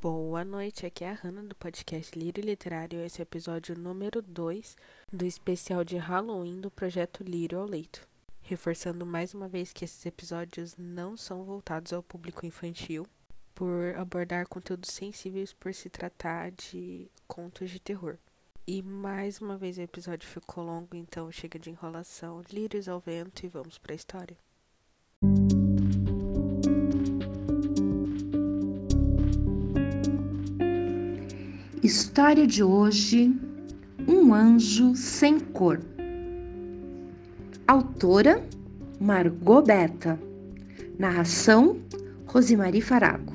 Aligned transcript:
Boa 0.00 0.42
noite, 0.42 0.86
aqui 0.86 1.04
é 1.04 1.10
a 1.10 1.12
Hanna 1.12 1.42
do 1.42 1.54
podcast 1.54 2.18
Lírio 2.18 2.42
Literário. 2.42 2.98
Esse 2.98 3.20
é 3.20 3.22
o 3.22 3.28
episódio 3.28 3.78
número 3.78 4.22
2 4.22 4.74
do 5.12 5.26
especial 5.26 5.84
de 5.84 5.98
Halloween 5.98 6.62
do 6.62 6.70
projeto 6.70 7.22
Lírio 7.22 7.58
ao 7.58 7.66
Leito. 7.66 8.08
Reforçando 8.40 9.04
mais 9.04 9.34
uma 9.34 9.48
vez 9.48 9.70
que 9.70 9.84
esses 9.84 10.06
episódios 10.06 10.74
não 10.78 11.14
são 11.14 11.44
voltados 11.44 11.92
ao 11.92 12.02
público 12.02 12.46
infantil, 12.46 13.06
por 13.54 13.94
abordar 13.94 14.48
conteúdos 14.48 14.90
sensíveis 14.90 15.52
por 15.52 15.74
se 15.74 15.90
tratar 15.90 16.52
de 16.52 17.10
contos 17.28 17.68
de 17.68 17.78
terror. 17.78 18.16
E 18.66 18.80
mais 18.80 19.42
uma 19.42 19.58
vez 19.58 19.76
o 19.76 19.82
episódio 19.82 20.26
ficou 20.26 20.64
longo, 20.64 20.96
então 20.96 21.30
chega 21.30 21.58
de 21.58 21.68
enrolação, 21.68 22.42
lírios 22.50 22.88
ao 22.88 22.98
vento 22.98 23.44
e 23.44 23.48
vamos 23.48 23.76
para 23.76 23.92
a 23.92 23.96
história. 23.96 24.38
História 31.94 32.46
de 32.46 32.62
hoje: 32.62 33.38
Um 34.08 34.32
anjo 34.32 34.96
sem 34.96 35.38
cor. 35.38 35.78
Autora: 37.68 38.42
Margot 38.98 39.60
Beta. 39.60 40.18
Narração: 40.98 41.76
Rosemary 42.24 42.80
Farago. 42.80 43.34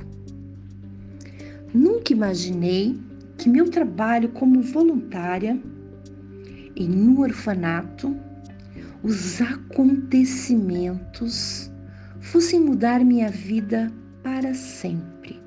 Nunca 1.72 2.12
imaginei 2.12 3.00
que 3.38 3.48
meu 3.48 3.70
trabalho 3.70 4.30
como 4.30 4.64
voluntária 4.64 5.62
em 6.76 6.90
um 6.90 7.20
orfanato, 7.20 8.18
os 9.04 9.40
acontecimentos 9.40 11.72
fossem 12.20 12.60
mudar 12.60 13.06
minha 13.06 13.30
vida 13.30 13.92
para 14.24 14.56
sempre. 14.56 15.40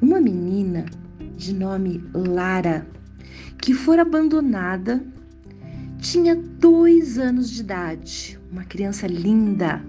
Uma 0.00 0.18
menina 0.18 0.86
de 1.38 1.54
nome 1.54 2.04
Lara, 2.12 2.84
que 3.62 3.72
fora 3.72 4.02
abandonada, 4.02 5.00
tinha 6.00 6.34
dois 6.34 7.16
anos 7.16 7.48
de 7.50 7.60
idade, 7.60 8.38
uma 8.50 8.64
criança 8.64 9.06
linda. 9.06 9.80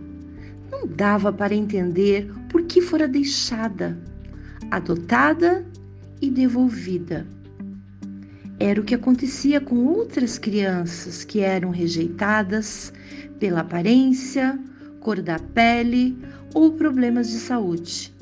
Não 0.72 0.86
dava 0.86 1.34
para 1.34 1.56
entender 1.56 2.32
por 2.50 2.62
que 2.64 2.80
fora 2.82 3.08
deixada, 3.08 3.98
adotada 4.70 5.66
e 6.22 6.30
devolvida. 6.30 7.26
Era 8.60 8.80
o 8.80 8.84
que 8.84 8.94
acontecia 8.94 9.60
com 9.60 9.86
outras 9.86 10.38
crianças 10.38 11.24
que 11.24 11.40
eram 11.40 11.72
rejeitadas 11.72 12.94
pela 13.40 13.62
aparência, 13.62 14.60
cor 15.00 15.20
da 15.20 15.40
pele 15.40 16.16
ou 16.54 16.74
problemas 16.74 17.30
de 17.30 17.40
saúde. 17.40 18.19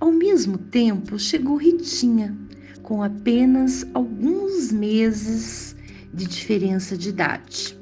Ao 0.00 0.12
mesmo 0.12 0.58
tempo, 0.58 1.18
chegou 1.18 1.56
Ritinha, 1.56 2.32
com 2.82 3.02
apenas 3.02 3.84
alguns 3.92 4.70
meses 4.70 5.74
de 6.14 6.24
diferença 6.24 6.96
de 6.96 7.08
idade. 7.08 7.76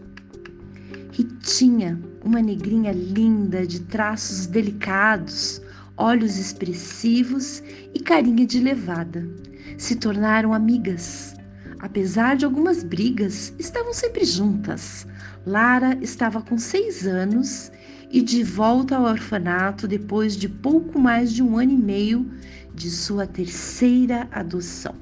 Ritinha, 1.12 2.00
uma 2.24 2.40
negrinha 2.40 2.90
linda 2.90 3.66
de 3.66 3.80
traços 3.80 4.46
delicados, 4.46 5.60
olhos 5.94 6.38
expressivos 6.38 7.62
e 7.92 8.00
carinha 8.00 8.46
de 8.46 8.60
levada, 8.60 9.28
se 9.76 9.94
tornaram 9.94 10.54
amigas. 10.54 11.34
Apesar 11.80 12.34
de 12.34 12.46
algumas 12.46 12.82
brigas, 12.82 13.52
estavam 13.58 13.92
sempre 13.92 14.24
juntas. 14.24 15.06
Lara 15.44 15.98
estava 16.00 16.40
com 16.40 16.56
seis 16.56 17.06
anos 17.06 17.70
e 18.16 18.22
de 18.22 18.42
volta 18.42 18.96
ao 18.96 19.04
orfanato 19.04 19.86
depois 19.86 20.38
de 20.38 20.48
pouco 20.48 20.98
mais 20.98 21.34
de 21.34 21.42
um 21.42 21.58
ano 21.58 21.72
e 21.72 21.76
meio 21.76 22.26
de 22.74 22.90
sua 22.90 23.26
terceira 23.26 24.26
adoção. 24.32 24.94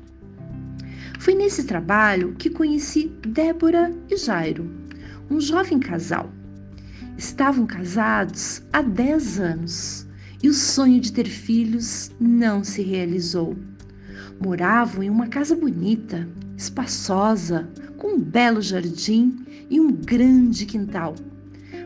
Foi 1.21 1.33
nesse 1.33 1.63
trabalho 1.63 2.35
que 2.37 2.51
conheci 2.51 3.13
Débora 3.25 3.95
e 4.11 4.17
Jairo, 4.17 4.69
um 5.31 5.41
jovem 5.41 5.79
casal. 5.79 6.29
Estavam 7.17 7.67
casados 7.67 8.63
há 8.73 8.83
10 8.83 9.39
anos 9.39 10.09
e 10.43 10.49
o 10.49 10.53
sonho 10.53 11.01
de 11.01 11.13
ter 11.13 11.29
filhos 11.29 12.11
não 12.19 12.65
se 12.65 12.83
realizou. 12.83 13.57
Moravam 14.45 15.05
em 15.05 15.09
uma 15.09 15.29
casa 15.29 15.55
bonita, 15.55 16.29
espaçosa, 16.57 17.69
com 17.97 18.15
um 18.15 18.21
belo 18.21 18.61
jardim 18.61 19.47
e 19.71 19.81
um 19.81 19.93
grande 19.93 20.67
quintal 20.67 21.15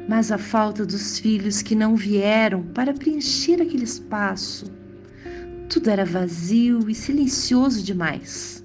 mas 0.09 0.33
a 0.33 0.39
falta 0.39 0.87
dos 0.87 1.19
filhos 1.19 1.61
que 1.61 1.75
não 1.75 1.95
vieram 1.95 2.63
para 2.63 2.95
preencher 2.95 3.61
aquele 3.61 3.85
espaço. 3.85 4.65
Tudo 5.69 5.91
era 5.91 6.05
vazio 6.05 6.89
e 6.89 6.95
silencioso 6.95 7.83
demais. 7.83 8.65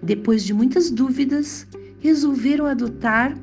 Depois 0.00 0.44
de 0.44 0.54
muitas 0.54 0.88
dúvidas, 0.88 1.66
resolveram 1.98 2.66
adotar 2.66 3.36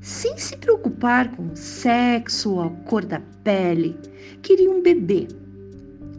sem 0.00 0.38
se 0.38 0.56
preocupar 0.56 1.30
com 1.32 1.48
o 1.48 1.56
sexo 1.56 2.52
ou 2.52 2.62
a 2.62 2.70
cor 2.70 3.04
da 3.04 3.20
pele. 3.42 3.96
Queriam 4.40 4.78
um 4.78 4.82
bebê. 4.82 5.26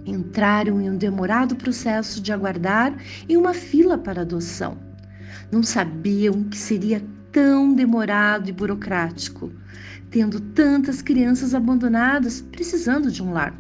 Entraram 0.06 0.82
em 0.82 0.90
um 0.90 0.98
demorado 0.98 1.56
processo 1.56 2.22
de 2.22 2.34
aguardar 2.34 2.94
em 3.30 3.38
uma 3.38 3.54
fila 3.54 3.98
para 3.98 4.22
adoção. 4.22 4.78
Não 5.50 5.64
sabiam 5.64 6.44
que 6.44 6.58
seria 6.58 7.02
tão 7.32 7.74
demorado 7.74 8.50
e 8.50 8.52
burocrático, 8.52 9.52
tendo 10.12 10.40
tantas 10.40 11.02
crianças 11.02 11.56
abandonadas 11.56 12.42
precisando 12.42 13.10
de 13.10 13.24
um 13.24 13.32
lar. 13.32 13.58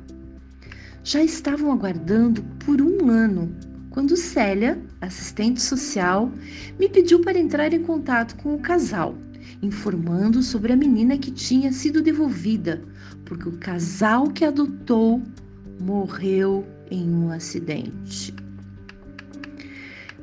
Já 1.03 1.23
estavam 1.23 1.71
aguardando 1.71 2.43
por 2.65 2.81
um 2.81 3.09
ano 3.09 3.51
quando 3.89 4.15
Célia, 4.15 4.79
assistente 5.01 5.61
social, 5.61 6.31
me 6.79 6.87
pediu 6.87 7.21
para 7.21 7.39
entrar 7.39 7.73
em 7.73 7.81
contato 7.81 8.35
com 8.37 8.53
o 8.53 8.59
casal, 8.59 9.15
informando 9.61 10.43
sobre 10.43 10.71
a 10.71 10.77
menina 10.77 11.17
que 11.17 11.31
tinha 11.31 11.71
sido 11.71 12.01
devolvida, 12.01 12.81
porque 13.25 13.49
o 13.49 13.57
casal 13.57 14.29
que 14.29 14.45
adotou 14.45 15.21
morreu 15.79 16.65
em 16.89 17.09
um 17.09 17.31
acidente. 17.31 18.33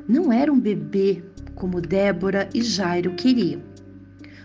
Não 0.09 0.33
era 0.33 0.50
um 0.50 0.60
bebê 0.60 1.22
como 1.55 1.81
Débora 1.81 2.49
e 2.55 2.62
Jairo 2.62 3.15
queriam. 3.15 3.68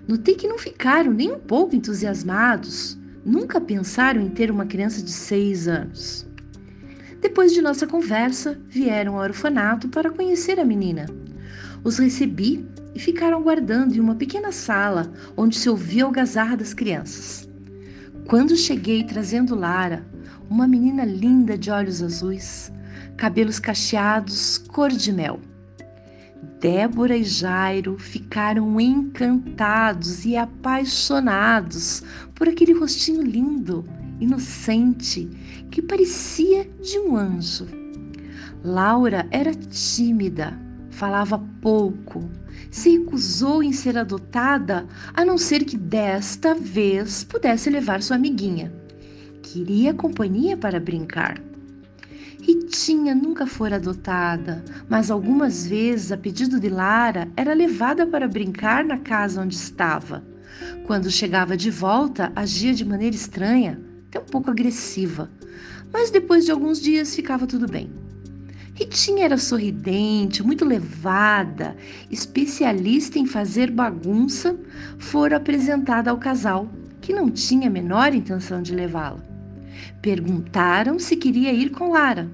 Notei 0.07 0.35
que 0.35 0.47
não 0.47 0.57
ficaram 0.57 1.13
nem 1.13 1.31
um 1.31 1.39
pouco 1.39 1.75
entusiasmados. 1.75 2.97
Nunca 3.25 3.61
pensaram 3.61 4.21
em 4.21 4.29
ter 4.29 4.51
uma 4.51 4.65
criança 4.65 5.01
de 5.01 5.11
seis 5.11 5.67
anos. 5.67 6.27
Depois 7.21 7.53
de 7.53 7.61
nossa 7.61 7.87
conversa, 7.87 8.59
vieram 8.67 9.15
ao 9.15 9.23
orfanato 9.23 9.87
para 9.87 10.11
conhecer 10.11 10.59
a 10.59 10.65
menina. 10.65 11.05
Os 11.81 11.97
recebi 11.97 12.67
e 12.93 12.99
ficaram 12.99 13.37
aguardando 13.37 13.95
em 13.95 13.99
uma 13.99 14.15
pequena 14.15 14.51
sala 14.51 15.11
onde 15.37 15.57
se 15.57 15.69
ouvia 15.69 16.03
o 16.03 16.07
algazarra 16.07 16.57
das 16.57 16.73
crianças. 16.73 17.47
Quando 18.27 18.57
cheguei 18.57 19.03
trazendo 19.03 19.55
Lara, 19.55 20.05
uma 20.49 20.67
menina 20.67 21.05
linda 21.05 21.57
de 21.57 21.71
olhos 21.71 22.03
azuis, 22.03 22.71
cabelos 23.15 23.57
cacheados, 23.57 24.57
cor 24.57 24.89
de 24.89 25.11
mel. 25.11 25.39
Débora 26.63 27.17
e 27.17 27.25
Jairo 27.25 27.97
ficaram 27.99 28.79
encantados 28.79 30.23
e 30.23 30.37
apaixonados 30.37 32.01
por 32.33 32.47
aquele 32.47 32.71
rostinho 32.71 33.21
lindo, 33.21 33.83
inocente, 34.17 35.29
que 35.69 35.81
parecia 35.81 36.65
de 36.81 36.97
um 36.99 37.17
anjo. 37.17 37.67
Laura 38.63 39.27
era 39.29 39.53
tímida, 39.53 40.57
falava 40.89 41.37
pouco, 41.59 42.29
se 42.71 42.97
recusou 42.97 43.61
em 43.61 43.73
ser 43.73 43.97
adotada, 43.97 44.87
a 45.13 45.25
não 45.25 45.37
ser 45.37 45.65
que 45.65 45.75
desta 45.75 46.55
vez 46.55 47.25
pudesse 47.25 47.69
levar 47.69 48.01
sua 48.01 48.15
amiguinha. 48.15 48.71
Queria 49.41 49.93
companhia 49.93 50.55
para 50.55 50.79
brincar. 50.79 51.41
Ritinha 52.45 53.15
nunca 53.15 53.47
fora 53.47 53.77
adotada, 53.77 54.61
mas 54.89 55.09
algumas 55.09 55.65
vezes, 55.65 56.11
a 56.11 56.17
pedido 56.17 56.59
de 56.59 56.67
Lara, 56.67 57.29
era 57.37 57.53
levada 57.53 58.05
para 58.05 58.27
brincar 58.27 58.83
na 58.83 58.97
casa 58.97 59.41
onde 59.41 59.55
estava. 59.55 60.21
Quando 60.85 61.09
chegava 61.09 61.55
de 61.55 61.71
volta, 61.71 62.33
agia 62.35 62.73
de 62.73 62.83
maneira 62.83 63.15
estranha, 63.15 63.79
até 64.09 64.19
um 64.19 64.25
pouco 64.25 64.51
agressiva, 64.51 65.31
mas 65.89 66.11
depois 66.11 66.43
de 66.43 66.51
alguns 66.51 66.81
dias 66.81 67.15
ficava 67.15 67.47
tudo 67.47 67.65
bem. 67.65 67.89
Ritinha 68.73 69.23
era 69.23 69.37
sorridente, 69.37 70.43
muito 70.43 70.65
levada, 70.65 71.77
especialista 72.11 73.17
em 73.17 73.25
fazer 73.25 73.71
bagunça, 73.71 74.59
fora 74.99 75.37
apresentada 75.37 76.11
ao 76.11 76.17
casal, 76.17 76.67
que 76.99 77.13
não 77.13 77.29
tinha 77.29 77.69
a 77.69 77.71
menor 77.71 78.13
intenção 78.13 78.61
de 78.61 78.75
levá-la. 78.75 79.32
Perguntaram 80.01 80.99
se 80.99 81.15
queria 81.15 81.51
ir 81.51 81.71
com 81.71 81.91
Lara. 81.91 82.29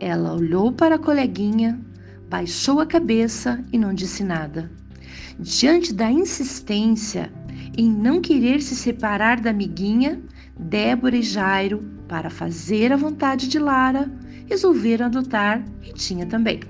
Ela 0.00 0.34
olhou 0.34 0.72
para 0.72 0.94
a 0.94 0.98
coleguinha, 0.98 1.80
baixou 2.28 2.80
a 2.80 2.86
cabeça 2.86 3.64
e 3.72 3.78
não 3.78 3.92
disse 3.92 4.22
nada. 4.22 4.70
Diante 5.38 5.92
da 5.92 6.10
insistência 6.10 7.32
em 7.76 7.90
não 7.90 8.20
querer 8.20 8.60
se 8.60 8.74
separar 8.74 9.40
da 9.40 9.50
amiguinha, 9.50 10.20
Débora 10.58 11.16
e 11.16 11.22
Jairo, 11.22 11.84
para 12.08 12.30
fazer 12.30 12.92
a 12.92 12.96
vontade 12.96 13.48
de 13.48 13.58
Lara, 13.58 14.10
resolveram 14.48 15.06
adotar 15.06 15.64
Ritinha 15.80 16.26
também. 16.26 16.60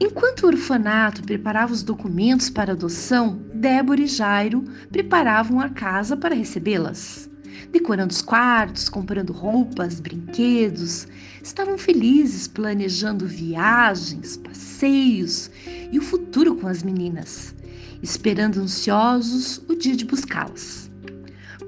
Enquanto 0.00 0.44
o 0.44 0.46
orfanato 0.46 1.22
preparava 1.22 1.72
os 1.72 1.82
documentos 1.82 2.48
para 2.48 2.72
adoção, 2.72 3.40
Débora 3.52 4.00
e 4.00 4.06
Jairo 4.06 4.64
preparavam 4.90 5.60
a 5.60 5.68
casa 5.68 6.16
para 6.16 6.34
recebê-las. 6.34 7.27
Decorando 7.72 8.12
os 8.12 8.22
quartos, 8.22 8.88
comprando 8.88 9.32
roupas, 9.32 10.00
brinquedos, 10.00 11.06
estavam 11.42 11.76
felizes 11.78 12.48
planejando 12.48 13.26
viagens, 13.26 14.36
passeios 14.36 15.50
e 15.92 15.98
o 15.98 16.02
futuro 16.02 16.56
com 16.56 16.66
as 16.66 16.82
meninas, 16.82 17.54
esperando 18.02 18.60
ansiosos 18.60 19.62
o 19.68 19.74
dia 19.74 19.96
de 19.96 20.04
buscá-las. 20.04 20.90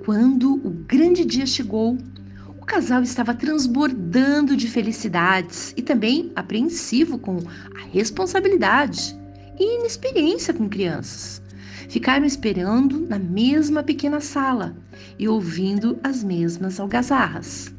Quando 0.05 0.55
o 0.55 0.71
grande 0.87 1.25
dia 1.25 1.47
chegou, 1.47 1.99
casal 2.71 3.03
estava 3.03 3.35
transbordando 3.35 4.57
de 4.57 4.69
felicidades 4.69 5.75
e 5.77 5.83
também 5.83 6.31
apreensivo 6.37 7.19
com 7.19 7.39
a 7.75 7.81
responsabilidade 7.91 9.19
e 9.59 9.81
inexperiência 9.81 10.55
com 10.55 10.69
crianças. 10.69 11.40
Ficaram 11.91 12.25
esperando 12.25 13.05
na 13.09 13.19
mesma 13.19 13.83
pequena 13.83 14.21
sala 14.21 14.77
e 15.19 15.27
ouvindo 15.27 15.99
as 16.05 16.23
mesmas 16.23 16.79
algazarras. 16.79 17.75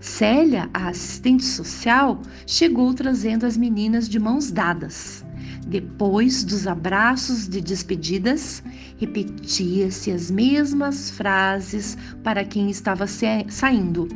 Célia, 0.00 0.70
a 0.72 0.90
assistente 0.90 1.44
social, 1.44 2.22
chegou 2.46 2.94
trazendo 2.94 3.44
as 3.44 3.56
meninas 3.56 4.08
de 4.08 4.20
mãos 4.20 4.52
dadas. 4.52 5.24
Depois 5.66 6.44
dos 6.44 6.68
abraços 6.68 7.48
de 7.48 7.60
despedidas, 7.60 8.62
repetia-se 8.96 10.12
as 10.12 10.30
mesmas 10.30 11.10
frases 11.10 11.98
para 12.22 12.44
quem 12.44 12.70
estava 12.70 13.08
saindo. 13.08 14.06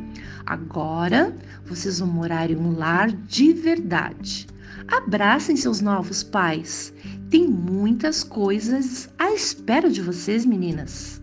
Agora 0.45 1.35
vocês 1.65 1.99
vão 1.99 2.07
morar 2.07 2.49
em 2.49 2.55
um 2.55 2.77
lar 2.77 3.11
de 3.11 3.51
verdade. 3.51 4.47
Abracem 4.87 5.57
seus 5.57 5.81
novos 5.81 6.23
pais. 6.23 6.90
Tem 7.31 7.47
muitas 7.47 8.25
coisas 8.25 9.09
à 9.17 9.31
espera 9.31 9.89
de 9.89 10.01
vocês, 10.01 10.45
meninas. 10.45 11.21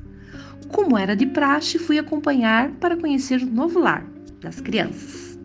Como 0.69 0.97
era 0.97 1.15
de 1.15 1.27
praxe, 1.27 1.79
fui 1.79 1.99
acompanhar 1.99 2.71
para 2.77 2.97
conhecer 2.97 3.43
o 3.43 3.47
novo 3.47 3.79
lar 3.79 4.07
das 4.41 4.59
crianças. 4.59 5.39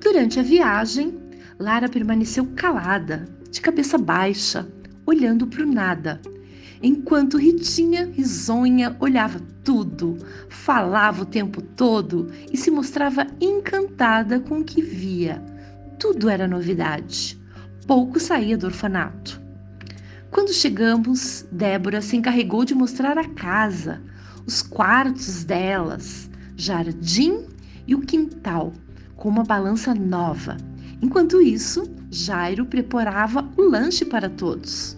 Durante 0.00 0.38
a 0.38 0.42
viagem, 0.44 1.18
Lara 1.58 1.88
permaneceu 1.88 2.46
calada, 2.54 3.28
de 3.50 3.60
cabeça 3.60 3.98
baixa, 3.98 4.68
olhando 5.04 5.48
para 5.48 5.64
o 5.64 5.66
nada, 5.66 6.20
enquanto 6.80 7.36
Ritinha, 7.36 8.04
risonha, 8.04 8.96
olhava 9.00 9.40
tudo, 9.64 10.16
falava 10.48 11.22
o 11.22 11.26
tempo 11.26 11.60
todo 11.60 12.28
e 12.52 12.56
se 12.56 12.70
mostrava 12.70 13.26
encantada 13.40 14.38
com 14.38 14.60
o 14.60 14.64
que 14.64 14.80
via. 14.80 15.42
Tudo 15.98 16.28
era 16.28 16.46
novidade. 16.46 17.36
Pouco 17.84 18.20
saía 18.20 18.56
do 18.56 18.66
orfanato. 18.66 19.41
Quando 20.32 20.50
chegamos, 20.50 21.44
Débora 21.52 22.00
se 22.00 22.16
encarregou 22.16 22.64
de 22.64 22.74
mostrar 22.74 23.18
a 23.18 23.28
casa, 23.28 24.00
os 24.46 24.62
quartos 24.62 25.44
delas, 25.44 26.30
jardim 26.56 27.44
e 27.86 27.94
o 27.94 28.00
quintal, 28.00 28.72
com 29.14 29.28
uma 29.28 29.44
balança 29.44 29.94
nova. 29.94 30.56
Enquanto 31.02 31.42
isso, 31.42 31.84
Jairo 32.10 32.64
preparava 32.64 33.46
o 33.58 33.60
lanche 33.60 34.06
para 34.06 34.30
todos. 34.30 34.96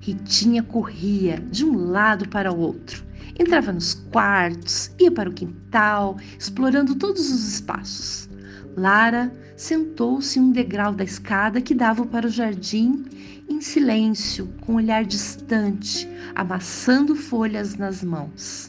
Ritinha 0.00 0.64
corria 0.64 1.38
de 1.52 1.64
um 1.64 1.92
lado 1.92 2.28
para 2.28 2.52
o 2.52 2.58
outro, 2.58 3.04
entrava 3.38 3.72
nos 3.72 3.94
quartos, 3.94 4.90
ia 4.98 5.12
para 5.12 5.30
o 5.30 5.34
quintal, 5.34 6.16
explorando 6.36 6.96
todos 6.96 7.30
os 7.30 7.54
espaços. 7.54 8.28
Lara 8.76 9.32
sentou-se 9.56 10.40
um 10.40 10.50
degrau 10.50 10.92
da 10.92 11.04
escada 11.04 11.60
que 11.60 11.74
dava 11.74 12.04
para 12.04 12.26
o 12.26 12.30
jardim 12.30 13.04
em 13.48 13.60
silêncio, 13.60 14.48
com 14.60 14.72
um 14.72 14.76
olhar 14.76 15.04
distante, 15.04 16.08
amassando 16.34 17.14
folhas 17.14 17.76
nas 17.76 18.02
mãos. 18.02 18.66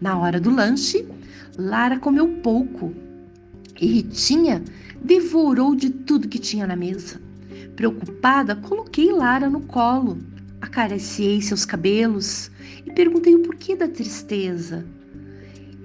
Na 0.00 0.18
hora 0.18 0.40
do 0.40 0.50
lanche, 0.50 1.06
Lara 1.56 1.98
comeu 1.98 2.28
pouco 2.42 2.92
e 3.80 3.86
Ritinha 3.86 4.62
devorou 5.02 5.74
de 5.74 5.90
tudo 5.90 6.28
que 6.28 6.38
tinha 6.38 6.66
na 6.66 6.74
mesa. 6.74 7.20
Preocupada, 7.76 8.56
coloquei 8.56 9.12
Lara 9.12 9.50
no 9.50 9.60
colo, 9.60 10.18
acariciei 10.60 11.40
seus 11.40 11.64
cabelos 11.64 12.50
e 12.84 12.92
perguntei 12.92 13.34
o 13.34 13.40
porquê 13.40 13.76
da 13.76 13.88
tristeza. 13.88 14.84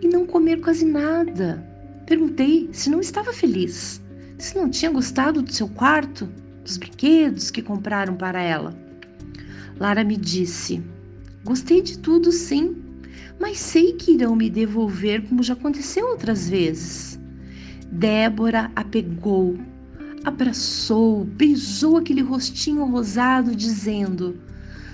E 0.01 0.07
não 0.07 0.25
comer 0.25 0.61
quase 0.61 0.85
nada. 0.85 1.63
Perguntei 2.05 2.69
se 2.71 2.89
não 2.89 2.99
estava 2.99 3.33
feliz, 3.33 4.01
se 4.39 4.57
não 4.57 4.69
tinha 4.69 4.89
gostado 4.89 5.41
do 5.41 5.53
seu 5.53 5.67
quarto, 5.67 6.27
dos 6.63 6.77
brinquedos 6.77 7.51
que 7.51 7.61
compraram 7.61 8.15
para 8.15 8.41
ela. 8.41 8.73
Lara 9.77 10.03
me 10.03 10.15
disse: 10.15 10.81
Gostei 11.43 11.81
de 11.81 11.99
tudo, 11.99 12.31
sim, 12.31 12.75
mas 13.39 13.59
sei 13.59 13.93
que 13.93 14.13
irão 14.13 14.35
me 14.35 14.49
devolver 14.49 15.23
como 15.27 15.43
já 15.43 15.53
aconteceu 15.53 16.07
outras 16.07 16.49
vezes. 16.49 17.19
Débora 17.91 18.71
a 18.75 18.83
pegou, 18.83 19.57
abraçou, 20.23 21.25
beijou 21.25 21.97
aquele 21.97 22.21
rostinho 22.21 22.85
rosado, 22.85 23.53
dizendo: 23.53 24.39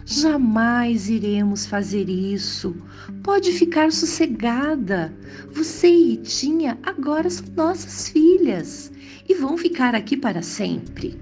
Jamais 0.05 1.07
iremos 1.07 1.67
fazer 1.67 2.09
isso. 2.09 2.75
Pode 3.21 3.51
ficar 3.51 3.91
sossegada. 3.91 5.13
Você 5.51 5.87
e 5.87 6.09
Ritinha 6.11 6.77
agora 6.83 7.29
são 7.29 7.45
nossas 7.55 8.09
filhas 8.09 8.91
e 9.27 9.33
vão 9.35 9.57
ficar 9.57 9.95
aqui 9.95 10.15
para 10.15 10.41
sempre. 10.41 11.19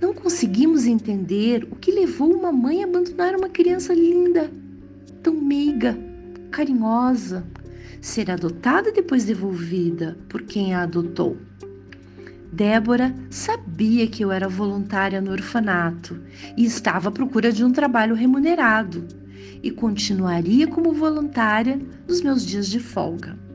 Não 0.00 0.14
conseguimos 0.14 0.86
entender 0.86 1.66
o 1.70 1.76
que 1.76 1.90
levou 1.90 2.32
uma 2.32 2.52
mãe 2.52 2.82
a 2.82 2.86
abandonar 2.86 3.34
uma 3.34 3.48
criança 3.48 3.92
linda, 3.92 4.50
tão 5.22 5.34
meiga, 5.34 5.98
carinhosa, 6.50 7.44
ser 8.00 8.30
adotada 8.30 8.90
e 8.90 8.92
depois 8.92 9.24
devolvida 9.24 10.16
por 10.28 10.42
quem 10.42 10.74
a 10.74 10.82
adotou. 10.82 11.36
Débora 12.52 13.14
sabia 13.28 14.06
que 14.06 14.24
eu 14.24 14.32
era 14.32 14.48
voluntária 14.48 15.20
no 15.20 15.32
orfanato 15.32 16.20
e 16.56 16.64
estava 16.64 17.08
à 17.08 17.12
procura 17.12 17.52
de 17.52 17.64
um 17.64 17.70
trabalho 17.70 18.14
remunerado 18.14 19.06
e 19.62 19.70
continuaria 19.70 20.66
como 20.66 20.92
voluntária 20.92 21.78
nos 22.06 22.20
meus 22.22 22.44
dias 22.44 22.68
de 22.68 22.80
folga. 22.80 23.47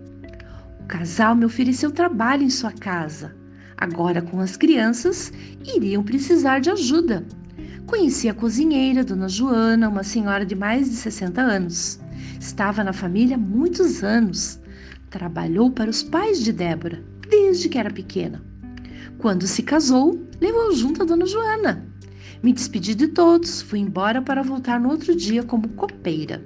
O 0.83 0.85
casal 0.85 1.33
me 1.33 1.45
ofereceu 1.45 1.91
trabalho 1.91 2.43
em 2.43 2.49
sua 2.49 2.71
casa. 2.73 3.33
Agora, 3.77 4.21
com 4.21 4.41
as 4.41 4.57
crianças, 4.57 5.31
iriam 5.65 6.03
precisar 6.03 6.59
de 6.59 6.69
ajuda. 6.69 7.25
Conheci 7.87 8.27
a 8.27 8.33
cozinheira, 8.33 9.01
Dona 9.01 9.29
Joana, 9.29 9.87
uma 9.87 10.03
senhora 10.03 10.45
de 10.45 10.55
mais 10.55 10.89
de 10.89 10.95
60 10.97 11.41
anos. 11.41 12.01
Estava 12.37 12.83
na 12.83 12.91
família 12.91 13.37
há 13.37 13.39
muitos 13.39 14.03
anos. 14.03 14.59
Trabalhou 15.09 15.71
para 15.71 15.89
os 15.89 16.03
pais 16.03 16.43
de 16.43 16.51
Débora 16.51 17.01
desde 17.29 17.69
que 17.69 17.77
era 17.77 17.89
pequena. 17.89 18.43
Quando 19.17 19.47
se 19.47 19.63
casou, 19.63 20.21
levou 20.41 20.75
junto 20.75 21.01
a 21.01 21.05
Dona 21.05 21.25
Joana. 21.25 21.87
Me 22.43 22.51
despedi 22.51 22.93
de 22.93 23.07
todos, 23.07 23.61
fui 23.61 23.79
embora 23.79 24.21
para 24.21 24.43
voltar 24.43 24.81
no 24.81 24.89
outro 24.89 25.15
dia 25.15 25.43
como 25.43 25.69
copeira. 25.69 26.43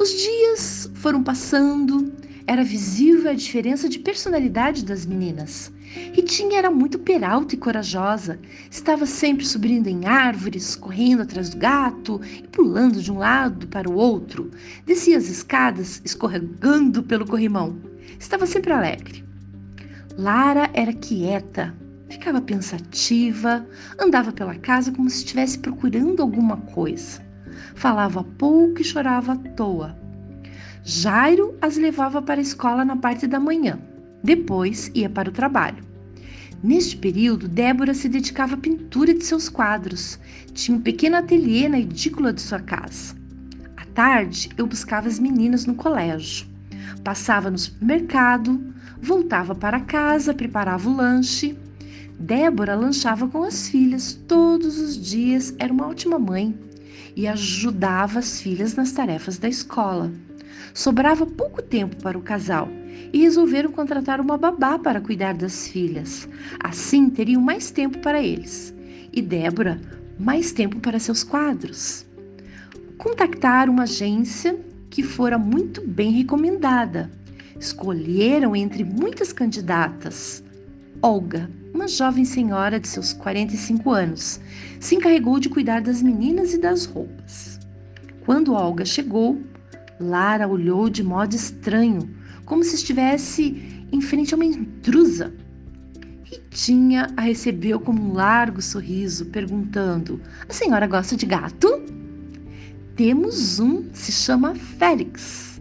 Os 0.00 0.08
dias 0.08 0.90
foram 0.94 1.22
passando, 1.22 2.10
era 2.46 2.62
visível 2.62 3.30
a 3.30 3.34
diferença 3.34 3.88
de 3.88 3.98
personalidade 3.98 4.84
das 4.84 5.06
meninas. 5.06 5.72
Ritinha 6.12 6.58
era 6.58 6.70
muito 6.70 6.98
peralta 6.98 7.54
e 7.54 7.58
corajosa, 7.58 8.38
estava 8.70 9.06
sempre 9.06 9.46
subindo 9.46 9.86
em 9.86 10.06
árvores, 10.06 10.76
correndo 10.76 11.22
atrás 11.22 11.48
do 11.48 11.56
gato 11.56 12.20
e 12.38 12.46
pulando 12.48 13.00
de 13.00 13.10
um 13.10 13.18
lado 13.18 13.66
para 13.68 13.88
o 13.88 13.94
outro. 13.94 14.50
Descia 14.84 15.16
as 15.16 15.28
escadas, 15.28 16.02
escorregando 16.04 17.02
pelo 17.02 17.26
corrimão. 17.26 17.78
Estava 18.18 18.46
sempre 18.46 18.72
alegre. 18.72 19.24
Lara 20.18 20.68
era 20.74 20.92
quieta, 20.92 21.74
ficava 22.10 22.40
pensativa, 22.40 23.66
andava 23.98 24.32
pela 24.32 24.54
casa 24.56 24.92
como 24.92 25.08
se 25.08 25.18
estivesse 25.18 25.58
procurando 25.58 26.20
alguma 26.20 26.58
coisa. 26.58 27.24
Falava 27.74 28.22
pouco 28.22 28.80
e 28.80 28.84
chorava 28.84 29.32
à 29.32 29.36
toa. 29.36 30.03
Jairo 30.86 31.54
as 31.62 31.78
levava 31.78 32.20
para 32.20 32.38
a 32.38 32.42
escola 32.42 32.84
na 32.84 32.94
parte 32.94 33.26
da 33.26 33.40
manhã. 33.40 33.78
Depois 34.22 34.90
ia 34.94 35.08
para 35.08 35.30
o 35.30 35.32
trabalho. 35.32 35.82
Neste 36.62 36.94
período, 36.94 37.48
Débora 37.48 37.94
se 37.94 38.06
dedicava 38.06 38.52
à 38.52 38.58
pintura 38.58 39.14
de 39.14 39.24
seus 39.24 39.48
quadros. 39.48 40.18
Tinha 40.52 40.76
um 40.76 40.80
pequeno 40.82 41.16
ateliê 41.16 41.70
na 41.70 41.80
edícula 41.80 42.34
de 42.34 42.42
sua 42.42 42.60
casa. 42.60 43.16
À 43.78 43.86
tarde, 43.94 44.50
eu 44.58 44.66
buscava 44.66 45.08
as 45.08 45.18
meninas 45.18 45.64
no 45.64 45.74
colégio. 45.74 46.46
Passava 47.02 47.50
no 47.50 47.56
supermercado, 47.56 48.62
voltava 49.00 49.54
para 49.54 49.80
casa, 49.80 50.34
preparava 50.34 50.86
o 50.86 50.94
lanche. 50.94 51.56
Débora 52.20 52.74
lanchava 52.74 53.26
com 53.26 53.42
as 53.42 53.70
filhas 53.70 54.12
todos 54.28 54.78
os 54.78 55.02
dias, 55.02 55.54
era 55.58 55.72
uma 55.72 55.88
ótima 55.88 56.18
mãe 56.18 56.54
e 57.16 57.26
ajudava 57.26 58.18
as 58.18 58.38
filhas 58.38 58.74
nas 58.74 58.92
tarefas 58.92 59.38
da 59.38 59.48
escola. 59.48 60.12
Sobrava 60.74 61.24
pouco 61.24 61.62
tempo 61.62 61.94
para 62.02 62.18
o 62.18 62.22
casal 62.22 62.68
e 63.12 63.20
resolveram 63.20 63.70
contratar 63.70 64.20
uma 64.20 64.36
babá 64.36 64.76
para 64.76 65.00
cuidar 65.00 65.32
das 65.32 65.68
filhas. 65.68 66.28
Assim 66.58 67.08
teriam 67.08 67.40
mais 67.40 67.70
tempo 67.70 68.00
para 68.00 68.20
eles. 68.20 68.74
E 69.12 69.22
Débora, 69.22 69.80
mais 70.18 70.50
tempo 70.50 70.80
para 70.80 70.98
seus 70.98 71.22
quadros. 71.22 72.04
Contactaram 72.98 73.72
uma 73.72 73.84
agência 73.84 74.58
que 74.90 75.00
fora 75.00 75.38
muito 75.38 75.80
bem 75.80 76.10
recomendada. 76.10 77.08
Escolheram 77.58 78.56
entre 78.56 78.82
muitas 78.82 79.32
candidatas. 79.32 80.42
Olga, 81.00 81.48
uma 81.72 81.86
jovem 81.86 82.24
senhora 82.24 82.80
de 82.80 82.88
seus 82.88 83.12
45 83.12 83.90
anos, 83.92 84.40
se 84.80 84.96
encarregou 84.96 85.38
de 85.38 85.48
cuidar 85.48 85.82
das 85.82 86.02
meninas 86.02 86.52
e 86.52 86.58
das 86.58 86.84
roupas. 86.84 87.60
Quando 88.24 88.54
Olga 88.54 88.84
chegou, 88.84 89.40
Lara 90.04 90.46
olhou 90.46 90.88
de 90.88 91.02
modo 91.02 91.34
estranho, 91.34 92.08
como 92.44 92.62
se 92.62 92.76
estivesse 92.76 93.86
em 93.90 94.00
frente 94.00 94.34
a 94.34 94.36
uma 94.36 94.44
intrusa. 94.44 95.32
Ritinha 96.24 97.08
a 97.16 97.22
recebeu 97.22 97.80
com 97.80 97.92
um 97.92 98.12
largo 98.12 98.60
sorriso, 98.60 99.26
perguntando: 99.26 100.20
A 100.48 100.52
senhora 100.52 100.86
gosta 100.86 101.16
de 101.16 101.26
gato? 101.26 101.82
Temos 102.96 103.58
um, 103.58 103.84
se 103.92 104.12
chama 104.12 104.54
Félix. 104.54 105.60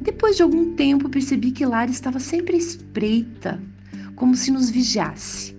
Depois 0.00 0.36
de 0.36 0.42
algum 0.42 0.74
tempo, 0.74 1.08
percebi 1.08 1.50
que 1.52 1.64
Lara 1.64 1.90
estava 1.90 2.18
sempre 2.18 2.56
espreita, 2.56 3.60
como 4.14 4.34
se 4.34 4.50
nos 4.50 4.68
vigiasse. 4.68 5.56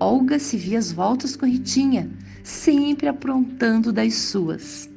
Olga 0.00 0.38
se 0.38 0.56
via 0.56 0.78
às 0.78 0.90
voltas 0.90 1.36
com 1.36 1.46
Ritinha, 1.46 2.10
sempre 2.42 3.06
aprontando 3.06 3.92
das 3.92 4.14
suas. 4.14 4.90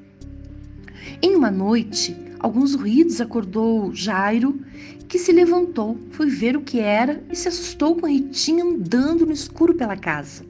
Em 1.21 1.35
uma 1.35 1.51
noite, 1.51 2.15
alguns 2.39 2.75
ruídos 2.75 3.19
acordou 3.19 3.93
Jairo, 3.93 4.59
que 5.07 5.19
se 5.19 5.31
levantou, 5.31 5.97
foi 6.11 6.29
ver 6.29 6.55
o 6.55 6.61
que 6.61 6.79
era 6.79 7.23
e 7.31 7.35
se 7.35 7.47
assustou 7.47 7.95
com 7.95 8.07
Ritinha 8.07 8.63
andando 8.63 9.25
no 9.25 9.33
escuro 9.33 9.73
pela 9.73 9.97
casa. 9.97 10.45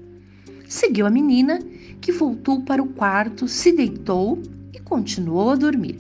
Seguiu 0.68 1.06
a 1.06 1.10
menina, 1.10 1.60
que 2.00 2.12
voltou 2.12 2.62
para 2.62 2.82
o 2.84 2.88
quarto, 2.88 3.48
se 3.48 3.72
deitou 3.72 4.42
e 4.74 4.80
continuou 4.80 5.50
a 5.50 5.56
dormir. 5.56 6.00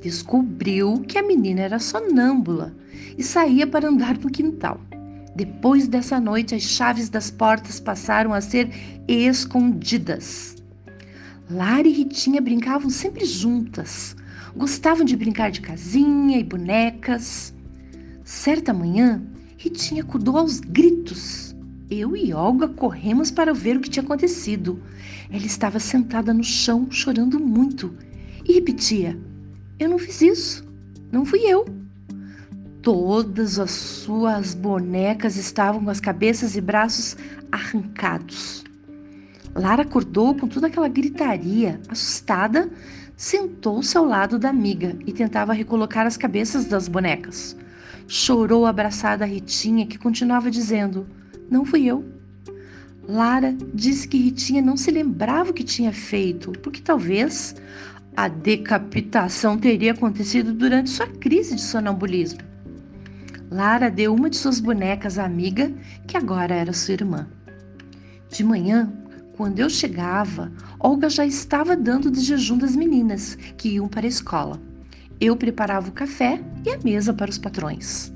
Descobriu 0.00 1.00
que 1.06 1.18
a 1.18 1.22
menina 1.22 1.62
era 1.62 1.78
sonâmbula 1.78 2.74
e 3.16 3.22
saía 3.22 3.66
para 3.66 3.88
andar 3.88 4.18
no 4.18 4.30
quintal. 4.30 4.80
Depois 5.34 5.88
dessa 5.88 6.20
noite, 6.20 6.54
as 6.54 6.62
chaves 6.62 7.08
das 7.08 7.30
portas 7.30 7.80
passaram 7.80 8.34
a 8.34 8.40
ser 8.40 8.70
escondidas. 9.08 10.56
Lara 11.50 11.88
e 11.88 11.92
Ritinha 11.92 12.40
brincavam 12.40 12.90
sempre 12.90 13.24
juntas. 13.24 14.14
Gostavam 14.56 15.04
de 15.04 15.16
brincar 15.16 15.50
de 15.50 15.60
casinha 15.60 16.38
e 16.38 16.44
bonecas. 16.44 17.54
Certa 18.22 18.72
manhã, 18.72 19.22
Ritinha 19.56 20.02
acordou 20.02 20.36
aos 20.36 20.60
gritos. 20.60 21.56
Eu 21.90 22.16
e 22.16 22.32
Olga 22.32 22.68
corremos 22.68 23.30
para 23.30 23.54
ver 23.54 23.76
o 23.76 23.80
que 23.80 23.88
tinha 23.88 24.02
acontecido. 24.02 24.82
Ela 25.30 25.46
estava 25.46 25.78
sentada 25.78 26.34
no 26.34 26.44
chão, 26.44 26.86
chorando 26.90 27.40
muito, 27.40 27.94
e 28.46 28.52
repetia: 28.52 29.18
Eu 29.78 29.88
não 29.88 29.98
fiz 29.98 30.20
isso, 30.20 30.64
não 31.10 31.24
fui 31.24 31.40
eu. 31.40 31.64
Todas 32.82 33.58
as 33.58 33.70
suas 33.70 34.54
bonecas 34.54 35.36
estavam 35.36 35.84
com 35.84 35.90
as 35.90 36.00
cabeças 36.00 36.56
e 36.56 36.60
braços 36.60 37.16
arrancados. 37.50 38.64
Lara 39.54 39.82
acordou 39.82 40.34
com 40.34 40.48
toda 40.48 40.66
aquela 40.66 40.88
gritaria, 40.88 41.80
assustada, 41.88 42.70
sentou-se 43.22 43.96
ao 43.96 44.04
lado 44.04 44.36
da 44.36 44.48
amiga 44.48 44.96
e 45.06 45.12
tentava 45.12 45.52
recolocar 45.52 46.08
as 46.08 46.16
cabeças 46.16 46.64
das 46.64 46.88
bonecas. 46.88 47.56
Chorou 48.08 48.66
abraçada 48.66 49.24
a 49.24 49.28
Ritinha, 49.28 49.86
que 49.86 49.96
continuava 49.96 50.50
dizendo: 50.50 51.06
Não 51.48 51.64
fui 51.64 51.86
eu. 51.86 52.04
Lara 53.08 53.56
disse 53.72 54.08
que 54.08 54.18
Ritinha 54.18 54.60
não 54.60 54.76
se 54.76 54.90
lembrava 54.90 55.50
o 55.50 55.54
que 55.54 55.62
tinha 55.62 55.92
feito, 55.92 56.50
porque 56.64 56.82
talvez 56.82 57.54
a 58.16 58.26
decapitação 58.26 59.56
teria 59.56 59.92
acontecido 59.92 60.52
durante 60.52 60.90
sua 60.90 61.06
crise 61.06 61.54
de 61.54 61.62
sonambulismo. 61.62 62.40
Lara 63.48 63.88
deu 63.88 64.12
uma 64.12 64.28
de 64.28 64.36
suas 64.36 64.58
bonecas 64.58 65.16
à 65.16 65.24
amiga, 65.24 65.72
que 66.08 66.16
agora 66.16 66.56
era 66.56 66.72
sua 66.72 66.94
irmã. 66.94 67.28
De 68.28 68.42
manhã, 68.42 68.92
quando 69.32 69.58
eu 69.58 69.70
chegava, 69.70 70.52
Olga 70.78 71.08
já 71.08 71.24
estava 71.24 71.74
dando 71.74 72.10
de 72.10 72.20
jejum 72.20 72.58
das 72.58 72.76
meninas 72.76 73.36
que 73.56 73.70
iam 73.70 73.88
para 73.88 74.06
a 74.06 74.08
escola. 74.08 74.60
Eu 75.20 75.36
preparava 75.36 75.88
o 75.88 75.92
café 75.92 76.42
e 76.64 76.70
a 76.70 76.78
mesa 76.78 77.14
para 77.14 77.30
os 77.30 77.38
patrões. 77.38 78.12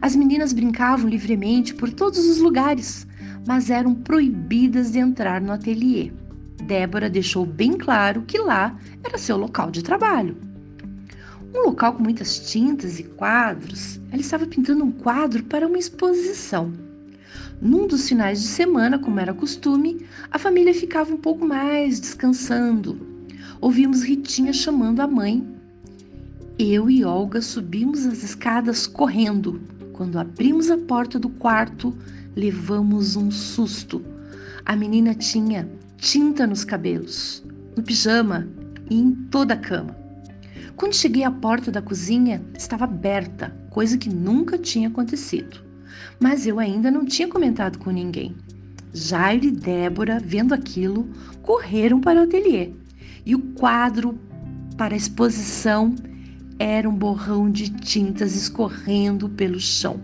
As 0.00 0.14
meninas 0.14 0.52
brincavam 0.52 1.08
livremente 1.08 1.74
por 1.74 1.90
todos 1.92 2.26
os 2.26 2.38
lugares, 2.38 3.06
mas 3.46 3.70
eram 3.70 3.94
proibidas 3.94 4.92
de 4.92 4.98
entrar 4.98 5.40
no 5.40 5.52
ateliê. 5.52 6.12
Débora 6.64 7.10
deixou 7.10 7.44
bem 7.44 7.72
claro 7.72 8.22
que 8.22 8.38
lá 8.38 8.78
era 9.02 9.18
seu 9.18 9.36
local 9.36 9.70
de 9.70 9.82
trabalho. 9.82 10.36
Um 11.54 11.66
local 11.66 11.94
com 11.94 12.02
muitas 12.02 12.50
tintas 12.50 12.98
e 12.98 13.02
quadros, 13.02 14.00
ela 14.10 14.20
estava 14.20 14.46
pintando 14.46 14.84
um 14.84 14.92
quadro 14.92 15.42
para 15.44 15.66
uma 15.66 15.78
exposição. 15.78 16.72
Num 17.64 17.86
dos 17.86 18.08
finais 18.08 18.42
de 18.42 18.48
semana, 18.48 18.98
como 18.98 19.20
era 19.20 19.32
costume, 19.32 20.04
a 20.32 20.36
família 20.36 20.74
ficava 20.74 21.14
um 21.14 21.16
pouco 21.16 21.46
mais 21.46 22.00
descansando. 22.00 22.98
Ouvimos 23.60 24.02
Ritinha 24.02 24.52
chamando 24.52 24.98
a 24.98 25.06
mãe. 25.06 25.46
Eu 26.58 26.90
e 26.90 27.04
Olga 27.04 27.40
subimos 27.40 28.04
as 28.04 28.24
escadas 28.24 28.88
correndo. 28.88 29.60
Quando 29.92 30.18
abrimos 30.18 30.72
a 30.72 30.76
porta 30.76 31.20
do 31.20 31.28
quarto, 31.28 31.96
levamos 32.34 33.14
um 33.14 33.30
susto. 33.30 34.04
A 34.66 34.74
menina 34.74 35.14
tinha 35.14 35.70
tinta 35.98 36.48
nos 36.48 36.64
cabelos, 36.64 37.44
no 37.76 37.82
pijama 37.84 38.48
e 38.90 38.98
em 38.98 39.12
toda 39.30 39.54
a 39.54 39.56
cama. 39.56 39.96
Quando 40.74 40.96
cheguei 40.96 41.22
à 41.22 41.30
porta 41.30 41.70
da 41.70 41.80
cozinha, 41.80 42.42
estava 42.58 42.86
aberta, 42.86 43.56
coisa 43.70 43.96
que 43.96 44.10
nunca 44.10 44.58
tinha 44.58 44.88
acontecido. 44.88 45.70
Mas 46.20 46.46
eu 46.46 46.58
ainda 46.58 46.90
não 46.90 47.04
tinha 47.04 47.28
comentado 47.28 47.78
com 47.78 47.90
ninguém. 47.90 48.34
Jairo 48.94 49.46
e 49.46 49.50
Débora, 49.50 50.20
vendo 50.24 50.52
aquilo, 50.52 51.08
correram 51.42 52.00
para 52.00 52.20
o 52.20 52.24
ateliê. 52.24 52.70
E 53.24 53.34
o 53.34 53.38
quadro 53.38 54.18
para 54.76 54.94
a 54.94 54.96
exposição 54.96 55.94
era 56.58 56.88
um 56.88 56.94
borrão 56.94 57.50
de 57.50 57.70
tintas 57.70 58.34
escorrendo 58.36 59.28
pelo 59.28 59.58
chão. 59.58 60.00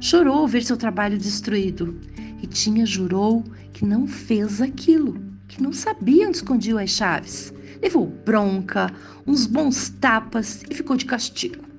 Chorou 0.00 0.38
ao 0.38 0.48
ver 0.48 0.62
seu 0.62 0.76
trabalho 0.76 1.18
destruído. 1.18 1.98
E 2.42 2.46
Tinha 2.46 2.86
jurou 2.86 3.44
que 3.72 3.84
não 3.84 4.06
fez 4.06 4.62
aquilo, 4.62 5.20
que 5.46 5.62
não 5.62 5.72
sabia 5.72 6.26
onde 6.26 6.38
escondiam 6.38 6.78
as 6.78 6.90
chaves. 6.90 7.52
Levou 7.82 8.06
bronca, 8.06 8.90
uns 9.26 9.46
bons 9.46 9.90
tapas 10.00 10.62
e 10.70 10.74
ficou 10.74 10.96
de 10.96 11.04
castigo. 11.04 11.69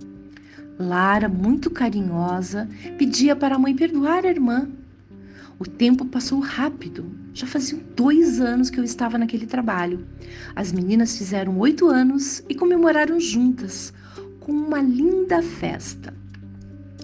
Lara, 0.79 1.29
muito 1.29 1.69
carinhosa, 1.69 2.67
pedia 2.97 3.35
para 3.35 3.55
a 3.55 3.59
mãe 3.59 3.75
perdoar 3.75 4.25
a 4.25 4.29
irmã. 4.29 4.67
O 5.59 5.65
tempo 5.65 6.05
passou 6.05 6.39
rápido. 6.39 7.05
Já 7.33 7.45
faziam 7.45 7.79
dois 7.95 8.41
anos 8.41 8.69
que 8.69 8.79
eu 8.79 8.83
estava 8.83 9.17
naquele 9.17 9.45
trabalho. 9.45 10.05
As 10.55 10.71
meninas 10.71 11.17
fizeram 11.17 11.59
oito 11.59 11.87
anos 11.87 12.43
e 12.49 12.55
comemoraram 12.55 13.19
juntas, 13.19 13.93
com 14.39 14.51
uma 14.51 14.81
linda 14.81 15.41
festa. 15.43 16.13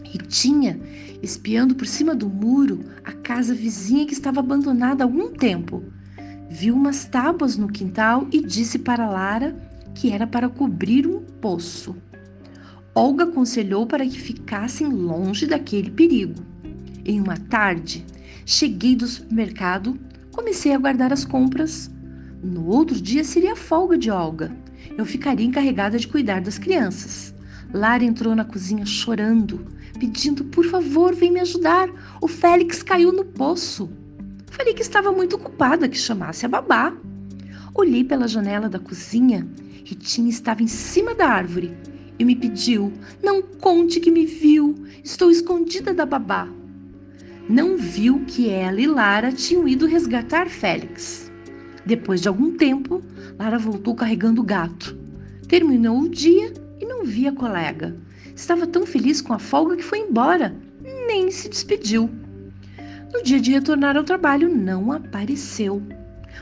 Ritinha, 0.04 0.80
espiando 1.22 1.76
por 1.76 1.86
cima 1.86 2.16
do 2.16 2.28
muro 2.28 2.80
a 3.04 3.12
casa 3.12 3.54
vizinha 3.54 4.06
que 4.06 4.14
estava 4.14 4.40
abandonada 4.40 5.04
há 5.04 5.06
algum 5.06 5.30
tempo, 5.30 5.84
viu 6.50 6.74
umas 6.74 7.06
tábuas 7.06 7.58
no 7.58 7.68
quintal 7.68 8.28
e 8.32 8.42
disse 8.42 8.80
para 8.80 9.10
Lara 9.10 9.56
que 9.94 10.12
era 10.12 10.26
para 10.26 10.50
cobrir 10.50 11.06
um 11.08 11.20
poço. 11.22 11.96
Olga 13.00 13.26
aconselhou 13.26 13.86
para 13.86 14.08
que 14.08 14.20
ficassem 14.20 14.88
longe 14.88 15.46
daquele 15.46 15.92
perigo. 15.92 16.34
Em 17.06 17.22
uma 17.22 17.38
tarde, 17.38 18.04
cheguei 18.44 18.96
do 18.96 19.06
supermercado, 19.06 20.00
comecei 20.32 20.74
a 20.74 20.80
guardar 20.80 21.14
as 21.14 21.24
compras. 21.24 21.92
No 22.44 22.66
outro 22.66 23.00
dia 23.00 23.24
seria 23.24 23.54
a 23.54 23.56
folga 23.56 24.00
de 24.00 24.10
Olga. 24.10 24.52
Eu 24.98 25.06
ficaria 25.06 25.46
encarregada 25.46 26.00
de 26.00 26.08
cuidar 26.08 26.42
das 26.42 26.58
crianças. 26.58 27.36
Lara 27.72 28.04
entrou 28.04 28.36
na 28.36 28.44
cozinha 28.44 28.84
chorando, 28.84 29.64
pedindo: 30.00 30.46
por 30.46 30.66
favor, 30.66 31.14
vem 31.14 31.32
me 31.32 31.42
ajudar. 31.42 31.88
O 32.20 32.28
Félix 32.28 32.82
caiu 32.82 33.14
no 33.14 33.24
poço. 33.24 33.92
Falei 34.48 34.74
que 34.74 34.82
estava 34.82 35.12
muito 35.12 35.36
ocupada, 35.36 35.88
que 35.88 36.00
chamasse 36.00 36.48
a 36.48 36.50
babá. 36.50 36.98
Olhei 37.76 38.04
pela 38.04 38.28
janela 38.28 38.68
da 38.68 38.80
cozinha. 38.80 39.48
Ritinha 39.86 40.32
estava 40.32 40.64
em 40.64 40.68
cima 40.68 41.14
da 41.14 41.28
árvore 41.28 41.78
e 42.20 42.26
me 42.26 42.36
pediu: 42.36 42.92
Não 43.24 43.42
conte 43.42 44.00
que 44.00 44.12
me 44.12 44.26
viu, 44.26 44.76
estou 45.04 45.32
escondida 45.32 45.94
da 45.94 46.06
babá. 46.06 46.48
Não 47.50 47.78
viu 47.78 48.24
que 48.28 48.50
ela 48.50 48.82
e 48.82 48.88
Lara 48.88 49.32
tinham 49.32 49.68
ido 49.68 49.86
resgatar 49.86 50.50
Félix. 50.50 51.32
Depois 51.86 52.22
de 52.22 52.28
algum 52.28 52.58
tempo, 52.58 53.02
Lara 53.40 53.58
voltou 53.58 53.96
carregando 53.96 54.42
o 54.42 54.46
gato. 54.46 54.98
Terminou 55.48 56.02
o 56.02 56.10
dia 56.10 56.54
e 56.80 56.86
não 56.86 57.06
vi 57.06 57.28
a 57.28 57.32
colega. 57.32 57.96
Estava 58.36 58.68
tão 58.68 58.86
feliz 58.86 59.22
com 59.22 59.34
a 59.34 59.40
folga 59.40 59.78
que 59.78 59.84
foi 59.84 60.00
embora, 60.00 60.54
nem 61.08 61.32
se 61.32 61.48
despediu. 61.48 62.10
No 63.14 63.24
dia 63.24 63.40
de 63.40 63.52
retornar 63.52 63.96
ao 63.96 64.04
trabalho, 64.04 64.54
não 64.54 64.92
apareceu. 64.92 65.82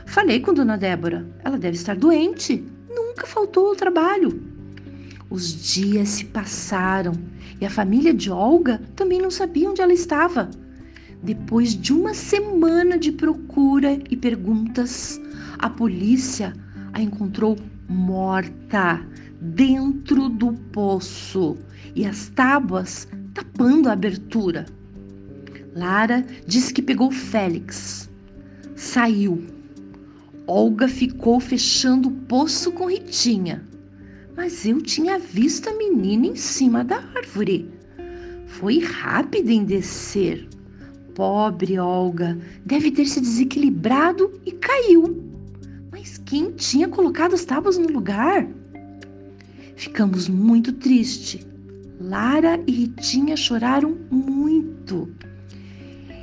Falei 0.04 0.40
com 0.40 0.52
Dona 0.52 0.76
Débora. 0.76 1.24
Ela 1.44 1.56
deve 1.56 1.76
estar 1.76 1.96
doente. 1.96 2.64
Nunca 2.90 3.26
faltou 3.26 3.68
ao 3.68 3.76
trabalho. 3.76 4.55
Os 5.28 5.72
dias 5.72 6.08
se 6.10 6.24
passaram 6.26 7.12
e 7.60 7.66
a 7.66 7.70
família 7.70 8.14
de 8.14 8.30
Olga 8.30 8.80
também 8.94 9.20
não 9.20 9.30
sabia 9.30 9.68
onde 9.68 9.80
ela 9.80 9.92
estava. 9.92 10.48
Depois 11.22 11.74
de 11.74 11.92
uma 11.92 12.14
semana 12.14 12.96
de 12.96 13.10
procura 13.10 13.98
e 14.08 14.16
perguntas, 14.16 15.20
a 15.58 15.68
polícia 15.68 16.52
a 16.92 17.02
encontrou 17.02 17.56
morta 17.88 19.04
dentro 19.40 20.28
do 20.28 20.52
poço 20.72 21.56
e 21.94 22.06
as 22.06 22.28
tábuas 22.28 23.08
tapando 23.34 23.88
a 23.88 23.92
abertura. 23.92 24.66
Lara 25.74 26.24
disse 26.46 26.72
que 26.72 26.80
pegou 26.80 27.10
Félix. 27.10 28.08
Saiu. 28.74 29.44
Olga 30.46 30.86
ficou 30.86 31.40
fechando 31.40 32.08
o 32.08 32.12
poço 32.12 32.70
com 32.72 32.88
Ritinha. 32.88 33.62
Mas 34.36 34.66
eu 34.66 34.82
tinha 34.82 35.18
visto 35.18 35.70
a 35.70 35.72
menina 35.72 36.26
em 36.26 36.36
cima 36.36 36.84
da 36.84 36.96
árvore. 37.16 37.70
Foi 38.46 38.80
rápida 38.80 39.50
em 39.50 39.64
descer. 39.64 40.46
Pobre 41.14 41.78
Olga, 41.78 42.38
deve 42.64 42.90
ter 42.90 43.06
se 43.06 43.18
desequilibrado 43.18 44.38
e 44.44 44.52
caiu. 44.52 45.24
Mas 45.90 46.18
quem 46.18 46.50
tinha 46.50 46.86
colocado 46.86 47.34
as 47.34 47.46
tábuas 47.46 47.78
no 47.78 47.88
lugar? 47.88 48.46
Ficamos 49.74 50.28
muito 50.28 50.70
tristes. 50.70 51.46
Lara 51.98 52.60
e 52.66 52.72
Ritinha 52.72 53.36
choraram 53.38 53.96
muito. 54.10 55.08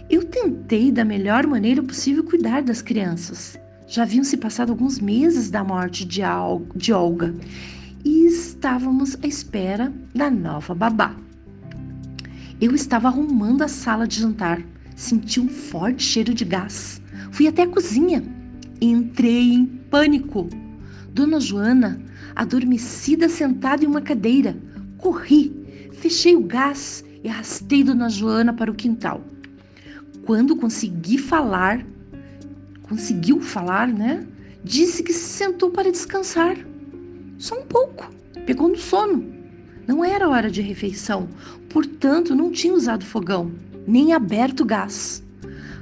Eu 0.07 0.23
tentei 0.23 0.91
da 0.91 1.03
melhor 1.03 1.47
maneira 1.47 1.81
possível 1.81 2.23
cuidar 2.23 2.61
das 2.61 2.79
crianças. 2.79 3.57
Já 3.87 4.03
haviam 4.03 4.23
se 4.23 4.37
passado 4.37 4.71
alguns 4.71 4.99
meses 4.99 5.49
da 5.49 5.63
morte 5.63 6.05
de, 6.05 6.21
Olga 6.21 7.33
e 8.03 8.25
estávamos 8.25 9.17
à 9.23 9.27
espera 9.27 9.93
da 10.13 10.29
nova 10.29 10.75
babá. 10.75 11.15
Eu 12.59 12.75
estava 12.75 13.07
arrumando 13.07 13.61
a 13.61 13.67
sala 13.67 14.07
de 14.07 14.19
jantar. 14.19 14.61
Senti 14.95 15.39
um 15.39 15.47
forte 15.47 16.03
cheiro 16.03 16.33
de 16.33 16.45
gás. 16.45 17.01
Fui 17.31 17.47
até 17.47 17.63
a 17.63 17.67
cozinha. 17.67 18.23
Entrei 18.79 19.53
em 19.53 19.65
pânico. 19.65 20.49
Dona 21.09 21.39
Joana, 21.39 22.01
adormecida 22.35 23.27
sentada 23.29 23.83
em 23.83 23.87
uma 23.87 24.01
cadeira. 24.01 24.57
Corri, 24.97 25.89
fechei 25.93 26.35
o 26.35 26.43
gás 26.43 27.03
e 27.23 27.29
arrastei 27.29 27.83
Dona 27.83 28.09
Joana 28.09 28.53
para 28.53 28.71
o 28.71 28.75
quintal. 28.75 29.21
Quando 30.25 30.55
consegui 30.55 31.17
falar, 31.17 31.85
conseguiu 32.83 33.41
falar, 33.41 33.87
né? 33.87 34.25
Disse 34.63 35.03
que 35.03 35.11
se 35.11 35.27
sentou 35.27 35.69
para 35.69 35.91
descansar. 35.91 36.57
Só 37.43 37.59
um 37.59 37.65
pouco. 37.65 38.09
Pegou 38.45 38.69
no 38.69 38.77
sono. 38.77 39.21
Não 39.85 40.01
era 40.01 40.29
hora 40.29 40.49
de 40.49 40.61
refeição, 40.61 41.27
portanto 41.69 42.33
não 42.33 42.49
tinha 42.49 42.73
usado 42.73 43.03
fogão, 43.03 43.51
nem 43.85 44.13
aberto 44.13 44.63
gás. 44.63 45.21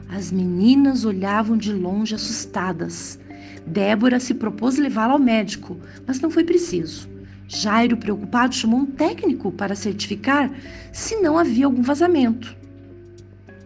As 0.09 0.31
meninas 0.31 1.05
olhavam 1.05 1.55
de 1.55 1.71
longe 1.71 2.15
assustadas. 2.15 3.19
Débora 3.63 4.19
se 4.19 4.33
propôs 4.33 4.79
levá-la 4.79 5.13
ao 5.13 5.19
médico, 5.19 5.77
mas 6.07 6.19
não 6.19 6.31
foi 6.31 6.43
preciso. 6.43 7.07
Jairo, 7.47 7.95
preocupado, 7.95 8.55
chamou 8.55 8.79
um 8.79 8.85
técnico 8.87 9.51
para 9.51 9.75
certificar 9.75 10.51
se 10.91 11.17
não 11.17 11.37
havia 11.37 11.67
algum 11.67 11.83
vazamento. 11.83 12.57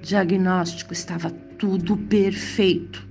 Diagnóstico 0.02 0.92
estava 0.92 1.32
tudo 1.58 1.96
perfeito. 1.96 3.08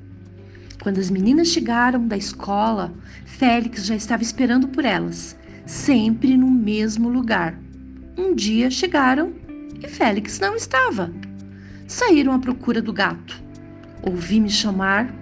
Quando 0.82 0.98
as 0.98 1.08
meninas 1.08 1.48
chegaram 1.48 2.06
da 2.06 2.14
escola, 2.14 2.92
Félix 3.36 3.84
já 3.86 3.96
estava 3.96 4.22
esperando 4.22 4.68
por 4.68 4.84
elas, 4.84 5.36
sempre 5.66 6.36
no 6.36 6.48
mesmo 6.48 7.08
lugar. 7.08 7.58
Um 8.16 8.32
dia 8.32 8.70
chegaram 8.70 9.32
e 9.82 9.88
Félix 9.88 10.38
não 10.38 10.54
estava. 10.54 11.12
Saíram 11.88 12.32
à 12.32 12.38
procura 12.38 12.80
do 12.80 12.92
gato. 12.92 13.42
Ouvi-me 14.02 14.48
chamar, 14.48 15.12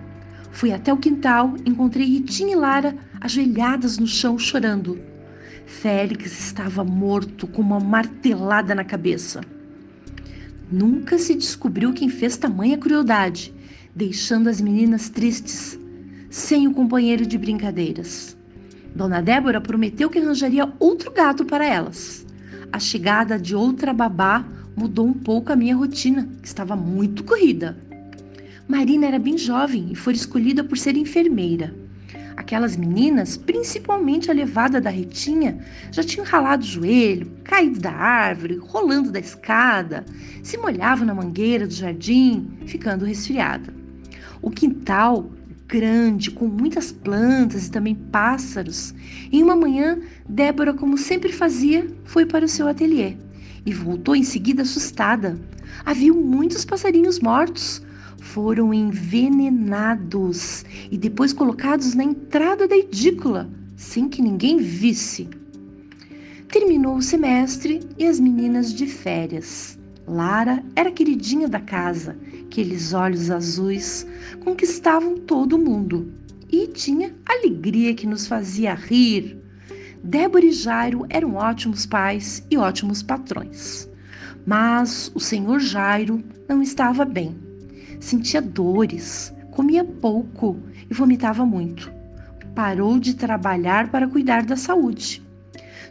fui 0.50 0.72
até 0.72 0.92
o 0.92 0.98
quintal, 0.98 1.54
encontrei 1.64 2.06
Ritinha 2.06 2.52
e 2.52 2.54
Lara 2.54 2.94
ajoelhadas 3.18 3.96
no 3.96 4.06
chão 4.06 4.38
chorando. 4.38 5.00
Félix 5.64 6.38
estava 6.38 6.84
morto 6.84 7.46
com 7.46 7.62
uma 7.62 7.80
martelada 7.80 8.74
na 8.74 8.84
cabeça. 8.84 9.40
Nunca 10.70 11.16
se 11.16 11.34
descobriu 11.34 11.94
quem 11.94 12.10
fez 12.10 12.36
tamanha 12.36 12.76
crueldade, 12.76 13.54
deixando 13.96 14.50
as 14.50 14.60
meninas 14.60 15.08
tristes, 15.08 15.78
sem 16.32 16.66
o 16.66 16.72
companheiro 16.72 17.26
de 17.26 17.36
brincadeiras. 17.36 18.34
Dona 18.96 19.20
Débora 19.20 19.60
prometeu 19.60 20.08
que 20.08 20.18
arranjaria 20.18 20.72
outro 20.78 21.12
gato 21.12 21.44
para 21.44 21.62
elas. 21.62 22.24
A 22.72 22.78
chegada 22.78 23.38
de 23.38 23.54
outra 23.54 23.92
babá 23.92 24.42
mudou 24.74 25.06
um 25.06 25.12
pouco 25.12 25.52
a 25.52 25.56
minha 25.56 25.76
rotina, 25.76 26.26
que 26.40 26.48
estava 26.48 26.74
muito 26.74 27.22
corrida. 27.22 27.76
Marina 28.66 29.08
era 29.08 29.18
bem 29.18 29.36
jovem 29.36 29.88
e 29.92 29.94
foi 29.94 30.14
escolhida 30.14 30.64
por 30.64 30.78
ser 30.78 30.96
enfermeira. 30.96 31.74
Aquelas 32.34 32.78
meninas, 32.78 33.36
principalmente 33.36 34.30
a 34.30 34.34
levada 34.34 34.80
da 34.80 34.88
Retinha, 34.88 35.58
já 35.90 36.02
tinham 36.02 36.24
ralado 36.24 36.64
o 36.64 36.66
joelho, 36.66 37.30
caído 37.44 37.78
da 37.78 37.92
árvore, 37.92 38.56
rolando 38.56 39.12
da 39.12 39.20
escada, 39.20 40.02
se 40.42 40.56
molhavam 40.56 41.04
na 41.04 41.14
mangueira 41.14 41.66
do 41.66 41.74
jardim, 41.74 42.48
ficando 42.64 43.04
resfriada. 43.04 43.70
O 44.40 44.50
quintal, 44.50 45.30
grande, 45.72 46.30
com 46.30 46.46
muitas 46.46 46.92
plantas 46.92 47.66
e 47.66 47.70
também 47.70 47.94
pássaros, 47.94 48.94
em 49.32 49.42
uma 49.42 49.56
manhã, 49.56 49.98
Débora, 50.28 50.74
como 50.74 50.98
sempre 50.98 51.32
fazia, 51.32 51.90
foi 52.04 52.26
para 52.26 52.44
o 52.44 52.48
seu 52.48 52.68
ateliê 52.68 53.16
e 53.64 53.72
voltou 53.72 54.14
em 54.14 54.22
seguida 54.22 54.62
assustada. 54.62 55.38
Havia 55.86 56.12
muitos 56.12 56.66
passarinhos 56.66 57.20
mortos, 57.20 57.82
foram 58.18 58.74
envenenados 58.74 60.62
e 60.90 60.98
depois 60.98 61.32
colocados 61.32 61.94
na 61.94 62.04
entrada 62.04 62.68
da 62.68 62.76
edícula, 62.76 63.48
sem 63.74 64.10
que 64.10 64.20
ninguém 64.20 64.58
visse. 64.58 65.26
Terminou 66.48 66.96
o 66.96 67.02
semestre 67.02 67.80
e 67.96 68.06
as 68.06 68.20
meninas 68.20 68.74
de 68.74 68.86
férias. 68.86 69.78
Lara 70.06 70.62
era 70.76 70.92
queridinha 70.92 71.48
da 71.48 71.60
casa, 71.60 72.14
aqueles 72.52 72.92
olhos 72.92 73.30
azuis 73.30 74.06
conquistavam 74.44 75.16
todo 75.16 75.58
mundo 75.58 76.12
e 76.50 76.66
tinha 76.66 77.14
alegria 77.24 77.94
que 77.94 78.06
nos 78.06 78.26
fazia 78.26 78.74
rir. 78.74 79.38
Débora 80.04 80.44
e 80.44 80.52
Jairo 80.52 81.06
eram 81.08 81.36
ótimos 81.36 81.86
pais 81.86 82.46
e 82.50 82.58
ótimos 82.58 83.02
patrões. 83.02 83.88
Mas 84.44 85.10
o 85.14 85.20
senhor 85.20 85.60
Jairo 85.60 86.22
não 86.46 86.60
estava 86.60 87.06
bem 87.06 87.34
sentia 87.98 88.42
dores, 88.42 89.32
comia 89.52 89.84
pouco 89.84 90.58
e 90.90 90.92
vomitava 90.92 91.46
muito. 91.46 91.90
Parou 92.54 92.98
de 92.98 93.14
trabalhar 93.14 93.90
para 93.90 94.08
cuidar 94.08 94.44
da 94.44 94.56
saúde. 94.56 95.22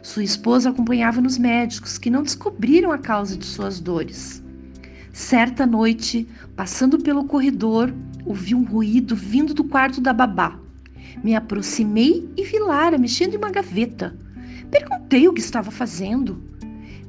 Sua 0.00 0.22
esposa 0.22 0.70
acompanhava 0.70 1.20
nos 1.20 1.38
médicos 1.38 1.98
que 1.98 2.10
não 2.10 2.22
descobriram 2.22 2.92
a 2.92 2.98
causa 2.98 3.36
de 3.36 3.46
suas 3.46 3.80
dores. 3.80 4.41
Certa 5.12 5.66
noite, 5.66 6.26
passando 6.56 6.98
pelo 6.98 7.24
corredor, 7.24 7.92
ouvi 8.24 8.54
um 8.54 8.64
ruído 8.64 9.14
vindo 9.14 9.52
do 9.52 9.62
quarto 9.62 10.00
da 10.00 10.10
babá. 10.10 10.58
Me 11.22 11.36
aproximei 11.36 12.30
e 12.34 12.42
vi 12.44 12.58
Lara 12.58 12.96
mexendo 12.96 13.34
em 13.34 13.36
uma 13.36 13.50
gaveta. 13.50 14.16
Perguntei 14.70 15.28
o 15.28 15.34
que 15.34 15.40
estava 15.40 15.70
fazendo. 15.70 16.42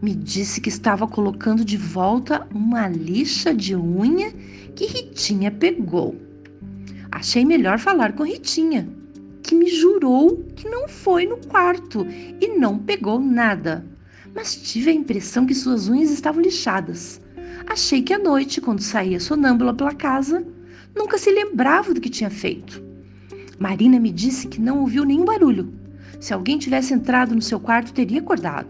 Me 0.01 0.13
disse 0.13 0.59
que 0.59 0.67
estava 0.67 1.07
colocando 1.07 1.63
de 1.63 1.77
volta 1.77 2.45
uma 2.53 2.89
lixa 2.89 3.53
de 3.53 3.73
unha 3.73 4.33
que 4.75 4.85
Ritinha 4.85 5.49
pegou. 5.49 6.13
Achei 7.09 7.45
melhor 7.45 7.79
falar 7.79 8.11
com 8.11 8.23
Ritinha, 8.23 8.85
que 9.41 9.55
me 9.55 9.69
jurou 9.69 10.43
que 10.57 10.67
não 10.67 10.89
foi 10.89 11.25
no 11.25 11.37
quarto 11.37 12.05
e 12.41 12.49
não 12.49 12.77
pegou 12.77 13.17
nada. 13.17 13.85
Mas 14.35 14.57
tive 14.57 14.89
a 14.89 14.93
impressão 14.93 15.45
que 15.45 15.55
suas 15.55 15.87
unhas 15.87 16.11
estavam 16.11 16.41
lixadas. 16.41 17.22
Achei 17.67 18.01
que 18.01 18.13
à 18.13 18.19
noite, 18.19 18.61
quando 18.61 18.81
saía 18.81 19.19
sonâmbula 19.19 19.73
pela 19.73 19.93
casa, 19.93 20.45
nunca 20.95 21.17
se 21.17 21.31
lembrava 21.31 21.93
do 21.93 22.01
que 22.01 22.09
tinha 22.09 22.29
feito. 22.29 22.83
Marina 23.57 23.99
me 23.99 24.11
disse 24.11 24.47
que 24.47 24.61
não 24.61 24.79
ouviu 24.79 25.05
nenhum 25.05 25.25
barulho. 25.25 25.73
Se 26.19 26.33
alguém 26.33 26.57
tivesse 26.57 26.93
entrado 26.93 27.35
no 27.35 27.41
seu 27.41 27.59
quarto, 27.59 27.93
teria 27.93 28.19
acordado. 28.19 28.67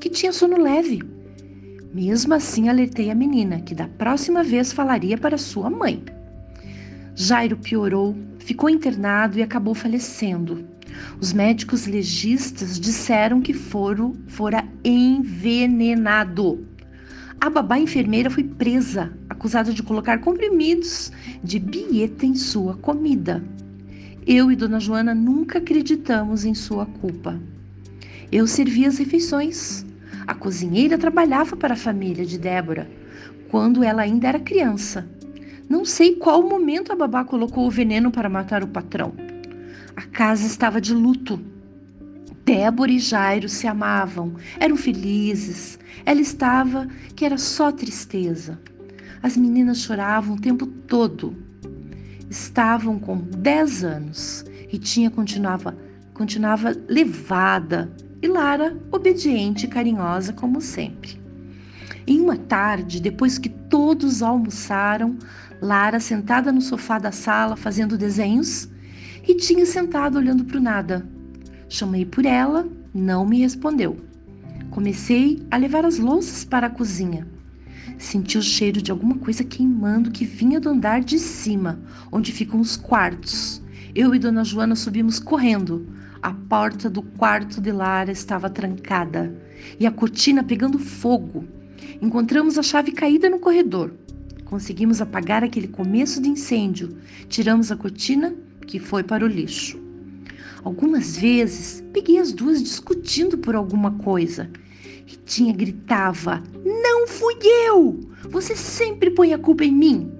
Que 0.00 0.08
tinha 0.08 0.32
sono 0.32 0.56
leve. 0.56 1.02
Mesmo 1.92 2.32
assim, 2.34 2.68
alertei 2.68 3.10
a 3.10 3.14
menina 3.14 3.60
que 3.60 3.74
da 3.74 3.86
próxima 3.86 4.42
vez 4.42 4.72
falaria 4.72 5.18
para 5.18 5.36
sua 5.36 5.68
mãe. 5.68 6.02
Jairo 7.14 7.56
piorou, 7.56 8.16
ficou 8.38 8.70
internado 8.70 9.38
e 9.38 9.42
acabou 9.42 9.74
falecendo. 9.74 10.64
Os 11.20 11.32
médicos 11.32 11.86
legistas 11.86 12.80
disseram 12.80 13.40
que 13.40 13.52
foro, 13.52 14.16
fora 14.26 14.64
envenenado. 14.84 16.66
A 17.42 17.50
babá 17.50 17.76
enfermeira 17.76 18.30
foi 18.30 18.44
presa, 18.44 19.12
acusada 19.28 19.72
de 19.72 19.82
colocar 19.82 20.20
comprimidos 20.20 21.10
de 21.42 21.58
bieta 21.58 22.24
em 22.24 22.36
sua 22.36 22.76
comida. 22.76 23.42
Eu 24.24 24.52
e 24.52 24.54
Dona 24.54 24.78
Joana 24.78 25.12
nunca 25.12 25.58
acreditamos 25.58 26.44
em 26.44 26.54
sua 26.54 26.86
culpa. 26.86 27.42
Eu 28.30 28.46
servia 28.46 28.86
as 28.86 28.98
refeições. 28.98 29.84
A 30.24 30.34
cozinheira 30.36 30.96
trabalhava 30.96 31.56
para 31.56 31.74
a 31.74 31.76
família 31.76 32.24
de 32.24 32.38
Débora 32.38 32.88
quando 33.50 33.82
ela 33.82 34.02
ainda 34.02 34.28
era 34.28 34.38
criança. 34.38 35.04
Não 35.68 35.84
sei 35.84 36.14
qual 36.14 36.48
momento 36.48 36.92
a 36.92 36.94
babá 36.94 37.24
colocou 37.24 37.66
o 37.66 37.70
veneno 37.72 38.12
para 38.12 38.28
matar 38.28 38.62
o 38.62 38.68
patrão. 38.68 39.14
A 39.96 40.02
casa 40.02 40.46
estava 40.46 40.80
de 40.80 40.94
luto. 40.94 41.40
Débora 42.44 42.90
e 42.90 42.98
Jairo 42.98 43.48
se 43.48 43.66
amavam, 43.68 44.34
eram 44.58 44.76
felizes. 44.76 45.78
Ela 46.04 46.20
estava 46.20 46.88
que 47.14 47.24
era 47.24 47.38
só 47.38 47.70
tristeza. 47.70 48.58
As 49.22 49.36
meninas 49.36 49.78
choravam 49.78 50.34
o 50.34 50.40
tempo 50.40 50.66
todo. 50.66 51.36
Estavam 52.28 52.98
com 52.98 53.18
10 53.18 53.84
anos 53.84 54.44
e 54.72 54.78
tinha 54.78 55.10
continuava 55.10 55.76
continuava 56.14 56.76
levada 56.88 57.90
e 58.20 58.28
Lara 58.28 58.76
obediente 58.90 59.66
e 59.66 59.68
carinhosa 59.68 60.32
como 60.32 60.60
sempre. 60.60 61.20
Em 62.06 62.20
uma 62.20 62.36
tarde, 62.36 63.00
depois 63.00 63.38
que 63.38 63.48
todos 63.48 64.22
almoçaram, 64.22 65.16
Lara 65.60 66.00
sentada 66.00 66.50
no 66.50 66.60
sofá 66.60 66.98
da 66.98 67.12
sala 67.12 67.56
fazendo 67.56 67.96
desenhos 67.96 68.68
e 69.26 69.34
tinha 69.34 69.64
sentado 69.64 70.18
olhando 70.18 70.44
para 70.44 70.58
o 70.58 70.60
nada. 70.60 71.06
Chamei 71.72 72.04
por 72.04 72.26
ela, 72.26 72.68
não 72.92 73.24
me 73.24 73.38
respondeu. 73.38 73.96
Comecei 74.68 75.42
a 75.50 75.56
levar 75.56 75.86
as 75.86 75.98
louças 75.98 76.44
para 76.44 76.66
a 76.66 76.70
cozinha. 76.70 77.26
Senti 77.96 78.36
o 78.36 78.42
cheiro 78.42 78.82
de 78.82 78.90
alguma 78.90 79.16
coisa 79.16 79.42
queimando 79.42 80.10
que 80.10 80.26
vinha 80.26 80.60
do 80.60 80.68
andar 80.68 81.00
de 81.00 81.18
cima, 81.18 81.80
onde 82.12 82.30
ficam 82.30 82.60
os 82.60 82.76
quartos. 82.76 83.62
Eu 83.94 84.14
e 84.14 84.18
Dona 84.18 84.44
Joana 84.44 84.76
subimos 84.76 85.18
correndo. 85.18 85.86
A 86.20 86.34
porta 86.34 86.90
do 86.90 87.00
quarto 87.00 87.58
de 87.58 87.72
Lara 87.72 88.12
estava 88.12 88.50
trancada 88.50 89.34
e 89.80 89.86
a 89.86 89.90
cortina 89.90 90.44
pegando 90.44 90.78
fogo. 90.78 91.48
Encontramos 92.02 92.58
a 92.58 92.62
chave 92.62 92.92
caída 92.92 93.30
no 93.30 93.38
corredor. 93.38 93.94
Conseguimos 94.44 95.00
apagar 95.00 95.42
aquele 95.42 95.68
começo 95.68 96.20
de 96.20 96.28
incêndio. 96.28 96.98
Tiramos 97.30 97.72
a 97.72 97.76
cortina 97.76 98.34
que 98.66 98.78
foi 98.78 99.02
para 99.02 99.24
o 99.24 99.28
lixo. 99.28 99.81
Algumas 100.64 101.16
vezes 101.16 101.82
peguei 101.92 102.18
as 102.18 102.32
duas 102.32 102.62
discutindo 102.62 103.36
por 103.36 103.54
alguma 103.54 103.92
coisa. 103.98 104.48
Ritinha 105.04 105.52
gritava: 105.52 106.42
Não 106.64 107.08
fui 107.08 107.34
eu! 107.66 108.00
Você 108.30 108.54
sempre 108.54 109.10
põe 109.10 109.32
a 109.32 109.38
culpa 109.38 109.64
em 109.64 109.72
mim. 109.72 110.12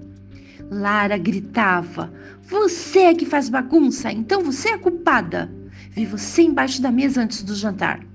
Lara 0.69 1.17
gritava: 1.17 2.13
Você 2.43 2.99
é 2.99 3.13
que 3.13 3.25
faz 3.25 3.47
bagunça, 3.47 4.11
então 4.11 4.43
você 4.43 4.69
é 4.69 4.73
a 4.73 4.79
culpada. 4.79 5.49
Vi 5.91 6.05
você 6.05 6.41
embaixo 6.41 6.81
da 6.81 6.91
mesa 6.91 7.21
antes 7.21 7.43
do 7.43 7.55
jantar. 7.55 8.05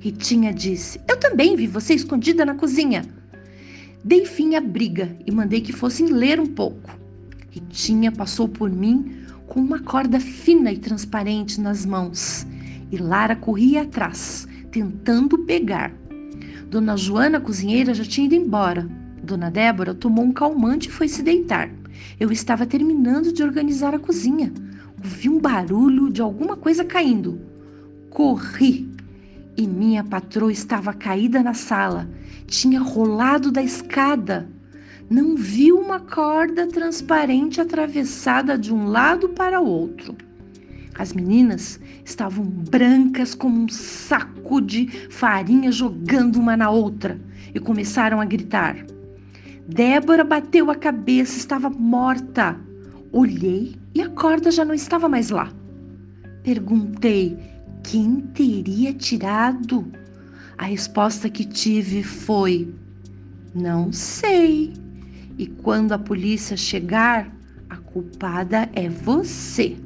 Ritinha 0.00 0.52
disse: 0.52 1.00
Eu 1.06 1.18
também 1.18 1.54
vi 1.54 1.66
você 1.66 1.94
escondida 1.94 2.44
na 2.44 2.54
cozinha. 2.54 3.04
Dei 4.02 4.24
fim 4.24 4.54
à 4.54 4.60
briga 4.60 5.16
e 5.26 5.32
mandei 5.32 5.60
que 5.60 5.72
fossem 5.72 6.06
ler 6.06 6.40
um 6.40 6.46
pouco. 6.46 6.90
Ritinha 7.50 8.10
passou 8.10 8.48
por 8.48 8.70
mim 8.70 9.23
com 9.46 9.60
uma 9.60 9.78
corda 9.78 10.18
fina 10.18 10.72
e 10.72 10.78
transparente 10.78 11.60
nas 11.60 11.84
mãos, 11.84 12.46
e 12.90 12.96
Lara 12.96 13.36
corria 13.36 13.82
atrás, 13.82 14.48
tentando 14.70 15.38
pegar. 15.38 15.92
Dona 16.68 16.96
Joana, 16.96 17.40
cozinheira, 17.40 17.94
já 17.94 18.04
tinha 18.04 18.26
ido 18.26 18.34
embora. 18.34 18.88
Dona 19.22 19.50
Débora 19.50 19.94
tomou 19.94 20.24
um 20.24 20.32
calmante 20.32 20.88
e 20.88 20.92
foi 20.92 21.08
se 21.08 21.22
deitar. 21.22 21.70
Eu 22.18 22.32
estava 22.32 22.66
terminando 22.66 23.32
de 23.32 23.42
organizar 23.42 23.94
a 23.94 23.98
cozinha. 23.98 24.52
Ouvi 24.98 25.28
um 25.28 25.38
barulho 25.38 26.10
de 26.10 26.20
alguma 26.20 26.56
coisa 26.56 26.84
caindo. 26.84 27.40
Corri 28.10 28.88
e 29.56 29.66
minha 29.66 30.02
patroa 30.02 30.52
estava 30.52 30.92
caída 30.92 31.42
na 31.42 31.54
sala. 31.54 32.08
Tinha 32.46 32.80
rolado 32.80 33.50
da 33.50 33.62
escada 33.62 34.48
não 35.08 35.36
viu 35.36 35.78
uma 35.78 36.00
corda 36.00 36.66
transparente 36.66 37.60
atravessada 37.60 38.58
de 38.58 38.72
um 38.72 38.86
lado 38.86 39.28
para 39.28 39.60
o 39.60 39.66
outro. 39.66 40.16
As 40.96 41.12
meninas 41.12 41.80
estavam 42.04 42.44
brancas 42.44 43.34
como 43.34 43.64
um 43.64 43.68
saco 43.68 44.60
de 44.60 44.86
farinha 45.10 45.72
jogando 45.72 46.36
uma 46.36 46.56
na 46.56 46.70
outra 46.70 47.20
e 47.54 47.58
começaram 47.58 48.20
a 48.20 48.24
gritar. 48.24 48.76
Débora 49.66 50.22
bateu 50.22 50.70
a 50.70 50.74
cabeça, 50.74 51.36
estava 51.36 51.68
morta. 51.68 52.58
Olhei 53.10 53.74
e 53.94 54.02
a 54.02 54.08
corda 54.08 54.50
já 54.50 54.64
não 54.64 54.74
estava 54.74 55.08
mais 55.08 55.30
lá. 55.30 55.52
Perguntei 56.42 57.38
quem 57.82 58.20
teria 58.20 58.92
tirado. 58.92 59.90
A 60.58 60.64
resposta 60.64 61.28
que 61.28 61.44
tive 61.44 62.02
foi: 62.02 62.72
Não 63.54 63.92
sei. 63.92 64.72
E 65.36 65.46
quando 65.46 65.92
a 65.92 65.98
polícia 65.98 66.56
chegar, 66.56 67.34
a 67.68 67.76
culpada 67.76 68.68
é 68.72 68.88
você. 68.88 69.76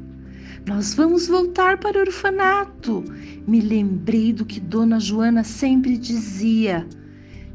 Nós 0.67 0.93
vamos 0.93 1.27
voltar 1.27 1.79
para 1.79 1.97
o 1.97 2.01
orfanato. 2.03 3.03
Me 3.47 3.61
lembrei 3.61 4.33
do 4.33 4.45
que 4.45 4.61
Dona 4.61 5.01
Joana 5.01 5.43
sempre 5.43 5.97
dizia. 5.97 6.87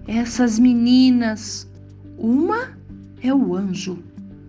Essas 0.08 0.58
meninas, 0.58 1.70
uma 2.18 2.76
é 3.22 3.34
o 3.34 3.56
anjo, 3.56 4.04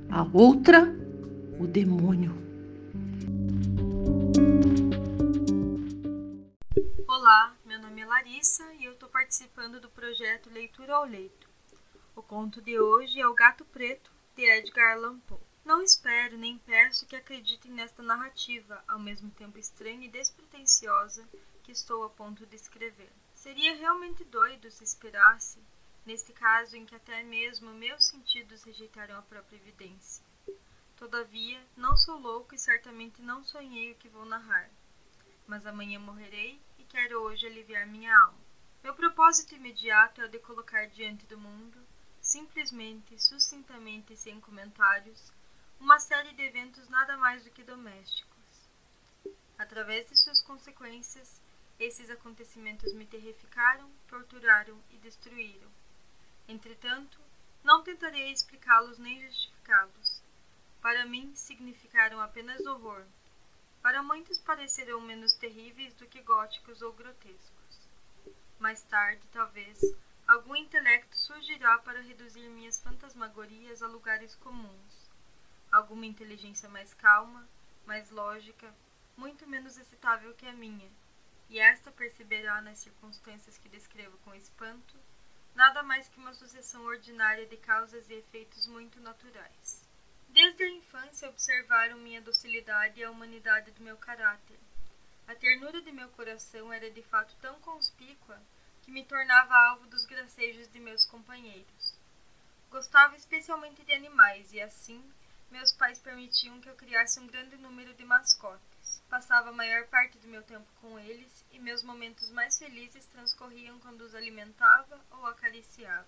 a 0.08 0.26
outra, 0.32 0.96
o 1.60 1.66
demônio. 1.66 2.34
Olá, 7.06 7.54
meu 7.66 7.78
nome 7.80 8.00
é 8.00 8.06
Larissa 8.06 8.64
e 8.80 8.84
eu 8.84 8.92
estou 8.92 9.08
participando 9.08 9.80
do 9.80 9.88
projeto 9.90 10.50
Leitura 10.50 10.94
ao 10.94 11.04
Leito. 11.04 11.43
O 12.16 12.22
conto 12.22 12.62
de 12.62 12.78
hoje 12.78 13.20
é 13.20 13.26
O 13.26 13.34
Gato 13.34 13.64
Preto, 13.64 14.12
de 14.36 14.44
Edgar 14.44 14.92
Allan 14.92 15.18
Poe. 15.18 15.40
Não 15.64 15.82
espero 15.82 16.38
nem 16.38 16.56
peço 16.58 17.06
que 17.06 17.16
acreditem 17.16 17.72
nesta 17.72 18.04
narrativa, 18.04 18.84
ao 18.86 19.00
mesmo 19.00 19.32
tempo 19.32 19.58
estranha 19.58 20.06
e 20.06 20.08
despretensiosa, 20.08 21.28
que 21.64 21.72
estou 21.72 22.04
a 22.04 22.08
ponto 22.08 22.46
de 22.46 22.54
escrever. 22.54 23.10
Seria 23.34 23.74
realmente 23.74 24.22
doido 24.22 24.70
se 24.70 24.84
esperasse, 24.84 25.58
neste 26.06 26.32
caso 26.32 26.76
em 26.76 26.86
que 26.86 26.94
até 26.94 27.20
mesmo 27.24 27.74
meus 27.74 28.04
sentidos 28.06 28.62
rejeitaram 28.62 29.18
a 29.18 29.22
própria 29.22 29.56
evidência. 29.56 30.24
Todavia, 30.96 31.60
não 31.76 31.96
sou 31.96 32.16
louco 32.16 32.54
e 32.54 32.58
certamente 32.58 33.20
não 33.22 33.42
sonhei 33.42 33.90
o 33.90 33.96
que 33.96 34.08
vou 34.08 34.24
narrar. 34.24 34.70
Mas 35.48 35.66
amanhã 35.66 35.98
morrerei 35.98 36.62
e 36.78 36.84
quero 36.84 37.22
hoje 37.22 37.44
aliviar 37.44 37.88
minha 37.88 38.16
alma. 38.16 38.38
Meu 38.84 38.94
propósito 38.94 39.56
imediato 39.56 40.20
é 40.20 40.26
o 40.26 40.28
de 40.28 40.38
colocar 40.38 40.86
diante 40.86 41.26
do 41.26 41.36
mundo 41.36 41.83
simplesmente, 42.24 43.22
sucintamente 43.22 44.14
e 44.14 44.16
sem 44.16 44.40
comentários, 44.40 45.30
uma 45.78 46.00
série 46.00 46.32
de 46.32 46.42
eventos 46.42 46.88
nada 46.88 47.18
mais 47.18 47.44
do 47.44 47.50
que 47.50 47.62
domésticos. 47.62 48.34
Através 49.58 50.08
de 50.08 50.16
suas 50.16 50.40
consequências, 50.40 51.40
esses 51.78 52.08
acontecimentos 52.08 52.94
me 52.94 53.04
terrificaram, 53.04 53.90
torturaram 54.08 54.80
e 54.90 54.96
destruíram. 54.96 55.70
Entretanto, 56.48 57.20
não 57.62 57.82
tentarei 57.82 58.32
explicá-los 58.32 58.98
nem 58.98 59.20
justificá-los. 59.20 60.22
Para 60.80 61.04
mim, 61.04 61.30
significaram 61.34 62.20
apenas 62.20 62.64
horror. 62.64 63.04
Para 63.82 64.02
muitos 64.02 64.38
parecerão 64.38 65.00
menos 65.00 65.34
terríveis 65.34 65.92
do 65.94 66.06
que 66.06 66.22
góticos 66.22 66.80
ou 66.80 66.92
grotescos. 66.94 67.80
Mais 68.58 68.82
tarde, 68.82 69.22
talvez, 69.30 69.78
Algum 70.26 70.56
intelecto 70.56 71.16
surgirá 71.18 71.78
para 71.78 72.00
reduzir 72.00 72.48
minhas 72.48 72.80
fantasmagorias 72.80 73.82
a 73.82 73.86
lugares 73.86 74.34
comuns. 74.36 75.10
Alguma 75.70 76.06
inteligência 76.06 76.66
mais 76.68 76.94
calma, 76.94 77.46
mais 77.84 78.10
lógica, 78.10 78.74
muito 79.18 79.46
menos 79.46 79.76
excitável 79.76 80.34
que 80.34 80.46
a 80.46 80.52
minha, 80.52 80.90
e 81.50 81.58
esta 81.58 81.92
perceberá 81.92 82.62
nas 82.62 82.78
circunstâncias 82.78 83.58
que 83.58 83.68
descrevo 83.68 84.16
com 84.24 84.34
espanto, 84.34 84.96
nada 85.54 85.82
mais 85.82 86.08
que 86.08 86.18
uma 86.18 86.32
sucessão 86.32 86.82
ordinária 86.84 87.46
de 87.46 87.58
causas 87.58 88.08
e 88.08 88.14
efeitos 88.14 88.66
muito 88.66 88.98
naturais. 89.00 89.84
Desde 90.30 90.64
a 90.64 90.70
infância 90.70 91.28
observaram 91.28 91.98
minha 91.98 92.22
docilidade 92.22 92.98
e 92.98 93.04
a 93.04 93.10
humanidade 93.10 93.70
do 93.72 93.82
meu 93.82 93.96
caráter. 93.98 94.58
A 95.28 95.34
ternura 95.34 95.82
de 95.82 95.92
meu 95.92 96.08
coração 96.08 96.72
era 96.72 96.90
de 96.90 97.02
fato 97.02 97.36
tão 97.42 97.60
conspícua 97.60 98.40
que 98.84 98.90
me 98.90 99.04
tornava 99.04 99.54
alvo 99.70 99.86
dos 99.86 100.04
gracejos 100.04 100.70
de 100.70 100.78
meus 100.78 101.06
companheiros. 101.06 101.94
Gostava 102.70 103.16
especialmente 103.16 103.82
de 103.82 103.92
animais 103.92 104.52
e 104.52 104.60
assim 104.60 105.02
meus 105.50 105.72
pais 105.72 105.98
permitiam 105.98 106.60
que 106.60 106.68
eu 106.68 106.74
criasse 106.74 107.18
um 107.18 107.26
grande 107.26 107.56
número 107.56 107.94
de 107.94 108.04
mascotes. 108.04 109.00
Passava 109.08 109.48
a 109.50 109.52
maior 109.52 109.86
parte 109.86 110.18
do 110.18 110.28
meu 110.28 110.42
tempo 110.42 110.66
com 110.80 110.98
eles 110.98 111.46
e 111.52 111.58
meus 111.58 111.82
momentos 111.82 112.30
mais 112.30 112.58
felizes 112.58 113.06
transcorriam 113.06 113.78
quando 113.78 114.02
os 114.02 114.14
alimentava 114.14 115.00
ou 115.12 115.26
acariciava. 115.26 116.06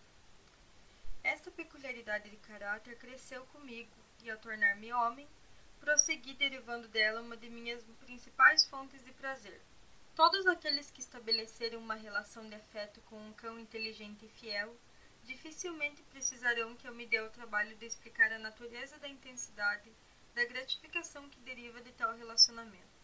Esta 1.23 1.51
peculiaridade 1.51 2.29
de 2.29 2.37
caráter 2.37 2.99
cresceu 2.99 3.47
comigo 3.47 3.91
e, 4.23 4.31
ao 4.31 4.39
tornar-me 4.39 4.93
homem, 4.93 5.27
prossegui 5.81 6.35
derivando 6.35 6.89
dela 6.89 7.23
uma 7.23 7.37
de 7.37 7.49
minhas 7.49 7.83
principais 8.05 8.67
fontes 8.67 9.03
de 9.05 9.13
prazer. 9.13 9.61
Todos 10.17 10.47
aqueles 10.47 10.91
que 10.91 11.01
estabeleceram 11.01 11.79
uma 11.79 11.95
relação 11.95 12.49
de 12.49 12.55
afeto 12.55 13.03
com 13.03 13.21
um 13.21 13.35
cão 13.35 13.59
inteligente 13.59 14.25
e 14.25 14.29
fiel 14.31 14.75
dificilmente 15.25 16.03
precisarão 16.05 16.75
que 16.75 16.89
eu 16.89 16.95
me 16.95 17.07
dê 17.07 17.21
o 17.21 17.29
trabalho 17.29 17.77
de 17.77 17.85
explicar 17.85 18.33
a 18.33 18.39
natureza 18.39 18.99
da 18.99 19.09
intensidade 19.09 19.93
da 20.35 20.43
gratificação 20.47 21.29
que 21.29 21.39
deriva 21.41 21.83
de 21.83 21.93
tal 21.93 22.17
relacionamento. 22.17 22.97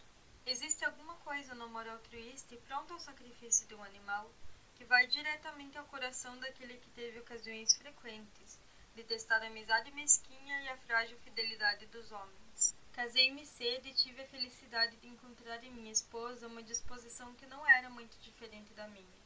Existe 0.46 0.86
alguma 0.86 1.14
coisa 1.16 1.54
no 1.54 1.64
amor 1.64 1.86
altruísta 1.86 2.54
e 2.54 2.60
pronto 2.62 2.94
ao 2.94 2.98
sacrifício 2.98 3.68
de 3.68 3.74
um 3.74 3.84
animal 3.84 4.32
que 4.76 4.84
vai 4.86 5.06
diretamente 5.06 5.76
ao 5.76 5.84
coração 5.84 6.38
daquele 6.38 6.78
que 6.78 6.88
teve 6.92 7.18
ocasiões 7.18 7.76
frequentes 7.76 8.58
de 8.94 9.04
testar 9.04 9.42
a 9.42 9.48
amizade 9.48 9.90
mesquinha 9.90 10.62
e 10.62 10.68
a 10.70 10.78
frágil 10.78 11.18
fidelidade 11.18 11.84
dos 11.88 12.10
homens. 12.10 12.81
Casei-me 12.92 13.46
cedo 13.46 13.86
e 13.86 13.94
tive 13.94 14.20
a 14.20 14.26
felicidade 14.26 14.96
de 14.96 15.08
encontrar 15.08 15.64
em 15.64 15.70
minha 15.70 15.90
esposa 15.90 16.46
uma 16.46 16.62
disposição 16.62 17.34
que 17.34 17.46
não 17.46 17.66
era 17.66 17.88
muito 17.88 18.18
diferente 18.18 18.72
da 18.74 18.86
minha. 18.86 19.22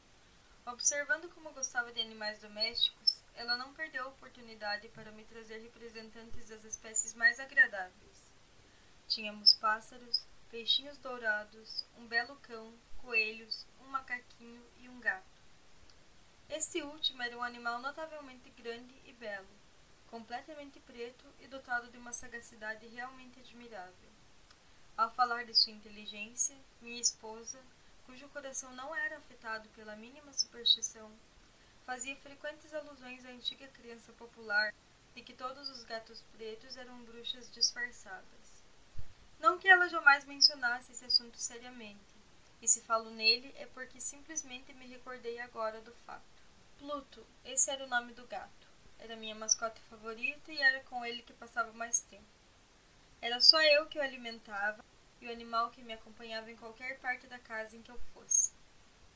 Observando 0.65 1.29
como 1.33 1.51
gostava 1.51 1.91
de 1.91 1.99
animais 1.99 2.39
domésticos, 2.39 3.21
ela 3.35 3.57
não 3.57 3.73
perdeu 3.73 4.05
a 4.05 4.07
oportunidade 4.07 4.87
para 4.89 5.11
me 5.11 5.25
trazer 5.25 5.59
representantes 5.59 6.47
das 6.47 6.63
espécies 6.63 7.13
mais 7.13 7.39
agradáveis. 7.39 8.31
Tínhamos 9.07 9.53
pássaros, 9.55 10.25
peixinhos 10.49 10.97
dourados, 10.97 11.85
um 11.97 12.07
belo 12.07 12.37
cão, 12.37 12.73
coelhos, 12.97 13.65
um 13.81 13.87
macaquinho 13.87 14.63
e 14.77 14.87
um 14.87 14.99
gato. 14.99 15.37
Este 16.49 16.81
último 16.81 17.21
era 17.21 17.37
um 17.37 17.43
animal 17.43 17.79
notavelmente 17.79 18.49
grande 18.51 18.95
e 19.05 19.11
belo, 19.13 19.47
completamente 20.17 20.79
preto 20.79 21.25
e 21.39 21.47
dotado 21.47 21.91
de 21.91 21.97
uma 21.99 22.11
sagacidade 22.11 22.87
realmente 22.87 23.39
admirável. 23.39 24.09
Ao 24.97 25.11
falar 25.11 25.45
de 25.45 25.53
sua 25.53 25.73
inteligência, 25.73 26.57
minha 26.81 26.99
esposa, 26.99 27.59
cujo 28.03 28.27
coração 28.29 28.73
não 28.73 28.95
era 28.95 29.17
afetado 29.17 29.69
pela 29.75 29.95
mínima 29.95 30.33
superstição, 30.33 31.11
fazia 31.85 32.15
frequentes 32.15 32.73
alusões 32.73 33.23
à 33.25 33.29
antiga 33.29 33.67
crença 33.67 34.11
popular 34.13 34.73
de 35.13 35.21
que 35.21 35.33
todos 35.33 35.69
os 35.69 35.83
gatos 35.83 36.23
pretos 36.35 36.75
eram 36.77 37.03
bruxas 37.03 37.51
disfarçadas. 37.51 38.63
Não 39.39 39.59
que 39.59 39.67
ela 39.67 39.87
jamais 39.87 40.25
mencionasse 40.25 40.93
esse 40.93 41.05
assunto 41.05 41.37
seriamente, 41.37 42.15
e 42.59 42.67
se 42.67 42.81
falo 42.81 43.11
nele 43.11 43.53
é 43.55 43.67
porque 43.67 44.01
simplesmente 44.01 44.73
me 44.73 44.87
recordei 44.87 45.39
agora 45.39 45.79
do 45.79 45.93
fato. 46.07 46.41
Pluto, 46.79 47.23
esse 47.45 47.69
era 47.69 47.85
o 47.85 47.87
nome 47.87 48.13
do 48.13 48.25
gato. 48.25 48.66
Era 48.99 49.15
minha 49.15 49.35
mascote 49.35 49.79
favorita 49.89 50.51
e 50.51 50.59
era 50.59 50.83
com 50.85 51.05
ele 51.05 51.21
que 51.21 51.33
passava 51.33 51.71
mais 51.73 52.01
tempo. 52.01 52.25
Era 53.21 53.39
só 53.39 53.61
eu 53.61 53.85
que 53.87 53.97
o 53.97 54.01
alimentava 54.01 54.83
e 55.21 55.27
o 55.27 55.31
animal 55.31 55.71
que 55.71 55.81
me 55.81 55.93
acompanhava 55.93 56.51
em 56.51 56.55
qualquer 56.55 56.99
parte 56.99 57.27
da 57.27 57.39
casa 57.39 57.75
em 57.75 57.81
que 57.81 57.91
eu 57.91 57.99
fosse. 58.13 58.51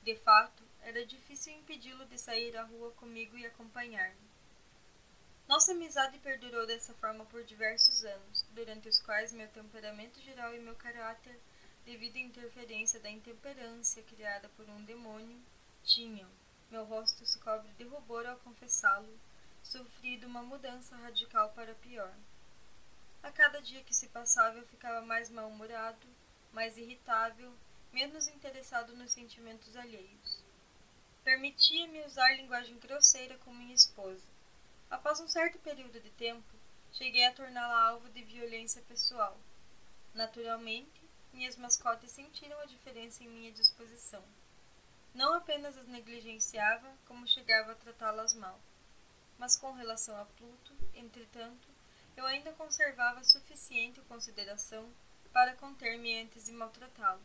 De 0.03 0.15
fato, 0.17 0.63
era 0.81 1.05
difícil 1.05 1.53
impedi-lo 1.53 2.05
de 2.05 2.17
sair 2.17 2.57
à 2.57 2.63
rua 2.63 2.91
comigo 2.91 3.37
e 3.37 3.45
acompanhar-me. 3.45 4.31
Nossa 5.47 5.73
amizade 5.73 6.17
perdurou 6.19 6.65
dessa 6.65 6.93
forma 6.95 7.25
por 7.25 7.43
diversos 7.43 8.03
anos, 8.03 8.45
durante 8.51 8.87
os 8.87 8.99
quais 8.99 9.33
meu 9.33 9.47
temperamento 9.49 10.19
geral 10.21 10.55
e 10.55 10.59
meu 10.59 10.75
caráter, 10.75 11.37
devido 11.85 12.15
à 12.15 12.19
interferência 12.19 12.99
da 12.99 13.09
intemperância 13.09 14.01
criada 14.03 14.49
por 14.55 14.67
um 14.69 14.83
demônio, 14.85 15.39
tinham, 15.83 16.29
meu 16.69 16.85
rosto 16.85 17.25
se 17.25 17.37
cobre 17.39 17.69
de 17.73 17.83
rubor 17.83 18.25
ao 18.25 18.37
confessá-lo, 18.37 19.19
sofrido 19.63 20.27
uma 20.27 20.41
mudança 20.41 20.95
radical 20.97 21.51
para 21.51 21.75
pior. 21.75 22.13
A 23.23 23.31
cada 23.31 23.61
dia 23.61 23.83
que 23.83 23.93
se 23.93 24.07
passava 24.09 24.57
eu 24.57 24.65
ficava 24.65 25.05
mais 25.05 25.29
mal-humorado, 25.29 26.07
mais 26.51 26.77
irritável, 26.77 27.53
menos 27.93 28.27
interessado 28.27 28.95
nos 28.95 29.11
sentimentos 29.11 29.75
alheios. 29.75 30.43
Permitia-me 31.23 32.03
usar 32.05 32.35
linguagem 32.35 32.77
grosseira 32.79 33.37
com 33.39 33.53
minha 33.53 33.75
esposa. 33.75 34.25
Após 34.89 35.19
um 35.19 35.27
certo 35.27 35.59
período 35.59 35.99
de 35.99 36.09
tempo, 36.11 36.55
cheguei 36.91 37.25
a 37.25 37.33
torná-la 37.33 37.89
alvo 37.89 38.09
de 38.09 38.23
violência 38.23 38.81
pessoal. 38.81 39.37
Naturalmente, 40.13 41.01
minhas 41.31 41.55
mascotes 41.55 42.11
sentiram 42.11 42.59
a 42.59 42.65
diferença 42.65 43.23
em 43.23 43.29
minha 43.29 43.51
disposição. 43.51 44.23
Não 45.13 45.35
apenas 45.35 45.77
as 45.77 45.87
negligenciava, 45.87 46.91
como 47.05 47.27
chegava 47.27 47.73
a 47.73 47.75
tratá-las 47.75 48.33
mal 48.33 48.59
mas 49.41 49.57
com 49.57 49.71
relação 49.71 50.15
a 50.21 50.25
Pluto, 50.25 50.71
entretanto, 50.93 51.67
eu 52.15 52.27
ainda 52.27 52.53
conservava 52.53 53.23
suficiente 53.23 53.99
consideração 54.01 54.87
para 55.33 55.55
conter-me 55.55 56.21
antes 56.21 56.45
de 56.45 56.51
maltratá-lo, 56.51 57.23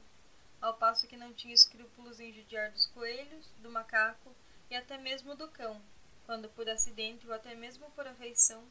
ao 0.58 0.72
passo 0.78 1.06
que 1.06 1.14
não 1.14 1.34
tinha 1.34 1.52
escrúpulos 1.52 2.18
em 2.18 2.32
judiar 2.32 2.72
dos 2.72 2.86
coelhos, 2.86 3.46
do 3.58 3.68
macaco 3.68 4.34
e 4.70 4.74
até 4.74 4.96
mesmo 4.96 5.34
do 5.34 5.46
cão, 5.48 5.78
quando 6.24 6.48
por 6.48 6.66
acidente 6.70 7.26
ou 7.26 7.34
até 7.34 7.54
mesmo 7.54 7.90
por 7.90 8.08
afeição 8.08 8.64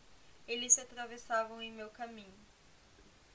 eles 0.47 0.73
se 0.73 0.81
atravessavam 0.81 1.61
em 1.61 1.71
meu 1.71 1.91
caminho. 1.91 2.33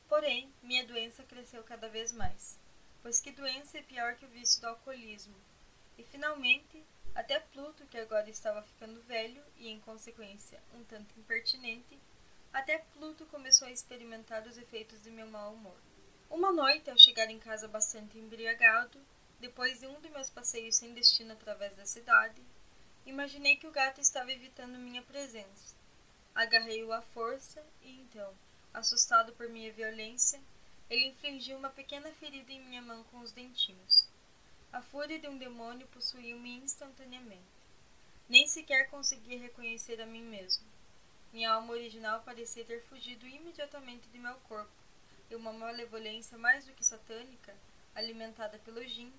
Porém, 0.09 0.53
minha 0.61 0.85
doença 0.85 1.23
cresceu 1.23 1.63
cada 1.63 1.89
vez 1.89 2.11
mais, 2.11 2.59
pois 3.01 3.21
que 3.21 3.31
doença 3.31 3.79
é 3.79 3.83
pior 3.83 4.17
que 4.17 4.27
o 4.27 4.31
vício 4.31 4.61
do 4.61 4.67
alcoolismo? 4.67 5.37
E 6.01 6.03
finalmente 6.05 6.83
até 7.15 7.39
Pluto, 7.39 7.85
que 7.85 7.99
agora 7.99 8.31
estava 8.31 8.63
ficando 8.63 9.03
velho 9.03 9.45
e, 9.59 9.69
em 9.69 9.79
consequência, 9.81 10.59
um 10.73 10.83
tanto 10.85 11.13
impertinente, 11.21 11.99
até 12.51 12.79
Pluto 12.79 13.27
começou 13.27 13.69
a 13.69 13.71
experimentar 13.71 14.47
os 14.47 14.57
efeitos 14.57 15.03
de 15.03 15.11
meu 15.11 15.27
mau 15.27 15.53
humor. 15.53 15.77
Uma 16.31 16.51
noite, 16.53 16.89
ao 16.89 16.97
chegar 16.97 17.29
em 17.31 17.39
casa 17.39 17.69
bastante 17.69 18.17
embriagado, 18.17 18.99
depois 19.39 19.81
de 19.81 19.89
um 19.89 20.01
de 20.01 20.09
meus 20.09 20.31
passeios 20.31 20.77
sem 20.77 20.95
destino 20.95 21.35
através 21.35 21.77
da 21.77 21.85
cidade, 21.85 22.41
imaginei 23.05 23.57
que 23.57 23.67
o 23.67 23.73
gato 23.73 24.01
estava 24.01 24.33
evitando 24.33 24.79
minha 24.79 25.03
presença. 25.03 25.77
Agarrei-o 26.35 26.95
à 26.95 27.03
força 27.03 27.63
e 27.83 28.01
então, 28.01 28.33
assustado 28.73 29.35
por 29.35 29.51
minha 29.51 29.71
violência, 29.71 30.41
ele 30.89 31.09
infligiu 31.09 31.59
uma 31.59 31.69
pequena 31.69 32.11
ferida 32.13 32.51
em 32.51 32.65
minha 32.65 32.81
mão 32.81 33.05
com 33.05 33.19
os 33.19 33.33
dentinhos. 33.33 34.00
A 34.73 34.81
fúria 34.81 35.19
de 35.19 35.27
um 35.27 35.37
demônio 35.37 35.87
possuiu-me 35.89 36.59
instantaneamente. 36.59 37.43
Nem 38.29 38.47
sequer 38.47 38.89
consegui 38.89 39.35
reconhecer 39.35 40.01
a 40.01 40.07
mim 40.07 40.23
mesmo. 40.23 40.65
Minha 41.33 41.53
alma 41.55 41.73
original 41.73 42.23
parecia 42.23 42.65
ter 42.65 42.81
fugido 42.85 43.27
imediatamente 43.27 44.09
de 44.09 44.19
meu 44.19 44.37
corpo, 44.49 44.71
e 45.29 45.35
uma 45.35 45.53
malevolência 45.53 46.39
mais 46.39 46.65
do 46.65 46.73
que 46.73 46.87
satânica, 46.87 47.53
alimentada 47.97 48.61
pelo 48.61 48.87
gin, 48.87 49.13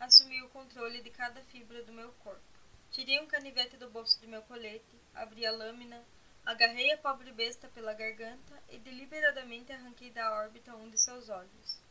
assumiu 0.00 0.46
o 0.46 0.50
controle 0.50 1.00
de 1.00 1.10
cada 1.10 1.40
fibra 1.42 1.84
do 1.84 1.92
meu 1.92 2.10
corpo. 2.24 2.42
Tirei 2.90 3.20
um 3.20 3.28
canivete 3.28 3.76
do 3.76 3.88
bolso 3.88 4.20
de 4.20 4.26
meu 4.26 4.42
colete, 4.42 4.84
abri 5.14 5.46
a 5.46 5.52
lâmina, 5.52 6.02
agarrei 6.44 6.90
a 6.92 6.98
pobre 6.98 7.30
besta 7.30 7.68
pela 7.68 7.94
garganta 7.94 8.60
e 8.70 8.78
deliberadamente 8.78 9.72
arranquei 9.72 10.10
da 10.10 10.32
órbita 10.32 10.74
um 10.74 10.90
de 10.90 10.98
seus 10.98 11.28
olhos. 11.28 11.85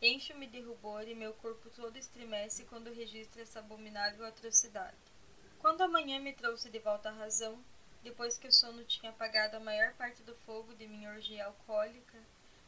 Encho-me 0.00 0.46
de 0.46 0.60
rubor 0.60 1.08
e 1.08 1.14
meu 1.14 1.34
corpo 1.34 1.68
todo 1.70 1.96
estremece 1.96 2.64
quando 2.66 2.92
registro 2.92 3.42
essa 3.42 3.58
abominável 3.58 4.24
atrocidade. 4.24 4.96
Quando 5.58 5.80
a 5.80 5.88
manhã 5.88 6.20
me 6.20 6.32
trouxe 6.32 6.70
de 6.70 6.78
volta 6.78 7.08
à 7.08 7.12
razão, 7.12 7.58
depois 8.00 8.38
que 8.38 8.46
o 8.46 8.52
sono 8.52 8.84
tinha 8.84 9.10
apagado 9.10 9.56
a 9.56 9.60
maior 9.60 9.92
parte 9.94 10.22
do 10.22 10.36
fogo 10.46 10.72
de 10.76 10.86
minha 10.86 11.10
orgia 11.10 11.46
alcoólica, 11.46 12.16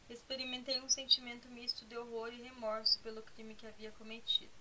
experimentei 0.09 0.81
um 0.81 0.89
sentimento 0.89 1.47
misto 1.47 1.85
de 1.85 1.95
horror 1.95 2.33
e 2.33 2.41
remorso 2.41 2.99
pelo 2.99 3.21
crime 3.21 3.55
que 3.55 3.65
havia 3.65 3.93
cometido. 3.93 4.51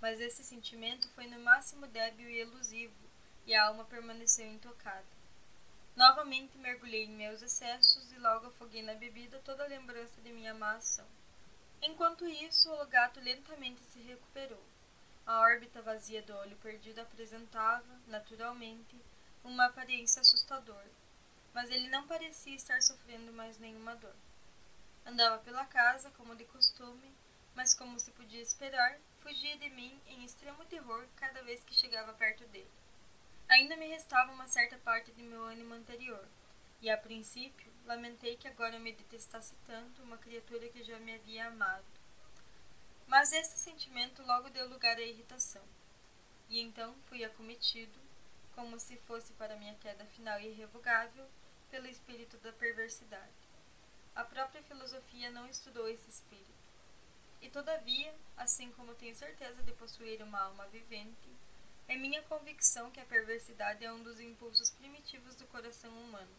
Mas 0.00 0.20
esse 0.20 0.44
sentimento 0.44 1.08
foi 1.16 1.26
no 1.26 1.40
máximo 1.40 1.88
débil 1.88 2.30
e 2.30 2.38
elusivo, 2.38 2.94
e 3.44 3.52
a 3.56 3.66
alma 3.66 3.84
permaneceu 3.84 4.46
intocada. 4.46 5.18
Novamente 5.96 6.56
mergulhei 6.58 7.06
em 7.06 7.16
meus 7.16 7.42
excessos 7.42 8.12
e 8.12 8.18
logo 8.18 8.46
afoguei 8.46 8.82
na 8.82 8.94
bebida 8.94 9.40
toda 9.44 9.64
a 9.64 9.68
lembrança 9.68 10.20
de 10.20 10.30
minha 10.30 10.54
má 10.54 10.76
ação. 10.76 11.17
Enquanto 11.80 12.26
isso, 12.26 12.72
o 12.72 12.86
gato 12.86 13.20
lentamente 13.20 13.80
se 13.84 14.00
recuperou. 14.00 14.62
A 15.24 15.40
órbita 15.40 15.82
vazia 15.82 16.22
do 16.22 16.34
olho 16.34 16.56
perdido 16.56 17.00
apresentava, 17.00 18.00
naturalmente, 18.06 18.96
uma 19.44 19.66
aparência 19.66 20.20
assustadora, 20.20 20.90
mas 21.54 21.70
ele 21.70 21.88
não 21.88 22.06
parecia 22.06 22.54
estar 22.54 22.82
sofrendo 22.82 23.32
mais 23.32 23.58
nenhuma 23.58 23.94
dor. 23.96 24.14
Andava 25.06 25.38
pela 25.38 25.64
casa, 25.64 26.10
como 26.16 26.34
de 26.34 26.44
costume, 26.46 27.14
mas, 27.54 27.74
como 27.74 27.98
se 27.98 28.10
podia 28.12 28.42
esperar, 28.42 28.98
fugia 29.20 29.56
de 29.58 29.70
mim 29.70 30.00
em 30.06 30.24
extremo 30.24 30.64
terror 30.64 31.06
cada 31.16 31.42
vez 31.42 31.62
que 31.64 31.74
chegava 31.74 32.12
perto 32.12 32.44
dele. 32.48 32.70
Ainda 33.48 33.76
me 33.76 33.86
restava 33.88 34.32
uma 34.32 34.46
certa 34.46 34.76
parte 34.78 35.10
de 35.12 35.22
meu 35.22 35.44
ânimo 35.44 35.74
anterior, 35.74 36.26
e 36.80 36.90
a 36.90 36.98
princípio 36.98 37.72
lamentei 37.88 38.36
que 38.36 38.46
agora 38.46 38.78
me 38.78 38.92
detestasse 38.92 39.54
tanto 39.66 40.02
uma 40.02 40.18
criatura 40.18 40.68
que 40.68 40.84
já 40.84 40.98
me 40.98 41.14
havia 41.14 41.48
amado. 41.48 41.86
Mas 43.06 43.32
este 43.32 43.58
sentimento 43.58 44.22
logo 44.22 44.50
deu 44.50 44.68
lugar 44.68 44.98
à 44.98 45.00
irritação, 45.00 45.64
e 46.50 46.60
então 46.60 46.94
fui 47.08 47.24
acometido, 47.24 47.98
como 48.54 48.78
se 48.78 48.98
fosse 48.98 49.32
para 49.32 49.56
minha 49.56 49.74
queda 49.76 50.04
final 50.04 50.38
e 50.38 50.48
irrevogável, 50.48 51.26
pelo 51.70 51.86
espírito 51.86 52.36
da 52.38 52.52
perversidade. 52.52 53.48
A 54.14 54.22
própria 54.22 54.62
filosofia 54.62 55.30
não 55.30 55.48
estudou 55.48 55.88
esse 55.88 56.10
espírito. 56.10 56.58
E 57.40 57.48
todavia, 57.48 58.14
assim 58.36 58.70
como 58.72 58.94
tenho 58.96 59.14
certeza 59.14 59.62
de 59.62 59.72
possuir 59.72 60.22
uma 60.22 60.40
alma 60.40 60.66
vivente, 60.66 61.30
é 61.86 61.96
minha 61.96 62.22
convicção 62.24 62.90
que 62.90 63.00
a 63.00 63.06
perversidade 63.06 63.82
é 63.82 63.90
um 63.90 64.02
dos 64.02 64.20
impulsos 64.20 64.70
primitivos 64.70 65.34
do 65.36 65.46
coração 65.46 65.90
humano, 66.02 66.36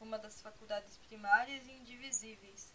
uma 0.00 0.18
das 0.18 0.40
faculdades 0.40 0.96
primárias 1.08 1.66
e 1.66 1.72
indivisíveis, 1.72 2.72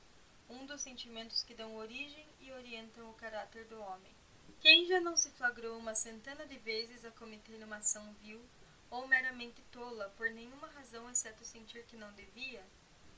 um 0.49 0.65
dos 0.65 0.81
sentimentos 0.81 1.43
que 1.43 1.53
dão 1.53 1.75
origem 1.75 2.27
e 2.39 2.51
orientam 2.51 3.09
o 3.09 3.13
caráter 3.13 3.65
do 3.65 3.79
homem. 3.79 4.13
Quem 4.59 4.85
já 4.85 4.99
não 4.99 5.15
se 5.15 5.31
flagrou 5.31 5.77
uma 5.77 5.93
centena 5.93 6.45
de 6.45 6.57
vezes 6.57 7.05
a 7.05 7.11
cometer 7.11 7.63
uma 7.63 7.77
ação 7.77 8.13
vil 8.21 8.41
ou 8.89 9.07
meramente 9.07 9.61
tola 9.71 10.13
por 10.17 10.29
nenhuma 10.29 10.67
razão 10.67 11.09
exceto 11.09 11.43
sentir 11.43 11.83
que 11.85 11.97
não 11.97 12.11
devia? 12.13 12.63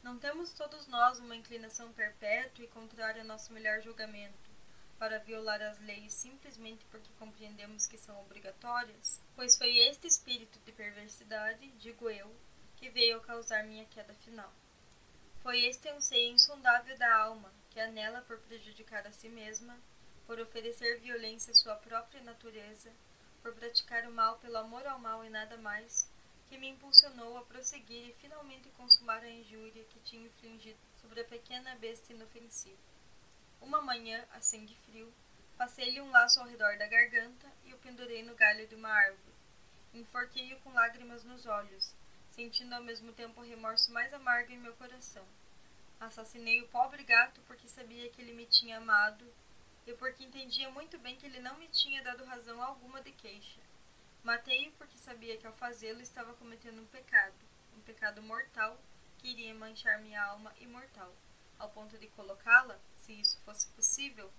Não 0.03 0.17
temos 0.17 0.53
todos 0.53 0.87
nós 0.87 1.19
uma 1.19 1.35
inclinação 1.35 1.91
perpétua 1.93 2.63
e 2.63 2.67
contrária 2.69 3.21
ao 3.21 3.27
nosso 3.27 3.51
melhor 3.51 3.81
julgamento 3.81 4.47
para 4.97 5.19
violar 5.19 5.61
as 5.61 5.79
leis 5.79 6.13
simplesmente 6.13 6.83
porque 6.85 7.09
compreendemos 7.19 7.85
que 7.85 7.97
são 7.97 8.19
obrigatórias? 8.21 9.21
Pois 9.35 9.57
foi 9.57 9.77
este 9.77 10.07
espírito 10.07 10.59
de 10.65 10.71
perversidade, 10.71 11.67
digo 11.79 12.09
eu, 12.09 12.33
que 12.77 12.89
veio 12.89 13.19
causar 13.21 13.63
minha 13.63 13.85
queda 13.85 14.13
final. 14.13 14.51
Foi 15.41 15.65
este 15.65 15.89
anseio 15.89 16.33
insondável 16.33 16.97
da 16.97 17.15
alma, 17.15 17.51
que 17.69 17.79
anela 17.79 18.21
por 18.21 18.39
prejudicar 18.39 19.05
a 19.05 19.11
si 19.11 19.29
mesma, 19.29 19.77
por 20.25 20.39
oferecer 20.39 20.99
violência 20.99 21.51
à 21.51 21.55
sua 21.55 21.75
própria 21.75 22.21
natureza, 22.21 22.91
por 23.41 23.53
praticar 23.53 24.05
o 24.07 24.11
mal 24.11 24.37
pelo 24.37 24.57
amor 24.57 24.85
ao 24.85 24.99
mal 24.99 25.23
e 25.25 25.29
nada 25.29 25.57
mais, 25.57 26.09
que 26.47 26.57
me 26.57 26.69
impulsionou 26.69 27.37
a 27.37 27.45
prosseguir 27.45 28.09
e 28.09 28.15
finalmente 28.21 28.69
consumar 28.71 29.21
a 29.23 29.29
injúria 29.29 29.83
que 29.85 29.99
tinha 29.99 30.25
infligido 30.25 30.79
sobre 31.01 31.21
a 31.21 31.25
pequena 31.25 31.75
besta 31.75 32.13
inofensiva. 32.13 32.77
Uma 33.61 33.81
manhã, 33.81 34.23
a 34.31 34.39
sangue 34.39 34.77
frio, 34.85 35.11
passei-lhe 35.57 35.99
um 35.99 36.11
laço 36.11 36.39
ao 36.39 36.47
redor 36.47 36.77
da 36.77 36.87
garganta 36.87 37.47
e 37.65 37.73
o 37.73 37.77
pendurei 37.77 38.23
no 38.23 38.35
galho 38.35 38.67
de 38.67 38.75
uma 38.75 38.89
árvore. 38.89 39.35
Enforquei-o 39.93 40.59
com 40.59 40.73
lágrimas 40.73 41.23
nos 41.23 41.45
olhos, 41.45 41.93
sentindo 42.37 42.75
ao 42.75 42.83
mesmo 42.83 43.11
tempo 43.13 43.41
o 43.41 43.43
remorso 43.43 43.91
mais 43.91 44.13
amargo 44.13 44.51
em 44.51 44.59
meu 44.59 44.75
coração. 44.75 45.25
Assassinei 45.99 46.61
o 46.61 46.67
pobre 46.67 47.03
gato 47.03 47.41
porque 47.47 47.67
sabia 47.67 48.11
que 48.11 48.21
ele 48.21 48.31
me 48.31 48.45
tinha 48.45 48.77
amado 48.77 49.25
e 49.87 49.93
porque 49.93 50.23
entendia 50.23 50.69
muito 50.69 50.99
bem 50.99 51.15
que 51.15 51.25
ele 51.25 51.39
não 51.39 51.57
me 51.57 51.67
tinha 51.69 52.03
dado 52.03 52.23
razão 52.25 52.61
alguma 52.61 53.01
de 53.01 53.11
queixa. 53.11 53.59
Matei-o 54.23 54.71
porque 54.73 54.99
sabia 54.99 55.35
que 55.35 55.47
ao 55.47 55.53
fazê-lo 55.53 55.99
estava 55.99 56.35
cometendo 56.35 56.79
um 56.79 56.85
pecado, 56.85 57.33
um 57.75 57.81
pecado 57.81 58.21
mortal 58.21 58.79
que 59.17 59.29
iria 59.29 59.55
manchar 59.55 59.99
minha 59.99 60.23
alma 60.23 60.53
imortal, 60.59 61.11
ao 61.57 61.71
ponto 61.71 61.97
de 61.97 62.05
colocá-la, 62.09 62.79
se 62.97 63.19
isso 63.19 63.41
fosse 63.43 63.67
possível, 63.69 64.31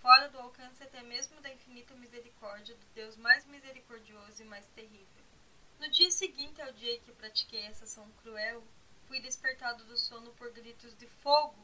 fora 0.00 0.30
do 0.30 0.38
alcance 0.38 0.82
até 0.82 1.02
mesmo 1.02 1.38
da 1.42 1.52
infinita 1.52 1.94
misericórdia 1.96 2.74
do 2.74 2.86
Deus 2.94 3.14
mais 3.18 3.44
misericordioso 3.44 4.40
e 4.40 4.46
mais 4.46 4.66
terrível. 4.68 5.21
No 5.82 5.90
dia 5.90 6.12
seguinte 6.12 6.62
ao 6.62 6.72
dia 6.74 6.94
em 6.94 7.00
que 7.00 7.10
pratiquei 7.10 7.62
essa 7.62 7.82
ação 7.82 8.08
cruel, 8.22 8.62
fui 9.08 9.18
despertado 9.18 9.84
do 9.84 9.98
sono 9.98 10.30
por 10.34 10.52
gritos 10.52 10.96
de 10.96 11.08
fogo. 11.08 11.58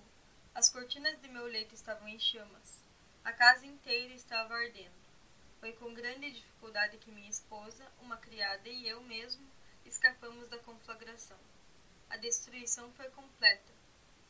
As 0.52 0.68
cortinas 0.68 1.20
de 1.20 1.28
meu 1.28 1.44
leito 1.44 1.72
estavam 1.72 2.09
em 2.09 2.18
chamas. 2.18 2.83
A 3.24 3.33
casa 3.33 3.64
inteira 3.64 4.12
estava 4.12 4.54
ardendo. 4.54 4.98
Foi 5.61 5.72
com 5.74 5.94
grande 5.94 6.33
dificuldade 6.33 6.98
que 6.98 7.12
minha 7.12 7.31
esposa, 7.31 7.87
uma 8.00 8.16
criada 8.16 8.68
e 8.68 8.88
eu 8.88 9.00
mesmo 9.02 9.48
escapamos 9.87 10.48
da 10.48 10.59
conflagração. 10.59 11.38
A 12.11 12.16
destruição 12.16 12.90
foi 12.94 13.09
completa. 13.11 13.72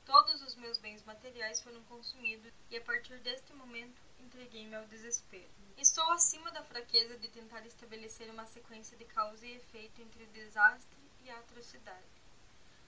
Todos 0.04 0.42
os 0.42 0.54
meus 0.56 0.76
bens 0.76 1.02
materiais 1.04 1.62
foram 1.62 1.82
consumidos 1.84 2.52
e 2.70 2.76
a 2.76 2.82
partir 2.82 3.18
deste 3.20 3.54
momento 3.54 4.02
entreguei-me 4.20 4.74
ao 4.74 4.86
desespero. 4.86 5.57
Estou 5.80 6.10
acima 6.10 6.50
da 6.50 6.64
fraqueza 6.64 7.16
de 7.16 7.28
tentar 7.28 7.64
estabelecer 7.64 8.28
uma 8.30 8.44
sequência 8.44 8.96
de 8.96 9.04
causa 9.04 9.46
e 9.46 9.54
efeito 9.54 10.02
entre 10.02 10.24
o 10.24 10.26
desastre 10.26 10.98
e 11.22 11.30
a 11.30 11.38
atrocidade. 11.38 12.02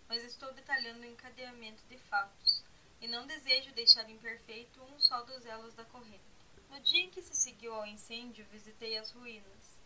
Mas 0.09 0.25
estou 0.25 0.53
detalhando 0.53 1.03
o 1.03 1.05
encadeamento 1.05 1.85
de 1.89 1.97
fatos, 1.97 2.65
e 3.01 3.07
não 3.07 3.29
desejo 3.29 3.73
deixar 3.75 4.11
imperfeito 4.11 4.83
um 4.83 4.99
só 4.99 5.23
dos 5.23 5.47
elos 5.47 5.73
da 5.75 5.85
corrente. 5.85 6.19
No 6.69 6.81
dia 6.81 7.05
em 7.05 7.11
que 7.11 7.23
se 7.23 7.33
seguiu 7.33 7.73
ao 7.73 7.87
incêndio, 7.87 8.45
visitei 8.51 8.99
as 8.99 9.13
ruínas. 9.13 9.79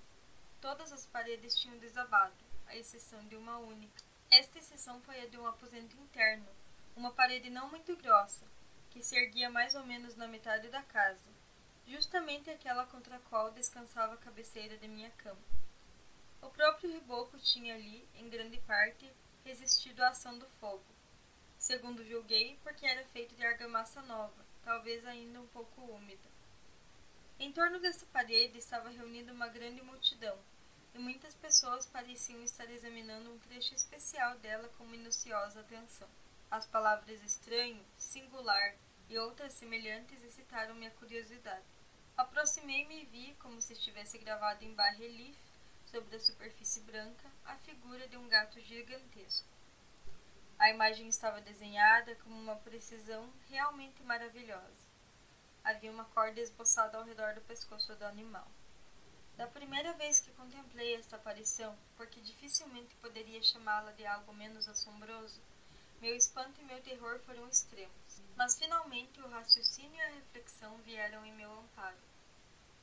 Todas 0.59 0.91
as 0.91 1.05
paredes 1.05 1.59
tinham 1.59 1.77
desabado, 1.77 2.33
à 2.67 2.75
exceção 2.75 3.23
de 3.27 3.37
uma 3.37 3.59
única. 3.59 4.03
Esta 4.31 4.59
exceção 4.59 4.99
foi 5.03 5.21
a 5.21 5.27
de 5.27 5.37
um 5.37 5.47
aposento 5.47 5.95
interno, 5.99 6.49
uma 6.97 7.13
parede 7.13 7.51
não 7.51 7.69
muito 7.69 7.95
grossa, 7.97 8.47
que 8.91 9.03
se 9.03 9.15
erguia 9.15 9.51
mais 9.51 9.75
ou 9.75 9.85
menos 9.85 10.17
na 10.17 10.27
metade 10.27 10.69
da 10.69 10.83
casa, 10.83 11.34
justamente 11.87 12.51
aquela 12.51 12.87
contra 12.87 13.17
a 13.17 13.21
qual 13.21 13.51
descansava 13.51 14.15
a 14.15 14.19
cabeceira 14.19 14.77
de 14.77 14.89
minha 14.89 15.11
cama. 15.11 15.43
O 16.43 16.49
próprio 16.51 16.93
reboco 16.93 17.39
tinha 17.39 17.75
ali, 17.75 18.07
em 18.15 18.29
grande 18.29 18.59
parte, 18.61 19.11
resistido 19.45 20.03
à 20.03 20.09
ação 20.09 20.39
do 20.39 20.47
fogo, 20.61 20.85
segundo 21.59 22.05
julguei, 22.05 22.59
porque 22.63 22.87
era 22.87 23.05
feito 23.07 23.35
de 23.35 23.45
argamassa 23.45 24.03
nova, 24.03 24.45
talvez 24.63 25.07
ainda 25.07 25.41
um 25.41 25.47
pouco 25.49 25.81
úmida. 25.83 26.29
Em 27.39 27.53
torno 27.53 27.81
dessa 27.81 28.07
parede 28.07 28.59
estava 28.59 28.89
reunida 28.91 29.33
uma 29.33 29.49
grande 29.49 29.83
multidão, 29.83 30.39
e 30.95 30.99
muitas 30.99 31.35
pessoas 31.35 31.87
pareciam 31.87 32.43
estar 32.43 32.71
examinando 32.71 33.31
um 33.31 33.39
trecho 33.39 33.75
especial 33.75 34.39
dela 34.39 34.69
com 34.79 34.85
minuciosa 34.85 35.61
atenção. 35.61 36.09
As 36.51 36.67
palavras 36.67 37.23
estranho, 37.23 37.85
singular 37.99 38.77
e 39.09 39.19
outras 39.19 39.55
semelhantes 39.55 40.23
excitaram 40.23 40.75
minha 40.75 40.91
curiosidade. 40.93 41.74
Aproximei-me 42.17 43.03
e 43.03 43.05
vi, 43.07 43.35
como 43.41 43.61
se 43.61 43.73
estivesse 43.73 44.19
gravado 44.19 44.65
em 44.65 44.73
bas-relief, 44.75 45.37
sobre 45.87 46.15
a 46.15 46.21
superfície 46.21 46.81
branca, 46.81 47.29
a 47.45 47.57
figura 47.57 48.07
de 48.07 48.17
um 48.17 48.29
gato 48.29 48.61
gigantesco. 48.61 49.49
A 50.57 50.71
imagem 50.71 51.09
estava 51.09 51.41
desenhada 51.41 52.15
com 52.17 52.31
uma 52.31 52.55
precisão 52.57 53.29
realmente 53.49 54.03
maravilhosa. 54.05 54.85
Havia 55.65 55.91
uma 55.91 56.05
corda 56.07 56.41
esboçada 56.41 56.97
ao 56.97 57.05
redor 57.05 57.35
do 57.35 57.41
pescoço 57.41 57.95
do 57.97 58.05
animal. 58.05 58.47
Da 59.37 59.49
primeira 59.49 59.93
vez 59.95 60.21
que 60.21 60.31
contemplei 60.33 60.95
esta 60.95 61.17
aparição, 61.17 61.77
porque 61.97 62.21
dificilmente 62.21 62.95
poderia 62.97 63.43
chamá-la 63.43 63.91
de 63.93 64.07
algo 64.07 64.33
menos 64.33 64.69
assombroso, 64.69 65.41
meu 66.05 66.15
espanto 66.15 66.61
e 66.61 66.65
meu 66.65 66.83
terror 66.83 67.19
foram 67.21 67.49
extremos. 67.49 68.21
Mas 68.37 68.59
finalmente 68.59 69.19
o 69.23 69.29
raciocínio 69.31 69.97
e 69.97 70.03
a 70.03 70.11
reflexão 70.11 70.77
vieram 70.83 71.25
em 71.25 71.33
meu 71.33 71.51
amparo. 71.51 71.97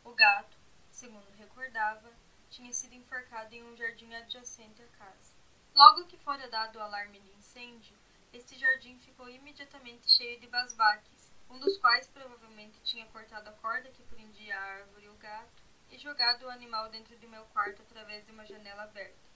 O 0.04 0.12
gato, 0.16 0.58
segundo 0.90 1.30
recordava, 1.38 2.12
tinha 2.50 2.74
sido 2.74 2.96
enforcado 2.96 3.54
em 3.54 3.62
um 3.62 3.78
jardim 3.78 4.12
adjacente 4.16 4.82
à 4.82 4.88
casa. 4.98 5.34
Logo 5.76 6.08
que 6.08 6.18
fora 6.18 6.50
dado 6.50 6.80
o 6.80 6.82
alarme 6.82 7.20
de 7.20 7.30
incêndio, 7.38 7.96
este 8.34 8.58
jardim 8.58 8.98
ficou 8.98 9.30
imediatamente 9.30 10.10
cheio 10.10 10.40
de 10.40 10.48
basbaques, 10.48 11.32
um 11.48 11.60
dos 11.60 11.78
quais 11.78 12.08
provavelmente 12.08 12.82
tinha 12.82 13.06
cortado 13.06 13.52
a 13.52 13.54
corda 13.54 13.92
que 13.92 14.02
prendia 14.02 14.58
a 14.58 14.64
árvore 14.80 15.06
e 15.06 15.10
o 15.10 15.18
gato 15.18 15.62
e 15.92 15.98
jogado 16.00 16.48
o 16.48 16.50
animal 16.50 16.90
dentro 16.90 17.16
de 17.20 17.28
meu 17.28 17.46
quarto 17.54 17.84
através 17.84 18.26
de 18.26 18.32
uma 18.32 18.48
janela 18.48 18.82
aberta. 18.82 19.30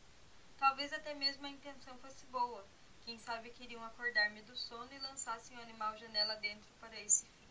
Talvez 0.58 0.92
até 0.92 1.14
mesmo 1.14 1.46
a 1.46 1.50
intenção 1.50 1.96
fosse 2.00 2.26
boa, 2.28 2.66
quem 3.06 3.20
sabe 3.20 3.52
queriam 3.52 3.84
acordar-me 3.84 4.42
do 4.42 4.58
sono 4.58 4.92
e 4.92 4.98
lançassem 4.98 5.56
o 5.56 5.62
animal 5.62 5.96
janela 5.96 6.36
dentro 6.38 6.68
para 6.80 7.00
esse 7.00 7.28
fim. 7.28 7.48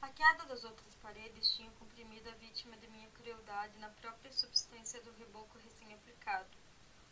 A 0.00 0.08
queda 0.08 0.44
das 0.44 0.62
outras 0.62 0.94
paredes 1.02 1.52
tinha 1.56 1.70
comprimido 1.72 2.28
a 2.28 2.34
vítima 2.34 2.76
de 2.76 2.86
minha 2.86 3.10
crueldade 3.10 3.76
na 3.80 3.88
própria 3.88 4.30
substância 4.30 5.02
do 5.02 5.12
reboco 5.18 5.58
recém-aplicado 5.58 6.48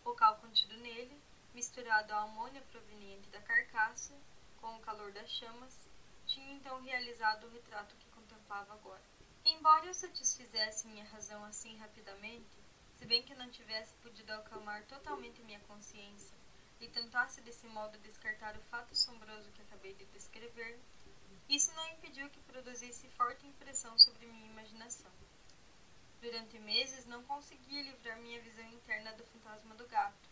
o 0.04 0.14
cal 0.14 0.36
contido 0.36 0.76
nele, 0.76 1.20
misturado 1.52 2.14
à 2.14 2.22
amônia 2.22 2.62
proveniente 2.70 3.28
da 3.30 3.40
carcaça, 3.40 4.14
com 4.60 4.76
o 4.76 4.80
calor 4.80 5.10
das 5.12 5.28
chamas, 5.28 5.88
tinha 6.26 6.52
então 6.54 6.80
realizado 6.80 7.44
o 7.48 7.50
retrato 7.50 7.96
que 7.96 8.10
contemplava 8.10 8.72
agora. 8.72 9.02
Embora 9.44 9.86
eu 9.86 9.94
satisfizesse 9.94 10.86
minha 10.86 11.04
razão 11.06 11.44
assim 11.44 11.76
rapidamente, 11.76 12.56
se 12.94 13.04
bem 13.04 13.22
que 13.24 13.34
não 13.34 13.50
tivesse 13.50 13.94
podido 13.96 14.30
acalmar 14.30 14.84
totalmente 14.84 15.42
minha 15.42 15.60
consciência 15.60 16.39
e 16.80 16.88
tentasse 16.88 17.40
desse 17.42 17.66
modo 17.66 17.98
descartar 17.98 18.56
o 18.56 18.62
fato 18.62 18.92
assombroso 18.92 19.50
que 19.52 19.62
acabei 19.62 19.94
de 19.94 20.04
descrever, 20.06 20.78
isso 21.48 21.72
não 21.74 21.86
impediu 21.88 22.30
que 22.30 22.40
produzisse 22.40 23.08
forte 23.10 23.46
impressão 23.46 23.98
sobre 23.98 24.26
minha 24.26 24.50
imaginação. 24.50 25.10
Durante 26.20 26.58
meses 26.58 27.06
não 27.06 27.22
conseguia 27.24 27.82
livrar 27.82 28.18
minha 28.18 28.40
visão 28.40 28.66
interna 28.68 29.12
do 29.12 29.24
fantasma 29.24 29.74
do 29.74 29.86
gato, 29.88 30.28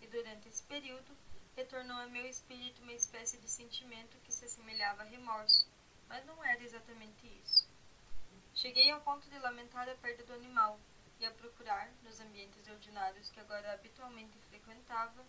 e 0.00 0.06
durante 0.06 0.48
esse 0.48 0.62
período 0.62 1.16
retornou 1.56 1.96
a 1.98 2.06
meu 2.06 2.26
espírito 2.26 2.82
uma 2.82 2.92
espécie 2.92 3.36
de 3.38 3.48
sentimento 3.48 4.16
que 4.24 4.32
se 4.32 4.44
assemelhava 4.44 5.02
a 5.02 5.06
remorso, 5.06 5.68
mas 6.08 6.24
não 6.26 6.44
era 6.44 6.62
exatamente 6.62 7.26
isso. 7.44 7.68
Cheguei 8.54 8.90
ao 8.90 9.00
ponto 9.00 9.28
de 9.28 9.38
lamentar 9.38 9.88
a 9.88 9.94
perda 9.96 10.24
do 10.24 10.32
animal 10.32 10.78
e 11.18 11.26
a 11.26 11.30
procurar, 11.30 11.90
nos 12.02 12.20
ambientes 12.20 12.66
ordinários 12.68 13.30
que 13.30 13.40
agora 13.40 13.72
habitualmente 13.72 14.38
frequentava, 14.48 15.24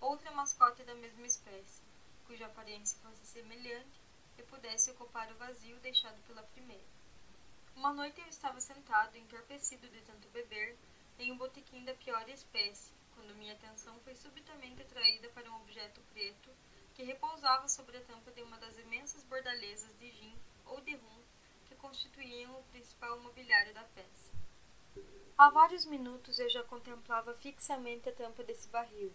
outra 0.00 0.30
mascote 0.30 0.82
da 0.84 0.94
mesma 0.94 1.26
espécie, 1.26 1.82
cuja 2.26 2.46
aparência 2.46 2.98
fosse 3.02 3.26
semelhante 3.26 4.00
e 4.38 4.42
pudesse 4.42 4.90
ocupar 4.90 5.30
o 5.32 5.36
vazio 5.36 5.76
deixado 5.80 6.20
pela 6.26 6.42
primeira. 6.42 6.84
Uma 7.74 7.92
noite 7.92 8.20
eu 8.20 8.26
estava 8.26 8.60
sentado, 8.60 9.16
entorpecido 9.16 9.88
de 9.88 10.00
tanto 10.02 10.28
beber, 10.28 10.76
em 11.18 11.32
um 11.32 11.36
botequim 11.36 11.84
da 11.84 11.94
pior 11.94 12.28
espécie, 12.28 12.92
quando 13.14 13.34
minha 13.34 13.54
atenção 13.54 13.98
foi 14.00 14.14
subitamente 14.14 14.82
atraída 14.82 15.28
para 15.30 15.50
um 15.50 15.56
objeto 15.56 16.00
preto 16.12 16.50
que 16.94 17.02
repousava 17.02 17.68
sobre 17.68 17.96
a 17.96 18.02
tampa 18.02 18.30
de 18.32 18.42
uma 18.42 18.56
das 18.58 18.76
imensas 18.78 19.22
bordalesas 19.24 19.96
de 19.98 20.10
gin 20.10 20.34
ou 20.66 20.80
de 20.80 20.94
rum 20.96 21.22
que 21.66 21.74
constituíam 21.76 22.58
o 22.58 22.64
principal 22.64 23.18
mobiliário 23.20 23.74
da 23.74 23.84
peça. 23.94 24.30
Há 25.36 25.50
vários 25.50 25.84
minutos 25.84 26.38
eu 26.38 26.50
já 26.50 26.64
contemplava 26.64 27.34
fixamente 27.34 28.08
a 28.08 28.12
tampa 28.12 28.42
desse 28.42 28.68
barril, 28.68 29.12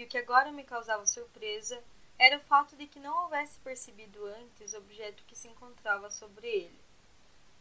e 0.00 0.04
o 0.04 0.08
que 0.08 0.16
agora 0.16 0.50
me 0.50 0.64
causava 0.64 1.04
surpresa 1.04 1.78
era 2.18 2.38
o 2.38 2.44
fato 2.44 2.74
de 2.74 2.86
que 2.86 2.98
não 2.98 3.24
houvesse 3.24 3.58
percebido 3.58 4.24
antes 4.24 4.72
o 4.72 4.78
objeto 4.78 5.22
que 5.24 5.36
se 5.36 5.46
encontrava 5.46 6.10
sobre 6.10 6.48
ele. 6.48 6.80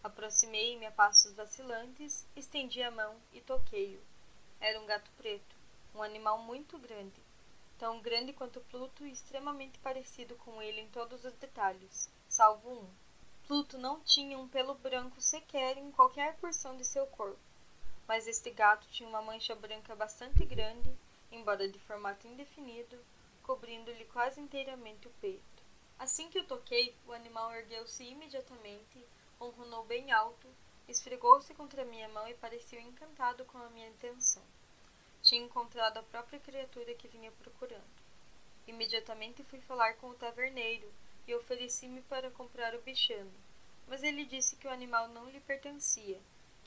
Aproximei-me 0.02 0.86
a 0.86 0.92
passos 0.92 1.34
vacilantes, 1.34 2.26
estendi 2.38 2.82
a 2.82 2.90
mão 2.90 3.18
e 3.34 3.42
toquei-o. 3.42 4.00
Era 4.62 4.80
um 4.80 4.86
gato 4.86 5.12
preto, 5.18 5.54
um 5.94 6.02
animal 6.02 6.38
muito 6.38 6.78
grande, 6.78 7.22
tão 7.78 8.00
grande 8.00 8.32
quanto 8.32 8.62
Pluto 8.62 9.06
e 9.06 9.12
extremamente 9.12 9.78
parecido 9.80 10.36
com 10.38 10.62
ele 10.62 10.80
em 10.80 10.88
todos 10.88 11.26
os 11.26 11.34
detalhes, 11.34 12.10
salvo 12.30 12.72
um. 12.72 12.90
Pluto 13.48 13.78
não 13.78 14.00
tinha 14.00 14.38
um 14.38 14.48
pelo 14.48 14.76
branco 14.76 15.20
sequer 15.20 15.78
em 15.78 15.92
qualquer 15.92 16.38
porção 16.38 16.78
de 16.78 16.86
seu 16.86 17.06
corpo, 17.06 17.38
mas 18.08 18.28
este 18.28 18.50
gato 18.50 18.88
tinha 18.92 19.10
uma 19.10 19.22
mancha 19.22 19.56
branca 19.56 19.94
bastante 19.94 20.46
grande, 20.46 20.90
embora 21.32 21.68
de 21.68 21.80
formato 21.80 22.28
indefinido, 22.28 22.98
cobrindo-lhe 23.44 24.06
quase 24.06 24.40
inteiramente 24.40 25.08
o 25.08 25.12
peito. 25.22 25.64
Assim 25.98 26.30
que 26.30 26.40
o 26.40 26.46
toquei, 26.46 26.96
o 27.08 27.12
animal 27.12 27.52
ergueu-se 27.54 28.04
imediatamente, 28.04 29.06
ronronou 29.40 29.84
bem 29.86 30.12
alto, 30.12 30.48
esfregou-se 30.88 31.54
contra 31.54 31.86
minha 31.86 32.08
mão 32.10 32.28
e 32.28 32.34
pareceu 32.34 32.80
encantado 32.80 33.44
com 33.46 33.58
a 33.58 33.70
minha 33.70 33.90
intenção. 33.90 34.44
Tinha 35.22 35.42
encontrado 35.42 35.98
a 35.98 36.04
própria 36.04 36.40
criatura 36.40 36.94
que 36.96 37.08
vinha 37.08 37.32
procurando. 37.32 37.84
Imediatamente 38.68 39.44
fui 39.44 39.60
falar 39.62 39.96
com 39.96 40.10
o 40.10 40.16
taverneiro 40.16 40.92
e 41.28 41.36
ofereci-me 41.36 42.02
para 42.04 42.32
comprar 42.32 42.74
o 42.74 42.82
bichano, 42.82 43.34
mas 43.88 44.04
ele 44.04 44.26
disse 44.26 44.56
que 44.56 44.68
o 44.68 44.72
animal 44.72 45.08
não 45.10 45.30
lhe 45.30 45.40
pertencia, 45.42 46.20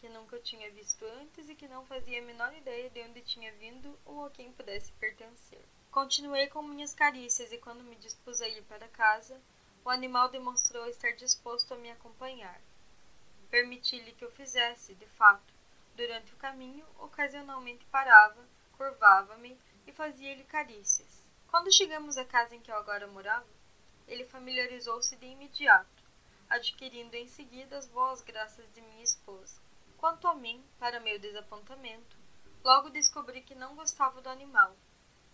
que 0.02 0.08
nunca 0.08 0.34
o 0.34 0.40
tinha 0.40 0.68
visto 0.72 1.04
antes 1.04 1.48
e 1.48 1.54
que 1.54 1.68
não 1.68 1.86
fazia 1.86 2.18
a 2.18 2.24
menor 2.24 2.52
ideia 2.56 2.90
de 2.90 3.00
onde 3.02 3.20
tinha 3.20 3.52
vindo 3.52 3.96
ou 4.04 4.26
a 4.26 4.30
quem 4.32 4.50
pudesse 4.50 4.90
pertencer. 4.94 5.64
Continuei 5.92 6.48
com 6.48 6.60
minhas 6.60 6.92
carícias 6.92 7.52
e 7.52 7.58
quando 7.58 7.84
me 7.84 7.94
dispus 7.94 8.40
a 8.40 8.48
ir 8.48 8.64
para 8.64 8.88
casa, 8.88 9.40
o 9.84 9.88
animal 9.88 10.28
demonstrou 10.28 10.88
estar 10.88 11.12
disposto 11.12 11.72
a 11.72 11.76
me 11.76 11.88
acompanhar. 11.88 12.60
Permiti-lhe 13.48 14.10
que 14.10 14.24
o 14.24 14.30
fizesse, 14.32 14.92
de 14.96 15.06
fato. 15.06 15.54
Durante 15.94 16.34
o 16.34 16.36
caminho, 16.36 16.84
ocasionalmente 16.98 17.84
parava, 17.84 18.44
curvava-me 18.76 19.56
e 19.86 19.92
fazia-lhe 19.92 20.42
carícias. 20.42 21.22
Quando 21.46 21.72
chegamos 21.72 22.18
à 22.18 22.24
casa 22.24 22.56
em 22.56 22.60
que 22.60 22.72
eu 22.72 22.76
agora 22.76 23.06
morava, 23.06 23.46
ele 24.08 24.24
familiarizou-se 24.24 25.14
de 25.14 25.26
imediato, 25.26 26.02
adquirindo 26.50 27.14
em 27.14 27.28
seguida 27.28 27.78
as 27.78 27.86
boas 27.86 28.20
graças 28.20 28.68
de 28.72 28.80
minha 28.80 29.04
esposa. 29.04 29.62
Quanto 30.02 30.28
a 30.28 30.34
mim, 30.34 30.62
para 30.78 31.00
meu 31.00 31.18
desapontamento, 31.18 32.18
logo 32.62 32.90
descobri 32.90 33.40
que 33.40 33.54
não 33.54 33.74
gostava 33.74 34.20
do 34.20 34.28
animal 34.28 34.76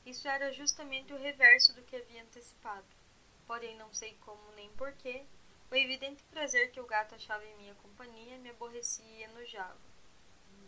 isso 0.09 0.27
era 0.27 0.51
justamente 0.51 1.13
o 1.13 1.19
reverso 1.19 1.75
do 1.75 1.83
que 1.83 1.95
havia 1.95 2.23
antecipado. 2.23 2.87
Porém, 3.47 3.77
não 3.77 3.93
sei 3.93 4.17
como 4.23 4.41
nem 4.53 4.71
porquê, 4.71 5.27
o 5.71 5.75
evidente 5.75 6.23
prazer 6.31 6.73
que 6.73 6.81
o 6.81 6.87
gato 6.87 7.15
achava 7.15 7.45
em 7.45 7.57
minha 7.57 7.75
companhia 7.75 8.39
me 8.39 8.49
aborrecia 8.49 9.05
e 9.05 9.25
enojava. 9.25 9.77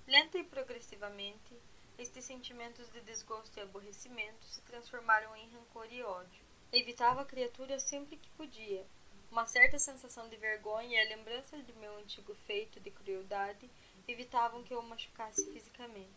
Lenta 0.07 0.37
e 0.37 0.45
progressivamente, 0.45 1.57
estes 1.99 2.27
sentimentos 2.27 2.87
de 2.93 3.01
desgosto 3.01 3.59
e 3.59 3.63
aborrecimento 3.63 4.45
se 4.45 4.61
transformaram 4.61 5.35
em 5.35 5.49
rancor 5.49 5.91
e 5.91 6.03
ódio. 6.03 6.45
Evitava 6.71 7.23
a 7.23 7.27
criatura 7.27 7.81
sempre 7.81 8.19
que 8.19 8.29
podia. 8.33 8.87
Uma 9.31 9.47
certa 9.47 9.79
sensação 9.79 10.29
de 10.29 10.37
vergonha 10.37 11.03
e 11.03 11.07
a 11.07 11.17
lembrança 11.17 11.57
de 11.63 11.73
meu 11.73 11.97
antigo 11.97 12.35
feito 12.47 12.79
de 12.79 12.91
crueldade 12.91 13.71
evitavam 14.11 14.63
que 14.63 14.73
eu 14.73 14.81
o 14.81 14.83
machucasse 14.83 15.51
fisicamente. 15.53 16.11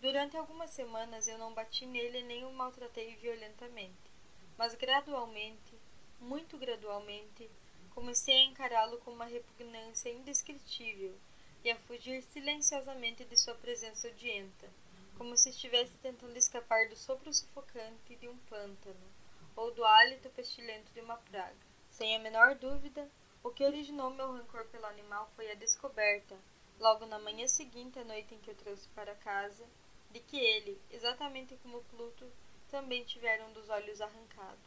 Durante 0.00 0.36
algumas 0.36 0.70
semanas 0.70 1.28
eu 1.28 1.36
não 1.36 1.52
bati 1.52 1.84
nele 1.84 2.22
nem 2.22 2.44
o 2.44 2.52
maltratei 2.52 3.16
violentamente, 3.16 4.10
mas 4.56 4.74
gradualmente, 4.74 5.78
muito 6.18 6.56
gradualmente, 6.56 7.50
comecei 7.90 8.34
a 8.34 8.44
encará-lo 8.44 8.98
com 8.98 9.10
uma 9.10 9.26
repugnância 9.26 10.10
indescritível 10.10 11.14
e 11.62 11.70
a 11.70 11.76
fugir 11.76 12.22
silenciosamente 12.22 13.24
de 13.24 13.36
sua 13.36 13.54
presença 13.54 14.08
odienta, 14.08 14.70
como 15.18 15.36
se 15.36 15.50
estivesse 15.50 15.92
tentando 15.98 16.36
escapar 16.36 16.88
do 16.88 16.96
sopro 16.96 17.32
sufocante 17.32 18.16
de 18.16 18.26
um 18.26 18.38
pântano 18.48 19.20
ou 19.54 19.70
do 19.70 19.84
hálito 19.84 20.30
pestilento 20.30 20.90
de 20.92 21.00
uma 21.00 21.18
praga. 21.18 21.56
Sem 21.90 22.16
a 22.16 22.18
menor 22.18 22.54
dúvida, 22.54 23.06
o 23.42 23.50
que 23.50 23.64
originou 23.64 24.10
meu 24.10 24.32
rancor 24.32 24.64
pelo 24.66 24.86
animal 24.86 25.30
foi 25.36 25.50
a 25.50 25.54
descoberta, 25.54 26.36
logo 26.80 27.04
na 27.04 27.18
manhã 27.18 27.46
seguinte 27.46 27.98
à 27.98 28.04
noite 28.04 28.34
em 28.34 28.38
que 28.38 28.50
o 28.50 28.54
trouxe 28.54 28.88
para 28.88 29.14
casa, 29.14 29.68
de 30.10 30.18
que 30.18 30.38
ele, 30.38 30.80
exatamente 30.90 31.54
como 31.62 31.84
Pluto, 31.84 32.26
também 32.70 33.04
tivera 33.04 33.44
um 33.44 33.52
dos 33.52 33.68
olhos 33.68 34.00
arrancado. 34.00 34.58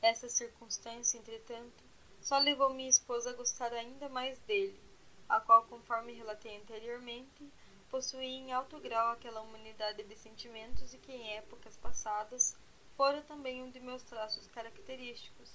Essa 0.00 0.28
circunstância, 0.28 1.18
entretanto, 1.18 1.84
só 2.20 2.38
levou 2.38 2.70
minha 2.70 2.88
esposa 2.88 3.30
a 3.30 3.34
gostar 3.34 3.72
ainda 3.74 4.08
mais 4.08 4.38
dele, 4.40 4.80
a 5.28 5.38
qual, 5.38 5.64
conforme 5.66 6.14
relatei 6.14 6.56
anteriormente, 6.56 7.46
possuía 7.90 8.26
em 8.26 8.52
alto 8.52 8.80
grau 8.80 9.12
aquela 9.12 9.42
humanidade 9.42 10.02
de 10.02 10.16
sentimentos 10.16 10.94
e 10.94 10.98
que 10.98 11.12
em 11.12 11.36
épocas 11.36 11.76
passadas 11.76 12.56
fora 12.96 13.20
também 13.22 13.62
um 13.62 13.70
de 13.70 13.80
meus 13.80 14.02
traços 14.02 14.46
característicos 14.48 15.50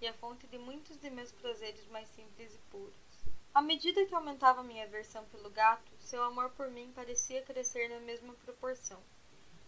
e 0.00 0.06
a 0.06 0.14
fonte 0.14 0.46
de 0.46 0.58
muitos 0.58 0.96
de 0.98 1.10
meus 1.10 1.32
prazeres 1.32 1.86
mais 1.88 2.08
simples 2.10 2.54
e 2.54 2.58
puros. 2.70 3.11
À 3.54 3.60
medida 3.60 4.06
que 4.06 4.14
aumentava 4.14 4.62
minha 4.62 4.84
aversão 4.84 5.26
pelo 5.26 5.50
gato, 5.50 5.92
seu 6.00 6.24
amor 6.24 6.48
por 6.52 6.70
mim 6.70 6.90
parecia 6.94 7.42
crescer 7.42 7.86
na 7.90 8.00
mesma 8.00 8.32
proporção. 8.46 8.98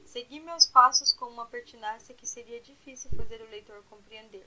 Segui 0.07 0.41
meus 0.41 0.65
passos 0.65 1.13
com 1.13 1.27
uma 1.27 1.45
pertinácia 1.45 2.15
que 2.15 2.27
seria 2.27 2.63
difícil 2.63 3.11
fazer 3.11 3.43
o 3.43 3.51
leitor 3.51 3.85
compreender. 3.91 4.47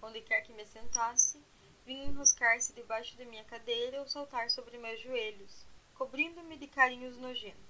Onde 0.00 0.22
quer 0.22 0.40
que 0.40 0.54
me 0.54 0.64
sentasse, 0.64 1.38
vinha 1.84 2.06
enroscar-se 2.06 2.72
debaixo 2.72 3.14
de 3.14 3.26
minha 3.26 3.44
cadeira 3.44 4.00
ou 4.00 4.08
saltar 4.08 4.48
sobre 4.48 4.78
meus 4.78 5.02
joelhos, 5.02 5.66
cobrindo-me 5.94 6.56
de 6.56 6.66
carinhos 6.66 7.18
nojentos. 7.18 7.60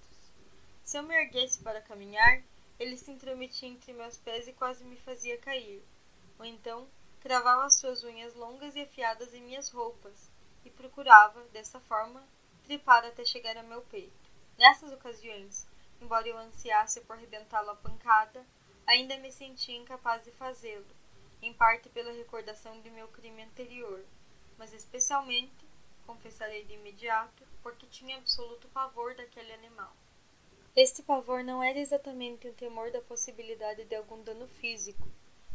Se 0.84 0.98
eu 0.98 1.02
me 1.02 1.16
erguesse 1.16 1.58
para 1.64 1.82
caminhar, 1.82 2.44
ele 2.78 2.96
se 2.96 3.10
intrometia 3.10 3.68
entre 3.68 3.92
meus 3.92 4.16
pés 4.18 4.46
e 4.46 4.52
quase 4.52 4.84
me 4.84 4.96
fazia 4.98 5.36
cair. 5.38 5.82
Ou 6.38 6.44
então, 6.44 6.86
cravava 7.20 7.68
suas 7.70 8.04
unhas 8.04 8.34
longas 8.36 8.76
e 8.76 8.82
afiadas 8.82 9.34
em 9.34 9.42
minhas 9.42 9.68
roupas, 9.68 10.30
e 10.64 10.70
procurava, 10.70 11.42
dessa 11.52 11.80
forma, 11.80 12.22
tripar 12.64 13.04
até 13.04 13.24
chegar 13.24 13.56
a 13.56 13.62
meu 13.62 13.82
peito. 13.82 14.30
Nessas 14.58 14.92
ocasiões, 14.92 15.66
embora 16.00 16.28
eu 16.28 16.38
ansiasse 16.38 17.00
por 17.02 17.16
rebentá-lo 17.16 17.70
a 17.70 17.76
pancada, 17.76 18.44
ainda 18.86 19.16
me 19.18 19.30
sentia 19.30 19.76
incapaz 19.76 20.24
de 20.24 20.30
fazê-lo, 20.32 20.86
em 21.40 21.52
parte 21.52 21.88
pela 21.88 22.12
recordação 22.12 22.80
de 22.80 22.90
meu 22.90 23.08
crime 23.08 23.42
anterior, 23.42 24.04
mas 24.58 24.72
especialmente, 24.72 25.66
confessarei 26.06 26.64
de 26.64 26.74
imediato, 26.74 27.44
porque 27.62 27.86
tinha 27.86 28.16
absoluto 28.16 28.68
pavor 28.68 29.14
daquele 29.14 29.52
animal. 29.52 29.92
Este 30.74 31.02
pavor 31.02 31.44
não 31.44 31.62
era 31.62 31.78
exatamente 31.78 32.48
um 32.48 32.54
temor 32.54 32.90
da 32.90 33.00
possibilidade 33.02 33.84
de 33.84 33.94
algum 33.94 34.22
dano 34.22 34.48
físico, 34.48 35.06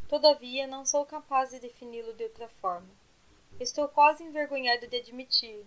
todavia 0.07 0.67
não 0.67 0.85
sou 0.85 1.05
capaz 1.05 1.49
de 1.49 1.59
defini-lo 1.59 2.13
de 2.13 2.23
outra 2.23 2.47
forma. 2.47 2.89
Estou 3.59 3.87
quase 3.87 4.23
envergonhado 4.23 4.85
de 4.85 4.97
admitir. 4.97 5.65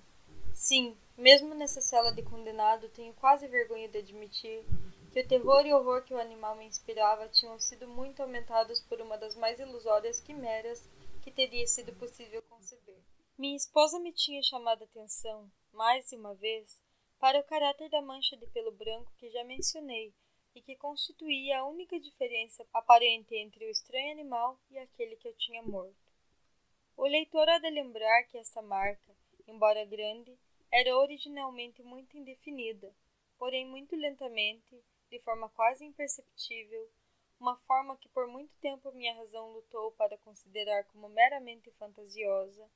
Sim, 0.55 0.97
mesmo 1.17 1.57
nessa 1.57 1.81
cela 1.81 2.13
de 2.13 2.23
condenado, 2.23 2.89
tenho 2.91 3.13
quase 3.15 3.49
vergonha 3.49 3.89
de 3.89 3.99
admitir 3.99 4.65
que 5.13 5.21
o 5.21 5.27
terror 5.27 5.67
e 5.67 5.75
horror 5.75 6.05
que 6.05 6.15
o 6.15 6.21
animal 6.21 6.55
me 6.55 6.65
inspirava 6.65 7.29
tinham 7.29 7.59
sido 7.59 7.89
muito 7.89 8.23
aumentados 8.23 8.81
por 8.81 9.01
uma 9.01 9.19
das 9.19 9.35
mais 9.35 9.59
ilusórias 9.59 10.21
quimeras 10.21 10.89
que 11.21 11.33
teria 11.33 11.67
sido 11.67 11.93
possível 11.95 12.41
conceber. 12.43 13.03
Minha 13.37 13.57
esposa 13.57 13.99
me 13.99 14.13
tinha 14.13 14.41
chamado 14.41 14.83
a 14.83 14.85
atenção, 14.85 15.51
mais 15.73 16.13
uma 16.13 16.33
vez, 16.35 16.81
para 17.19 17.41
o 17.41 17.45
caráter 17.45 17.91
da 17.91 18.01
mancha 18.01 18.37
de 18.37 18.47
pelo 18.47 18.71
branco 18.71 19.13
que 19.17 19.31
já 19.31 19.43
mencionei 19.43 20.15
e 20.55 20.63
que 20.63 20.77
constituía 20.77 21.59
a 21.59 21.67
única 21.67 21.99
diferença 21.99 22.65
aparente 22.73 23.35
entre 23.35 23.65
o 23.65 23.71
estranho 23.71 24.13
animal 24.13 24.61
e 24.71 24.79
aquele 24.79 25.17
que 25.17 25.27
eu 25.27 25.35
tinha 25.35 25.61
morto. 25.61 26.10
O 27.03 27.07
leitor 27.07 27.49
há 27.49 27.59
de 27.59 27.71
lembrar 27.71 28.25
que 28.25 28.37
esta 28.37 28.61
marca, 28.61 29.17
embora 29.49 29.87
grande, 29.87 30.39
era 30.71 30.95
originalmente 30.99 31.83
muito 31.83 32.15
indefinida, 32.15 32.95
porém 33.39 33.65
muito 33.67 33.97
lentamente, 33.97 34.79
de 35.11 35.19
forma 35.21 35.49
quase 35.49 35.83
imperceptível, 35.83 36.91
uma 37.41 37.57
forma 37.57 37.97
que 37.97 38.07
por 38.11 38.27
muito 38.27 38.55
tempo 38.59 38.93
minha 38.93 39.15
razão 39.15 39.51
lutou 39.51 39.93
para 39.93 40.19
considerar 40.19 40.85
como 40.89 41.09
meramente 41.09 41.71
fantasiosa, 41.79 42.71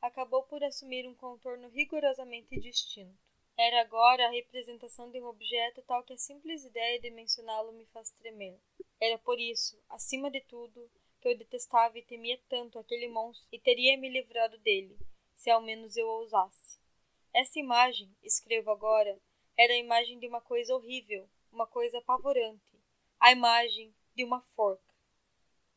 acabou 0.00 0.44
por 0.44 0.62
assumir 0.62 1.08
um 1.08 1.14
contorno 1.16 1.68
rigorosamente 1.70 2.54
distinto. 2.60 3.18
Era 3.58 3.80
agora 3.80 4.28
a 4.28 4.30
representação 4.30 5.10
de 5.10 5.20
um 5.20 5.26
objeto 5.26 5.82
tal 5.82 6.04
que 6.04 6.12
a 6.12 6.16
simples 6.16 6.64
ideia 6.64 7.00
de 7.00 7.10
mencioná-lo 7.10 7.72
me 7.72 7.86
faz 7.86 8.12
tremer. 8.12 8.56
Era 9.00 9.18
por 9.18 9.40
isso, 9.40 9.76
acima 9.88 10.30
de 10.30 10.40
tudo, 10.42 10.88
que 11.24 11.28
eu 11.28 11.38
detestava 11.38 11.98
e 11.98 12.02
temia 12.02 12.38
tanto 12.50 12.78
aquele 12.78 13.08
monstro 13.08 13.48
e 13.50 13.58
teria 13.58 13.96
me 13.96 14.10
livrado 14.10 14.58
dele, 14.58 14.94
se 15.34 15.48
ao 15.48 15.62
menos 15.62 15.96
eu 15.96 16.06
ousasse. 16.06 16.78
Essa 17.32 17.58
imagem, 17.58 18.14
escrevo 18.22 18.70
agora, 18.70 19.18
era 19.56 19.72
a 19.72 19.78
imagem 19.78 20.18
de 20.18 20.28
uma 20.28 20.42
coisa 20.42 20.76
horrível, 20.76 21.26
uma 21.50 21.66
coisa 21.66 21.96
apavorante, 21.96 22.78
a 23.18 23.32
imagem 23.32 23.94
de 24.14 24.22
uma 24.22 24.42
forca. 24.42 24.94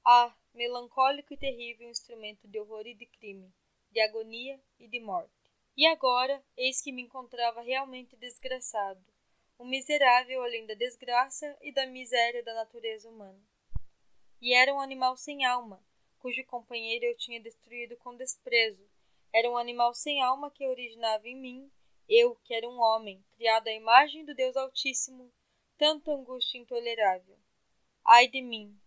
Ah, 0.03 0.35
melancólico 0.53 1.33
e 1.33 1.37
terrível 1.37 1.89
instrumento 1.89 2.45
de 2.45 2.59
horror 2.59 2.85
e 2.85 2.93
de 2.93 3.05
crime, 3.05 3.49
de 3.89 4.01
agonia 4.01 4.61
e 4.77 4.85
de 4.85 4.99
morte. 4.99 5.31
E 5.77 5.87
agora, 5.87 6.43
eis 6.57 6.81
que 6.81 6.91
me 6.91 7.03
encontrava 7.03 7.61
realmente 7.61 8.17
desgraçado, 8.17 9.01
um 9.57 9.65
miserável 9.65 10.43
além 10.43 10.65
da 10.65 10.73
desgraça 10.73 11.57
e 11.61 11.71
da 11.71 11.85
miséria 11.85 12.43
da 12.43 12.53
natureza 12.53 13.09
humana. 13.09 13.41
E 14.39 14.53
era 14.53 14.73
um 14.73 14.79
animal 14.79 15.17
sem 15.17 15.45
alma, 15.45 15.83
cujo 16.19 16.45
companheiro 16.45 17.05
eu 17.05 17.17
tinha 17.17 17.39
destruído 17.39 17.97
com 17.97 18.15
desprezo. 18.15 18.87
Era 19.33 19.49
um 19.49 19.57
animal 19.57 19.93
sem 19.95 20.21
alma 20.21 20.51
que 20.51 20.67
originava 20.67 21.27
em 21.27 21.35
mim, 21.35 21.71
eu, 22.07 22.35
que 22.43 22.53
era 22.53 22.69
um 22.69 22.79
homem, 22.79 23.23
criado 23.35 23.67
à 23.67 23.73
imagem 23.73 24.23
do 24.23 24.35
Deus 24.35 24.55
Altíssimo, 24.55 25.31
tanta 25.77 26.11
angústia 26.11 26.59
intolerável. 26.59 27.37
Ai 28.05 28.27
de 28.27 28.41
mim! 28.41 28.79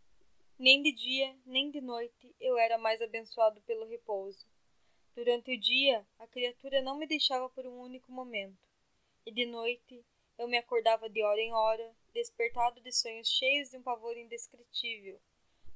Nem 0.59 0.83
de 0.83 0.93
dia, 0.93 1.37
nem 1.45 1.71
de 1.71 1.81
noite 1.81 2.35
eu 2.41 2.57
era 2.57 2.79
mais 2.79 3.03
abençoado 3.03 3.61
pelo 3.63 3.87
repouso. 3.87 4.47
Durante 5.17 5.53
o 5.53 5.59
dia, 5.59 6.07
a 6.19 6.27
criatura 6.27 6.81
não 6.81 6.97
me 6.97 7.07
deixava 7.07 7.49
por 7.51 7.67
um 7.67 7.81
único 7.81 8.13
momento, 8.13 8.57
e 9.27 9.33
de 9.33 9.47
noite 9.47 10.05
eu 10.39 10.47
me 10.47 10.57
acordava 10.57 11.11
de 11.11 11.23
hora 11.23 11.41
em 11.41 11.53
hora, 11.53 11.95
despertado 12.13 12.81
de 12.81 12.93
sonhos 12.93 13.29
cheios 13.29 13.71
de 13.71 13.77
um 13.77 13.83
pavor 13.83 14.17
indescritível, 14.17 15.21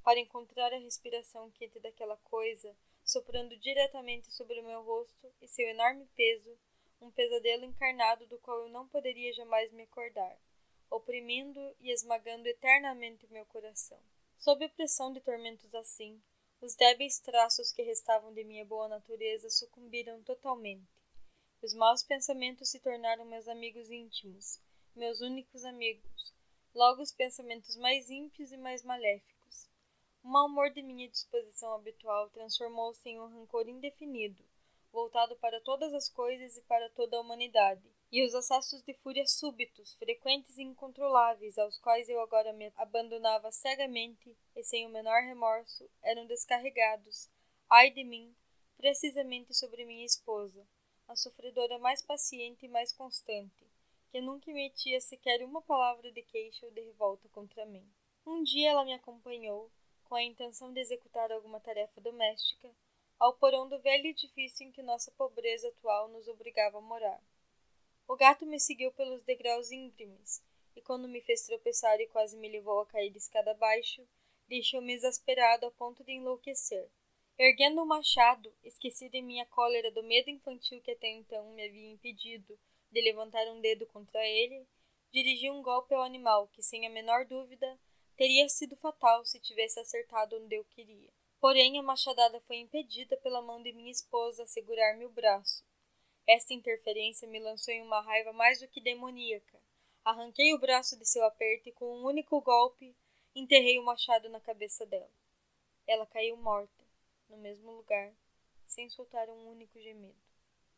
para 0.05 0.21
encontrar 0.21 0.73
a 0.73 0.79
respiração 0.79 1.51
quente 1.51 1.81
daquela 1.81 2.17
coisa 2.19 2.77
soprando 3.05 3.57
diretamente 3.59 4.33
sobre 4.33 4.61
o 4.61 4.65
meu 4.65 4.83
rosto 4.83 5.33
e 5.41 5.49
seu 5.49 5.69
enorme 5.69 6.07
peso, 6.17 6.59
um 7.01 7.11
pesadelo 7.11 7.65
encarnado 7.65 8.27
do 8.27 8.39
qual 8.39 8.61
eu 8.61 8.69
não 8.69 8.89
poderia 8.89 9.33
jamais 9.33 9.71
me 9.73 9.83
acordar, 9.83 10.39
oprimindo 10.91 11.61
e 11.81 11.91
esmagando 11.91 12.47
eternamente 12.47 13.27
o 13.27 13.31
meu 13.31 13.45
coração. 13.47 13.99
Sob 14.39 14.65
a 14.65 14.69
pressão 14.69 15.13
de 15.13 15.21
tormentos 15.21 15.75
assim, 15.75 16.23
os 16.61 16.75
débeis 16.75 17.19
traços 17.19 17.73
que 17.73 17.83
restavam 17.83 18.33
de 18.33 18.43
minha 18.43 18.65
boa 18.65 18.89
natureza 18.89 19.51
sucumbiram 19.51 20.23
totalmente. 20.23 20.89
Os 21.61 21.75
maus 21.75 22.03
pensamentos 22.03 22.71
se 22.71 22.81
tornaram 22.81 23.25
meus 23.25 23.49
amigos 23.49 23.91
íntimos, 23.91 24.61
meus 24.95 25.21
únicos 25.21 25.65
amigos, 25.65 26.35
logo 26.75 27.03
os 27.03 27.13
pensamentos 27.13 27.77
mais 27.77 28.09
ímpios 28.09 28.51
e 28.51 28.57
mais 28.57 28.83
maléficos. 28.83 29.34
O 30.25 30.29
mau 30.29 30.47
humor 30.47 30.71
de 30.71 30.81
minha 30.81 31.07
disposição 31.07 31.75
habitual 31.75 32.31
transformou-se 32.31 33.07
em 33.07 33.21
um 33.21 33.27
rancor 33.27 33.69
indefinido, 33.69 34.43
voltado 34.91 35.37
para 35.37 35.61
todas 35.61 35.93
as 35.93 36.09
coisas 36.09 36.57
e 36.57 36.63
para 36.63 36.89
toda 36.89 37.19
a 37.19 37.21
humanidade, 37.21 37.83
e 38.11 38.25
os 38.25 38.35
acessos 38.35 38.83
de 38.83 38.95
fúria 38.95 39.27
súbitos, 39.27 39.95
frequentes 39.97 40.57
e 40.57 40.63
incontroláveis, 40.63 41.59
aos 41.59 41.79
quais 41.79 42.09
eu 42.09 42.19
agora 42.23 42.55
me 42.55 42.73
abandonava 42.75 43.53
cegamente 43.53 44.35
e 44.57 44.65
sem 44.65 44.87
o 44.87 44.89
menor 44.89 45.23
remorso, 45.25 45.87
eram 46.03 46.25
descarregados, 46.25 47.29
ai 47.69 47.91
de 47.91 48.03
mim, 48.03 48.35
precisamente 48.79 49.53
sobre 49.53 49.85
minha 49.85 50.07
esposa, 50.07 50.67
a 51.07 51.15
sofredora 51.15 51.79
mais 51.79 52.01
paciente 52.01 52.65
e 52.65 52.69
mais 52.71 52.95
constante, 52.95 53.71
que 54.11 54.23
nunca 54.23 54.51
emitia 54.51 55.03
sequer 55.03 55.45
uma 55.45 55.61
palavra 55.61 56.11
de 56.11 56.23
queixa 56.23 56.65
ou 56.65 56.73
de 56.73 56.81
revolta 56.81 57.29
contra 57.29 57.67
mim. 57.67 57.87
Um 58.27 58.43
dia 58.43 58.71
ela 58.71 58.87
me 58.87 58.95
acompanhou, 58.95 59.71
com 60.05 60.15
a 60.15 60.23
intenção 60.23 60.73
de 60.73 60.81
executar 60.81 61.31
alguma 61.33 61.61
tarefa 61.61 62.01
doméstica, 62.01 62.71
ao 63.19 63.35
porão 63.35 63.69
do 63.69 63.79
velho 63.81 64.07
edifício 64.07 64.67
em 64.67 64.73
que 64.73 64.83
nossa 64.83 65.11
pobreza 65.13 65.69
atual 65.69 66.09
nos 66.09 66.29
obrigava 66.29 66.79
a 66.79 66.81
morar. 66.81 67.23
O 68.07 68.17
gato 68.17 68.45
me 68.45 68.61
seguiu 68.61 68.93
pelos 68.93 69.23
degraus 69.25 69.71
íngremes, 69.71 70.43
e 70.77 70.83
quando 70.83 71.09
me 71.09 71.21
fez 71.21 71.47
tropeçar 71.47 72.01
e 72.01 72.07
quase 72.09 72.37
me 72.37 72.49
levou 72.49 72.81
a 72.81 72.87
cair 72.87 73.11
de 73.11 73.19
escada 73.19 73.53
abaixo, 73.53 74.07
deixou-me 74.47 74.93
exasperado 74.93 75.67
a 75.67 75.71
ponto 75.71 76.05
de 76.05 76.13
enlouquecer. 76.13 76.89
Erguendo 77.39 77.83
o 77.83 77.87
machado, 77.87 78.53
esqueci 78.63 79.09
de 79.09 79.21
minha 79.23 79.47
cólera 79.47 79.91
do 79.91 80.03
medo 80.03 80.31
infantil 80.31 80.81
que 80.83 80.93
até 80.93 81.09
então 81.09 81.51
me 81.53 81.67
havia 81.67 81.91
impedido 81.91 82.59
de 82.93 83.01
levantar 83.01 83.45
um 83.49 83.61
dedo 83.61 83.87
contra 83.87 84.25
ele, 84.25 84.67
dirigi 85.13 85.51
um 85.51 85.63
golpe 85.63 85.95
ao 85.95 86.03
animal 86.03 86.49
que, 86.49 86.63
sem 86.63 86.87
a 86.87 86.91
menor 86.91 87.25
dúvida, 87.25 87.79
teria 88.17 88.49
sido 88.49 88.77
fatal 88.77 89.25
se 89.25 89.39
tivesse 89.41 89.81
acertado 89.81 90.37
onde 90.37 90.57
eu 90.57 90.65
queria. 90.65 91.11
Porém, 91.41 91.79
a 91.79 91.83
machadada 91.83 92.41
foi 92.41 92.57
impedida 92.57 93.17
pela 93.19 93.43
mão 93.43 93.63
de 93.63 93.73
minha 93.73 93.91
esposa 93.91 94.45
a 94.45 94.47
segurar-me 94.47 95.05
o 95.05 95.11
braço, 95.11 95.65
esta 96.27 96.55
interferência 96.55 97.29
me 97.29 97.39
lançou 97.39 97.75
em 97.75 97.83
uma 97.83 98.01
raiva 98.01 98.33
mais 98.33 98.59
do 98.59 98.69
que 98.69 98.81
demoníaca. 98.81 99.61
Arranquei 100.03 100.55
o 100.55 100.59
braço 100.59 100.99
de 100.99 101.05
seu 101.07 101.25
aperto 101.25 101.69
e, 101.69 101.73
com 101.73 101.85
um 101.85 102.05
único 102.05 102.41
golpe, 102.41 102.97
enterrei 103.35 103.79
o 103.79 103.85
machado 103.85 104.29
na 104.31 104.41
cabeça 104.41 104.87
dela. 104.87 105.11
Ela 105.87 106.07
caiu 106.07 106.37
morta, 106.37 106.85
no 107.29 107.37
mesmo 107.37 107.73
lugar, 107.73 108.15
sem 108.67 108.89
soltar 108.89 109.29
um 109.29 109.51
único 109.51 109.79
gemido. 109.79 110.19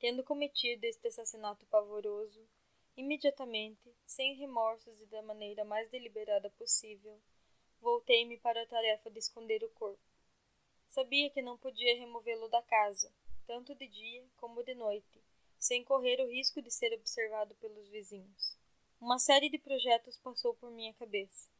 Tendo 0.00 0.24
cometido 0.24 0.84
este 0.84 1.06
assassinato 1.06 1.64
pavoroso, 1.66 2.44
imediatamente, 2.96 3.94
sem 4.04 4.34
remorsos 4.36 5.00
e 5.00 5.06
da 5.06 5.22
maneira 5.22 5.64
mais 5.64 5.90
deliberada 5.90 6.50
possível, 6.50 7.20
voltei-me 7.80 8.38
para 8.38 8.62
a 8.62 8.66
tarefa 8.66 9.10
de 9.10 9.18
esconder 9.18 9.62
o 9.62 9.70
corpo. 9.70 10.02
Sabia 10.88 11.30
que 11.30 11.42
não 11.42 11.58
podia 11.58 11.98
removê-lo 11.98 12.48
da 12.48 12.62
casa, 12.62 13.12
tanto 13.46 13.74
de 13.74 13.86
dia 13.86 14.24
como 14.36 14.62
de 14.62 14.74
noite, 14.74 15.22
sem 15.58 15.84
correr 15.84 16.20
o 16.20 16.28
risco 16.28 16.62
de 16.62 16.70
ser 16.70 16.92
observado 16.94 17.54
pelos 17.56 17.88
vizinhos. 17.88 18.56
Uma 19.00 19.18
série 19.18 19.50
de 19.50 19.58
projetos 19.58 20.16
passou 20.18 20.54
por 20.54 20.70
minha 20.70 20.94
cabeça. 20.94 21.50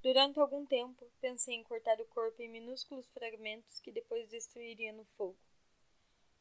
Durante 0.00 0.38
algum 0.38 0.64
tempo, 0.64 1.10
pensei 1.20 1.56
em 1.56 1.64
cortar 1.64 2.00
o 2.00 2.06
corpo 2.06 2.40
em 2.40 2.48
minúsculos 2.48 3.08
fragmentos 3.08 3.80
que 3.80 3.90
depois 3.90 4.28
destruiria 4.28 4.92
no 4.92 5.04
fogo. 5.04 5.38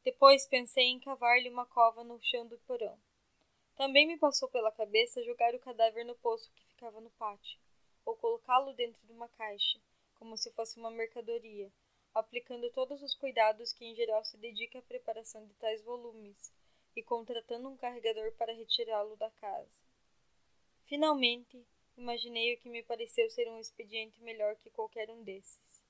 Depois 0.04 0.46
pensei 0.46 0.86
em 0.86 1.00
cavar-lhe 1.00 1.50
uma 1.50 1.66
cova 1.66 2.04
no 2.04 2.22
chão 2.22 2.48
do 2.48 2.58
porão. 2.60 2.98
Também 3.78 4.08
me 4.08 4.18
passou 4.18 4.50
pela 4.50 4.72
cabeça 4.72 5.24
jogar 5.24 5.54
o 5.54 5.60
cadáver 5.60 6.04
no 6.04 6.16
poço 6.16 6.52
que 6.52 6.66
ficava 6.66 7.00
no 7.00 7.12
pátio, 7.12 7.60
ou 8.04 8.16
colocá-lo 8.16 8.74
dentro 8.74 9.00
de 9.06 9.14
uma 9.14 9.30
caixa, 9.30 9.80
como 10.16 10.36
se 10.36 10.52
fosse 10.54 10.80
uma 10.80 10.90
mercadoria, 10.90 11.72
aplicando 12.12 12.72
todos 12.72 13.04
os 13.04 13.14
cuidados 13.14 13.72
que 13.72 13.86
em 13.86 13.94
geral 13.94 14.26
se 14.26 14.36
dedica 14.38 14.80
à 14.80 14.82
preparação 14.82 15.46
de 15.46 15.54
tais 15.54 15.84
volumes, 15.84 16.52
e 16.96 17.04
contratando 17.04 17.70
um 17.70 17.78
carregador 17.78 18.32
para 18.32 18.52
retirá-lo 18.52 19.16
da 19.16 19.30
casa. 19.30 19.70
Finalmente, 20.86 21.64
imaginei 21.96 22.56
o 22.56 22.58
que 22.58 22.70
me 22.70 22.82
pareceu 22.82 23.30
ser 23.30 23.48
um 23.48 23.60
expediente 23.60 24.20
melhor 24.24 24.56
que 24.56 24.72
qualquer 24.72 25.12
um 25.12 25.24
desses. 25.24 25.86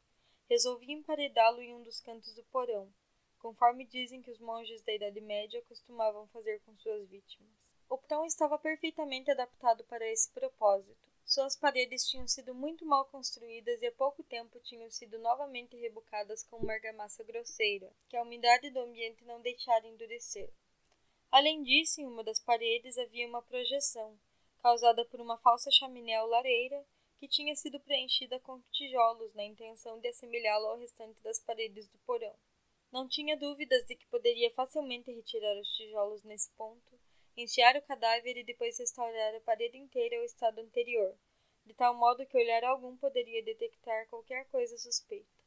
Resolvi 0.49 0.91
emparedá-lo 0.91 1.61
em 1.61 1.73
um 1.73 1.83
dos 1.83 2.01
cantos 2.01 2.35
do 2.35 2.43
porão, 2.51 2.93
conforme 3.39 3.85
dizem 3.85 4.21
que 4.21 4.31
os 4.31 4.39
monges 4.39 4.81
da 4.83 4.93
Idade 4.93 5.21
Média 5.21 5.63
costumavam 5.69 6.27
fazer 6.27 6.59
com 6.65 6.75
suas 6.75 7.07
vítimas. 7.07 7.66
O 7.89 7.97
porão 7.97 8.25
estava 8.25 8.59
perfeitamente 8.59 9.31
adaptado 9.31 9.83
para 9.85 10.05
esse 10.11 10.29
propósito. 10.31 11.07
Suas 11.23 11.55
paredes 11.55 12.07
tinham 12.07 12.27
sido 12.27 12.53
muito 12.53 12.85
mal 12.85 13.05
construídas 13.05 13.81
e 13.81 13.87
há 13.87 13.91
pouco 13.93 14.23
tempo 14.23 14.59
tinham 14.59 14.89
sido 14.89 15.17
novamente 15.19 15.75
rebocadas 15.77 16.43
com 16.43 16.57
uma 16.57 16.73
argamassa 16.73 17.23
grosseira, 17.23 17.89
que 18.09 18.17
a 18.17 18.21
umidade 18.21 18.69
do 18.71 18.79
ambiente 18.79 19.23
não 19.23 19.41
deixara 19.41 19.87
endurecer. 19.87 20.49
Além 21.31 21.63
disso, 21.63 22.01
em 22.01 22.05
uma 22.05 22.23
das 22.23 22.41
paredes 22.41 22.97
havia 22.97 23.27
uma 23.27 23.41
projeção, 23.41 24.19
causada 24.59 25.05
por 25.05 25.21
uma 25.21 25.37
falsa 25.37 25.71
chaminé 25.71 26.21
ou 26.21 26.27
lareira, 26.27 26.85
que 27.17 27.27
tinha 27.27 27.55
sido 27.55 27.79
preenchida 27.79 28.39
com 28.41 28.61
tijolos 28.71 29.33
na 29.33 29.43
intenção 29.43 29.99
de 29.99 30.09
assemelhá-lo 30.09 30.67
ao 30.67 30.77
restante 30.77 31.21
das 31.21 31.39
paredes 31.39 31.87
do 31.87 31.97
porão. 31.99 32.35
Não 32.91 33.07
tinha 33.07 33.35
dúvidas 33.35 33.85
de 33.85 33.95
que 33.95 34.05
poderia 34.07 34.51
facilmente 34.51 35.11
retirar 35.11 35.59
os 35.59 35.69
tijolos 35.73 36.23
nesse 36.23 36.49
ponto, 36.51 36.96
enfiar 37.37 37.77
o 37.77 37.81
cadáver 37.83 38.35
e 38.35 38.43
depois 38.43 38.79
restaurar 38.79 39.35
a 39.35 39.41
parede 39.41 39.77
inteira 39.77 40.17
ao 40.17 40.23
estado 40.23 40.59
anterior, 40.59 41.15
de 41.63 41.73
tal 41.75 41.93
modo 41.93 42.25
que 42.25 42.35
olhar 42.35 42.63
algum 42.63 42.97
poderia 42.97 43.43
detectar 43.43 44.07
qualquer 44.07 44.45
coisa 44.47 44.75
suspeita. 44.77 45.37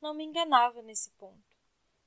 Não 0.00 0.14
me 0.14 0.22
enganava 0.22 0.80
nesse 0.80 1.10
ponto. 1.12 1.56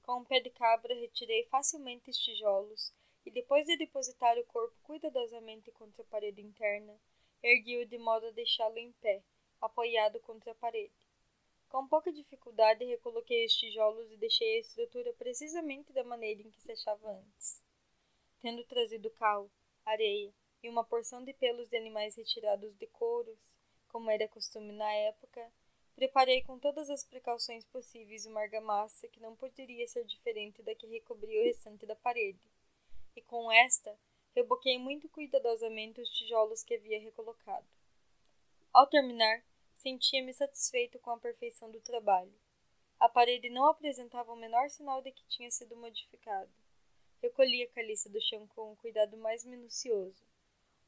Com 0.01 0.19
um 0.19 0.23
pé 0.23 0.39
de 0.39 0.49
cabra 0.49 0.95
retirei 0.95 1.43
facilmente 1.47 2.09
os 2.09 2.17
tijolos 2.17 2.93
e 3.25 3.31
depois 3.31 3.65
de 3.65 3.75
depositar 3.75 4.37
o 4.37 4.45
corpo 4.45 4.79
cuidadosamente 4.81 5.71
contra 5.71 6.03
a 6.03 6.05
parede 6.05 6.41
interna, 6.41 6.97
ergui-o 7.43 7.85
de 7.85 7.97
modo 7.97 8.27
a 8.27 8.31
deixá-lo 8.31 8.77
em 8.77 8.93
pé, 8.93 9.21
apoiado 9.59 10.21
contra 10.21 10.53
a 10.53 10.55
parede. 10.55 10.93
Com 11.67 11.85
pouca 11.87 12.13
dificuldade, 12.13 12.85
recoloquei 12.85 13.45
os 13.45 13.53
tijolos 13.53 14.09
e 14.09 14.17
deixei 14.17 14.55
a 14.55 14.59
estrutura 14.59 15.13
precisamente 15.13 15.91
da 15.91 16.03
maneira 16.03 16.41
em 16.41 16.49
que 16.49 16.61
se 16.61 16.71
achava 16.71 17.11
antes. 17.11 17.61
Tendo 18.41 18.63
trazido 18.65 19.09
cal, 19.11 19.51
areia 19.85 20.33
e 20.63 20.69
uma 20.69 20.83
porção 20.83 21.23
de 21.23 21.31
pelos 21.33 21.69
de 21.69 21.77
animais 21.77 22.15
retirados 22.15 22.75
de 22.75 22.87
couros, 22.87 23.37
como 23.87 24.09
era 24.09 24.27
costume 24.27 24.71
na 24.73 24.91
época, 24.91 25.51
preparei 25.95 26.41
com 26.41 26.57
todas 26.57 26.89
as 26.89 27.03
precauções 27.03 27.63
possíveis 27.65 28.25
uma 28.25 28.41
argamassa 28.41 29.07
que 29.09 29.19
não 29.19 29.35
poderia 29.35 29.87
ser 29.87 30.05
diferente 30.05 30.63
da 30.63 30.73
que 30.73 30.87
recobria 30.87 31.39
o 31.39 31.45
restante 31.45 31.85
da 31.85 31.95
parede, 31.95 32.49
e 33.15 33.21
com 33.21 33.51
esta 33.51 33.95
reboquei 34.33 34.79
muito 34.79 35.07
cuidadosamente 35.09 36.01
os 36.01 36.09
tijolos 36.09 36.63
que 36.63 36.73
havia 36.73 36.99
recolocado. 36.99 37.67
Ao 38.73 38.87
terminar, 38.87 39.43
sentia-me 39.75 40.33
satisfeito 40.33 40.97
com 40.99 41.11
a 41.11 41.19
perfeição 41.19 41.69
do 41.69 41.81
trabalho. 41.81 42.33
A 42.99 43.09
parede 43.09 43.49
não 43.49 43.65
apresentava 43.65 44.31
o 44.31 44.37
menor 44.37 44.69
sinal 44.69 45.01
de 45.01 45.11
que 45.11 45.27
tinha 45.27 45.51
sido 45.51 45.75
modificada. 45.75 46.49
Recolhi 47.21 47.63
a 47.63 47.69
caliça 47.69 48.09
do 48.09 48.21
chão 48.21 48.47
com 48.47 48.71
um 48.71 48.75
cuidado 48.75 49.17
mais 49.17 49.45
minucioso. 49.45 50.23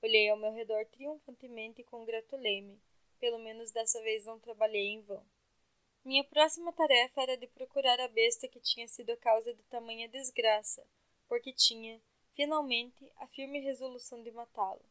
Olhei 0.01 0.29
ao 0.29 0.37
meu 0.37 0.51
redor 0.51 0.85
triunfantemente 0.87 1.81
e 1.81 1.85
congratulei-me 1.85 2.81
pelo 3.23 3.39
menos 3.39 3.71
dessa 3.71 4.01
vez 4.01 4.25
não 4.25 4.37
trabalhei 4.37 4.87
em 4.87 4.99
vão. 4.99 5.25
Minha 6.03 6.25
próxima 6.25 6.73
tarefa 6.73 7.21
era 7.21 7.37
de 7.37 7.47
procurar 7.47 7.97
a 8.01 8.07
besta 8.09 8.49
que 8.49 8.59
tinha 8.59 8.85
sido 8.85 9.11
a 9.11 9.15
causa 9.15 9.53
de 9.53 9.63
tamanha 9.63 10.09
desgraça, 10.09 10.85
porque 11.29 11.53
tinha, 11.53 12.01
finalmente, 12.35 13.09
a 13.15 13.25
firme 13.27 13.61
resolução 13.61 14.21
de 14.21 14.31
matá-la. 14.31 14.83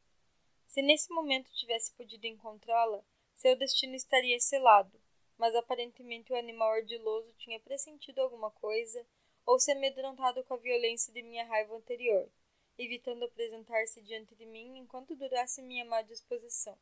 Se 0.66 0.80
nesse 0.80 1.12
momento 1.12 1.52
tivesse 1.52 1.92
podido 1.92 2.24
encontrá-la, 2.24 3.04
seu 3.34 3.54
destino 3.54 3.94
estaria 3.94 4.40
selado, 4.40 4.98
mas 5.36 5.54
aparentemente 5.54 6.32
o 6.32 6.36
animal 6.36 6.70
ardiloso 6.70 7.34
tinha 7.36 7.60
pressentido 7.60 8.20
alguma 8.20 8.50
coisa 8.50 9.06
ou 9.44 9.58
se 9.58 9.72
amedrontado 9.72 10.42
com 10.44 10.54
a 10.54 10.58
violência 10.58 11.12
de 11.12 11.22
minha 11.22 11.44
raiva 11.44 11.74
anterior, 11.76 12.28
evitando 12.78 13.24
apresentar-se 13.24 14.00
diante 14.02 14.34
de 14.34 14.46
mim 14.46 14.78
enquanto 14.78 15.16
durasse 15.16 15.62
minha 15.62 15.84
má 15.84 16.02
disposição. 16.02 16.76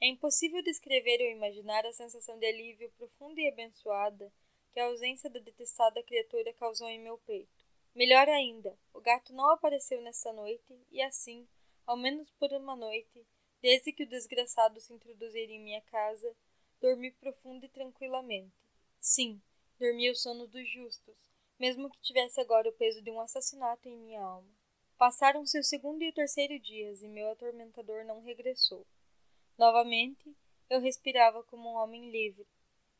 É 0.00 0.06
impossível 0.06 0.62
descrever 0.62 1.20
ou 1.22 1.30
imaginar 1.30 1.86
a 1.86 1.92
sensação 1.92 2.38
de 2.38 2.46
alívio 2.46 2.90
profunda 2.98 3.40
e 3.40 3.48
abençoada 3.48 4.32
que 4.72 4.80
a 4.80 4.86
ausência 4.86 5.30
da 5.30 5.38
detestada 5.38 6.02
criatura 6.02 6.52
causou 6.52 6.88
em 6.88 6.98
meu 6.98 7.16
peito. 7.18 7.64
Melhor 7.94 8.28
ainda, 8.28 8.76
o 8.92 9.00
gato 9.00 9.32
não 9.32 9.50
apareceu 9.52 10.00
nessa 10.02 10.32
noite 10.32 10.76
e 10.90 11.00
assim, 11.00 11.46
ao 11.86 11.96
menos 11.96 12.28
por 12.32 12.52
uma 12.52 12.74
noite, 12.74 13.24
desde 13.62 13.92
que 13.92 14.02
o 14.02 14.08
desgraçado 14.08 14.80
se 14.80 14.92
introduzira 14.92 15.52
em 15.52 15.60
minha 15.60 15.80
casa, 15.82 16.34
dormi 16.80 17.12
profundo 17.12 17.64
e 17.64 17.68
tranquilamente. 17.68 18.52
Sim, 19.00 19.40
dormi 19.78 20.10
o 20.10 20.14
sono 20.14 20.46
dos 20.46 20.68
justos, 20.68 21.16
mesmo 21.58 21.90
que 21.90 22.00
tivesse 22.00 22.40
agora 22.40 22.68
o 22.68 22.72
peso 22.72 23.02
de 23.02 23.10
um 23.10 23.20
assassinato 23.20 23.88
em 23.88 23.96
minha 23.96 24.22
alma. 24.22 24.48
Passaram-se 24.96 25.58
o 25.58 25.64
segundo 25.64 26.02
e 26.02 26.08
o 26.08 26.14
terceiro 26.14 26.58
dias 26.58 27.02
e 27.02 27.08
meu 27.08 27.30
atormentador 27.30 28.04
não 28.04 28.22
regressou. 28.22 28.86
Novamente, 29.58 30.34
eu 30.70 30.80
respirava 30.80 31.42
como 31.44 31.70
um 31.70 31.76
homem 31.76 32.10
livre. 32.10 32.46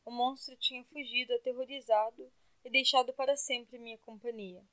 O 0.05 0.11
monstro 0.11 0.55
tinha 0.57 0.83
fugido 0.85 1.33
aterrorizado 1.33 2.31
e 2.63 2.69
deixado 2.69 3.13
para 3.13 3.35
sempre 3.35 3.77
minha 3.77 3.97
companhia. 3.99 4.63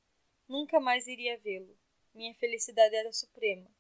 Nunca 0.49 0.79
mais 0.81 1.07
iria 1.07 1.39
vê-lo. 1.39 1.77
Minha 2.15 2.35
felicidade 2.35 2.95
era 2.95 3.13
suprema. 3.13 3.71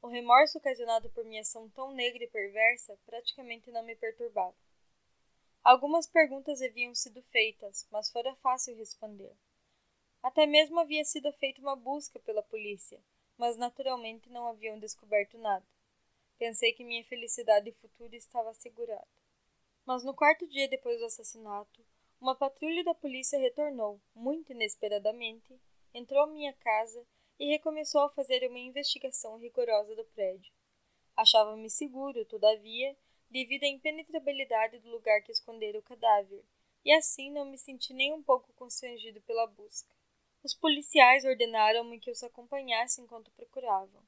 O 0.00 0.08
remorso 0.08 0.58
ocasionado 0.58 1.10
por 1.10 1.24
minha 1.24 1.42
ação 1.42 1.68
tão 1.70 1.92
negra 1.92 2.24
e 2.24 2.28
perversa 2.28 2.98
praticamente 3.04 3.70
não 3.70 3.82
me 3.82 3.96
perturbava. 3.96 4.56
Algumas 5.64 6.06
perguntas 6.06 6.62
haviam 6.62 6.94
sido 6.94 7.22
feitas, 7.24 7.86
mas 7.90 8.10
fora 8.10 8.34
fácil 8.36 8.76
responder. 8.76 9.36
Até 10.22 10.46
mesmo 10.46 10.78
havia 10.78 11.04
sido 11.04 11.32
feita 11.34 11.60
uma 11.60 11.76
busca 11.76 12.18
pela 12.20 12.42
polícia, 12.42 13.00
mas 13.36 13.56
naturalmente 13.56 14.30
não 14.30 14.46
haviam 14.48 14.78
descoberto 14.78 15.38
nada. 15.38 15.66
Pensei 16.38 16.72
que 16.72 16.84
minha 16.84 17.04
felicidade 17.04 17.72
futura 17.72 18.16
estava 18.16 18.50
assegurada. 18.50 19.06
Mas 19.84 20.04
no 20.04 20.14
quarto 20.14 20.46
dia 20.46 20.68
depois 20.68 20.98
do 20.98 21.06
assassinato, 21.06 21.84
uma 22.20 22.34
patrulha 22.34 22.82
da 22.82 22.94
polícia 22.94 23.38
retornou, 23.38 24.00
muito 24.14 24.52
inesperadamente, 24.52 25.58
entrou 25.94 26.22
à 26.22 26.26
minha 26.26 26.52
casa 26.52 27.06
e 27.38 27.46
recomeçou 27.50 28.02
a 28.02 28.10
fazer 28.10 28.48
uma 28.48 28.58
investigação 28.58 29.38
rigorosa 29.38 29.94
do 29.94 30.04
prédio. 30.04 30.52
Achava-me 31.16 31.70
seguro, 31.70 32.24
todavia, 32.24 32.96
devido 33.30 33.64
à 33.64 33.68
impenetrabilidade 33.68 34.78
do 34.78 34.90
lugar 34.90 35.22
que 35.22 35.32
escondera 35.32 35.78
o 35.78 35.82
cadáver, 35.82 36.44
e 36.84 36.92
assim 36.92 37.30
não 37.30 37.44
me 37.44 37.58
senti 37.58 37.92
nem 37.92 38.12
um 38.12 38.22
pouco 38.22 38.52
constrangido 38.54 39.20
pela 39.22 39.46
busca. 39.46 39.94
Os 40.42 40.54
policiais 40.54 41.24
ordenaram-me 41.24 41.98
que 41.98 42.10
os 42.10 42.22
acompanhasse 42.22 43.00
enquanto 43.00 43.30
procuravam. 43.32 44.02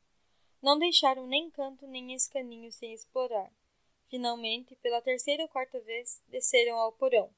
Não 0.62 0.78
deixaram 0.78 1.26
nem 1.26 1.50
canto 1.50 1.86
nem 1.86 2.14
escaninho 2.14 2.70
sem 2.70 2.92
explorar. 2.92 3.50
Finalmente, 4.08 4.76
pela 4.76 5.02
terceira 5.02 5.42
ou 5.42 5.48
quarta 5.48 5.80
vez, 5.80 6.22
desceram 6.28 6.78
ao 6.78 6.92
porão. 6.92 7.32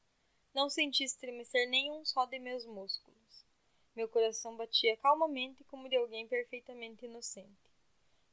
Não 0.54 0.68
senti 0.68 1.04
estremecer 1.04 1.68
nenhum 1.68 2.04
só 2.04 2.26
de 2.26 2.38
meus 2.38 2.66
músculos. 2.66 3.46
Meu 3.94 4.08
coração 4.08 4.56
batia 4.56 4.96
calmamente 4.96 5.64
como 5.64 5.88
de 5.88 5.96
alguém 5.96 6.26
perfeitamente 6.26 7.04
inocente. 7.04 7.70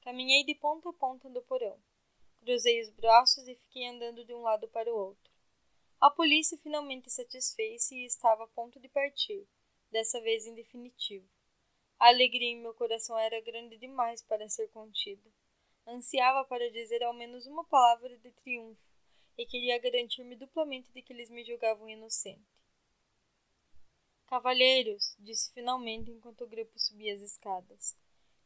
Caminhei 0.02 0.44
de 0.44 0.56
ponta 0.56 0.90
a 0.90 0.94
ponta 0.94 1.30
do 1.30 1.42
porão. 1.42 1.78
Cruzei 2.42 2.82
os 2.82 2.90
braços 2.90 3.48
e 3.48 3.56
fiquei 3.56 3.88
andando 3.88 4.24
de 4.24 4.34
um 4.34 4.42
lado 4.42 4.68
para 4.68 4.92
o 4.92 4.98
outro. 4.98 5.32
A 6.00 6.10
polícia 6.10 6.58
finalmente 6.58 7.10
satisfez-se 7.12 7.96
e 7.96 8.06
estava 8.06 8.46
a 8.46 8.48
ponto 8.48 8.80
de 8.80 8.88
partir, 8.88 9.46
dessa 9.92 10.22
vez 10.22 10.46
em 10.46 10.56
definitivo. 10.56 11.28
A 12.00 12.08
alegria 12.08 12.52
em 12.52 12.62
meu 12.62 12.74
coração 12.74 13.18
era 13.18 13.42
grande 13.42 13.78
demais 13.78 14.22
para 14.22 14.48
ser 14.48 14.70
contida. 14.70 15.30
Ansiava 15.86 16.46
para 16.46 16.72
dizer 16.72 17.04
ao 17.04 17.14
menos 17.14 17.46
uma 17.46 17.66
palavra 17.66 18.18
de 18.18 18.32
triunfo 18.32 18.82
e 19.38 19.46
queria 19.46 19.78
garantir-me 19.78 20.36
duplamente 20.36 20.92
de 20.92 21.02
que 21.02 21.12
eles 21.12 21.30
me 21.30 21.44
julgavam 21.44 21.90
inocente. 21.90 22.48
Cavalheiros, 24.28 25.16
disse 25.20 25.52
finalmente 25.54 26.12
enquanto 26.12 26.46
o 26.46 26.48
grupo 26.48 26.80
subia 26.80 27.16
as 27.16 27.22
escadas. 27.22 27.98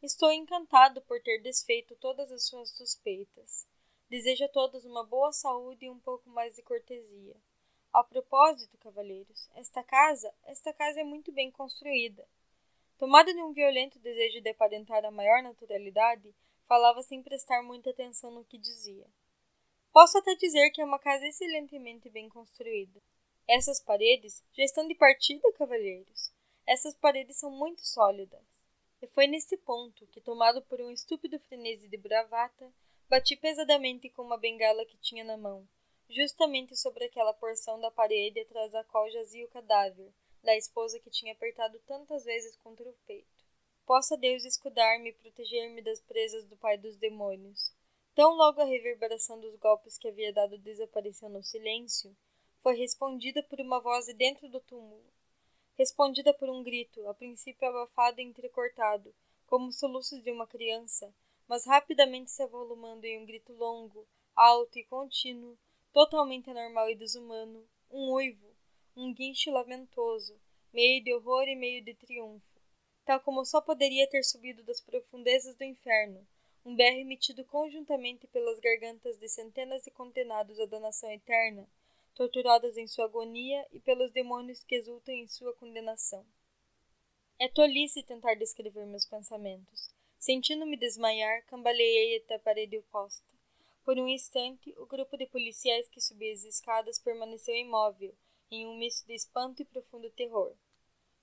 Estou 0.02 0.32
encantado 0.32 1.02
por 1.02 1.22
ter 1.22 1.42
desfeito 1.42 1.96
todas 1.98 2.32
as 2.32 2.48
suas 2.48 2.70
suspeitas. 2.72 3.68
Desejo 4.14 4.46
a 4.46 4.48
todos 4.48 4.86
uma 4.86 5.04
boa 5.04 5.32
saúde 5.32 5.86
e 5.86 5.90
um 5.90 6.00
pouco 6.00 6.30
mais 6.30 6.56
de 6.56 6.62
cortesia. 6.62 7.36
A 7.92 8.04
propósito, 8.04 8.78
cavalheiros, 8.78 9.50
esta 9.56 9.82
casa, 9.82 10.32
esta 10.44 10.72
casa 10.72 11.02
é 11.02 11.04
muito 11.04 11.32
bem 11.32 11.50
construída. 11.50 12.24
Tomada 13.00 13.34
de 13.34 13.42
um 13.42 13.52
violento 13.54 13.98
desejo 13.98 14.40
de 14.40 14.50
aparentar 14.52 15.04
a 15.04 15.10
maior 15.10 15.42
naturalidade, 15.42 16.32
falava 16.68 17.02
sem 17.02 17.24
prestar 17.24 17.64
muita 17.64 17.90
atenção 17.90 18.30
no 18.30 18.46
que 18.46 18.56
dizia. 18.56 19.08
Posso 19.92 20.20
até 20.20 20.36
dizer 20.36 20.70
que 20.70 20.80
é 20.80 20.86
uma 20.86 21.00
casa 21.00 21.26
excelentemente 21.26 22.08
bem 22.08 22.30
construída. 22.30 23.02
Essas 23.50 23.82
paredes 23.82 24.44
já 24.54 24.64
estão 24.64 24.88
de 24.88 24.94
partida, 24.94 25.52
cavalheiros. 25.54 26.32
Essas 26.68 26.94
paredes 26.94 27.38
são 27.38 27.50
muito 27.50 27.82
sólidas. 27.82 28.46
E 29.02 29.08
foi 29.08 29.26
nesse 29.26 29.58
ponto 29.58 30.06
que, 30.06 30.22
tomado 30.22 30.62
por 30.62 30.80
um 30.80 30.92
estúpido 30.92 31.40
frenesi 31.40 31.88
de 31.88 31.98
bravata, 31.98 32.72
bati 33.14 33.36
pesadamente 33.36 34.10
com 34.10 34.24
uma 34.24 34.40
bengala 34.40 34.84
que 34.88 34.98
tinha 34.98 35.24
na 35.24 35.38
mão, 35.38 35.70
justamente 36.10 36.76
sobre 36.76 37.06
aquela 37.06 37.32
porção 37.32 37.80
da 37.80 37.92
parede 37.92 38.40
atrás 38.40 38.72
da 38.72 38.84
qual 38.86 39.08
jazia 39.12 39.46
o 39.46 39.50
cadáver, 39.50 40.12
da 40.44 40.58
esposa 40.58 41.00
que 41.00 41.12
tinha 41.12 41.32
apertado 41.34 41.78
tantas 41.86 42.26
vezes 42.26 42.58
contra 42.58 42.90
o 42.90 42.94
peito. 43.06 43.46
Possa 43.86 44.18
Deus 44.18 44.44
escudar-me 44.46 45.12
e 45.12 45.14
proteger-me 45.14 45.84
das 45.84 46.02
presas 46.02 46.44
do 46.46 46.58
pai 46.58 46.76
dos 46.76 46.98
demônios. 46.98 47.72
Tão 48.16 48.34
logo 48.34 48.60
a 48.60 48.66
reverberação 48.66 49.40
dos 49.40 49.56
golpes 49.58 49.96
que 50.00 50.08
havia 50.08 50.34
dado 50.34 50.58
desapareceu 50.58 51.30
no 51.30 51.44
silêncio, 51.44 52.18
foi 52.64 52.76
respondida 52.76 53.44
por 53.44 53.62
uma 53.62 53.80
voz 53.80 54.08
de 54.08 54.16
dentro 54.16 54.50
do 54.50 54.60
túmulo. 54.60 55.06
Respondida 55.76 56.34
por 56.34 56.50
um 56.50 56.64
grito, 56.64 57.08
a 57.08 57.14
princípio 57.14 57.68
abafado 57.68 58.20
e 58.20 58.24
entrecortado, 58.24 59.14
como 59.46 59.68
os 59.68 59.78
soluços 59.78 60.20
de 60.24 60.32
uma 60.32 60.48
criança, 60.48 61.14
mas 61.48 61.66
rapidamente 61.66 62.32
se 62.32 62.42
avolumando 62.42 63.06
em 63.06 63.22
um 63.22 63.26
grito 63.26 63.54
longo, 63.54 64.08
alto 64.36 64.78
e 64.80 64.84
contínuo, 64.84 65.58
totalmente 65.92 66.50
anormal 66.50 66.90
e 66.90 66.96
desumano, 66.96 67.68
um 67.92 68.14
uivo, 68.14 68.54
um 68.96 69.14
guincho 69.14 69.52
lamentoso, 69.52 70.40
meio 70.74 71.04
de 71.04 71.14
horror 71.14 71.48
e 71.48 71.56
meio 71.56 71.84
de 71.84 71.94
triunfo, 71.94 72.60
tal 73.06 73.20
como 73.20 73.46
só 73.46 73.62
poderia 73.62 74.10
ter 74.10 74.24
subido 74.24 74.64
das 74.64 74.82
profundezas 74.82 75.56
do 75.56 75.64
inferno, 75.64 76.26
um 76.66 76.76
berro 76.76 76.98
emitido 76.98 77.44
conjuntamente 77.46 78.26
pelas 78.28 78.60
gargantas 78.60 79.18
de 79.18 79.28
centenas 79.28 79.84
de 79.84 79.92
condenados 79.92 80.60
à 80.60 80.66
danação 80.66 81.12
eterna, 81.12 81.68
torturados 82.16 82.78
em 82.78 82.88
sua 82.88 83.06
agonia 83.06 83.68
e 83.72 83.80
pelos 83.80 84.12
demônios 84.12 84.64
que 84.64 84.76
exultam 84.76 85.14
em 85.14 85.28
sua 85.28 85.54
condenação. 85.54 86.26
É 87.40 87.50
tolice 87.50 88.04
tentar 88.04 88.36
descrever 88.36 88.86
meus 88.86 89.06
pensamentos. 89.06 89.93
Sentindo-me 90.26 90.78
desmaiar, 90.78 91.46
cambaleei 91.48 92.16
até 92.16 92.36
a 92.36 92.40
parede 92.40 92.78
oposta. 92.78 93.28
Por 93.84 94.00
um 94.00 94.08
instante, 94.08 94.74
o 94.78 94.86
grupo 94.86 95.18
de 95.18 95.26
policiais 95.26 95.90
que 95.90 96.00
subia 96.00 96.32
as 96.32 96.46
escadas 96.46 96.98
permaneceu 96.98 97.54
imóvel, 97.54 98.16
em 98.50 98.66
um 98.66 98.78
misto 98.78 99.06
de 99.06 99.16
espanto 99.16 99.62
e 99.62 99.66
profundo 99.66 100.10
terror. 100.12 100.56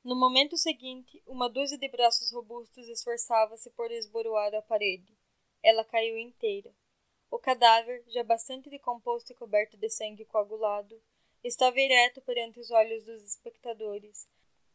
No 0.05 0.15
momento 0.15 0.55
seguinte, 0.59 1.23
uma 1.27 1.49
dúzia 1.49 1.79
de 1.79 1.89
braços 1.89 2.31
robustos 2.31 2.91
esforçava-se 2.91 3.71
por 3.71 3.91
esboroar 3.91 4.55
a 4.55 4.61
parede. 4.61 5.17
Ela 5.63 5.83
caiu 5.83 6.19
inteira. 6.19 6.71
O 7.31 7.39
cadáver, 7.39 8.05
já 8.07 8.23
bastante 8.23 8.69
decomposto 8.69 9.33
e 9.33 9.35
coberto 9.35 9.79
de 9.79 9.89
sangue 9.89 10.27
coagulado, 10.27 11.01
estava 11.43 11.81
ereto 11.81 12.21
perante 12.21 12.61
os 12.61 12.71
olhos 12.71 13.07
dos 13.07 13.25
espectadores, 13.25 14.29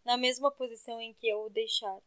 na 0.03 0.17
mesma 0.17 0.49
posição 0.49 0.99
em 0.99 1.13
que 1.13 1.27
eu 1.27 1.43
o 1.43 1.49
deixara. 1.51 2.01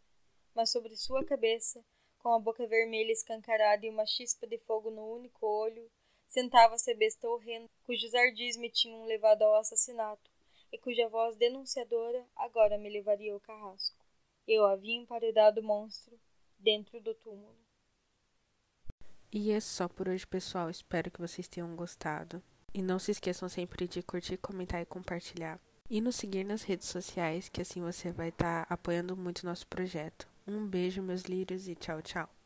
Mas 0.52 0.72
sobre 0.72 0.96
sua 0.96 1.24
cabeça, 1.24 1.80
com 2.29 2.35
a 2.35 2.39
boca 2.39 2.66
vermelha 2.66 3.11
escancarada 3.11 3.87
e 3.87 3.89
uma 3.89 4.05
chispa 4.05 4.47
de 4.47 4.59
fogo 4.59 4.91
no 4.91 5.14
único 5.14 5.47
olho, 5.47 5.91
sentava-se 6.26 6.95
horrenda, 7.24 7.70
cujos 7.87 8.14
ardis 8.14 8.55
me 8.59 8.70
tinham 8.70 9.07
levado 9.07 9.41
ao 9.41 9.55
assassinato, 9.55 10.31
e 10.70 10.76
cuja 10.76 11.09
voz 11.09 11.39
denunciadora 11.39 12.22
agora 12.37 12.76
me 12.76 12.91
levaria 12.91 13.33
ao 13.33 13.41
carrasco. 13.41 13.97
Eu 14.47 14.66
havia 14.66 14.95
emparedado 14.95 15.62
o 15.62 15.64
monstro 15.64 16.20
dentro 16.59 17.01
do 17.01 17.14
túmulo. 17.14 17.57
E 19.33 19.51
é 19.51 19.59
só 19.59 19.89
por 19.89 20.07
hoje, 20.07 20.26
pessoal. 20.26 20.68
Espero 20.68 21.11
que 21.11 21.22
vocês 21.22 21.49
tenham 21.49 21.74
gostado. 21.74 22.43
E 22.74 22.83
não 22.83 22.99
se 22.99 23.11
esqueçam 23.11 23.49
sempre 23.49 23.89
de 23.89 24.03
curtir, 24.03 24.37
comentar 24.37 24.83
e 24.83 24.87
compartilhar. 24.87 25.59
E 25.89 25.99
nos 25.99 26.16
seguir 26.16 26.45
nas 26.45 26.62
redes 26.62 26.89
sociais, 26.89 27.49
que 27.49 27.62
assim 27.62 27.81
você 27.81 28.12
vai 28.12 28.29
estar 28.29 28.66
tá 28.66 28.74
apoiando 28.74 29.16
muito 29.16 29.47
nosso 29.47 29.66
projeto. 29.66 30.28
Um 30.49 30.66
beijo, 30.66 31.03
meus 31.03 31.24
lírios, 31.24 31.68
e 31.68 31.74
tchau, 31.74 32.01
tchau. 32.01 32.38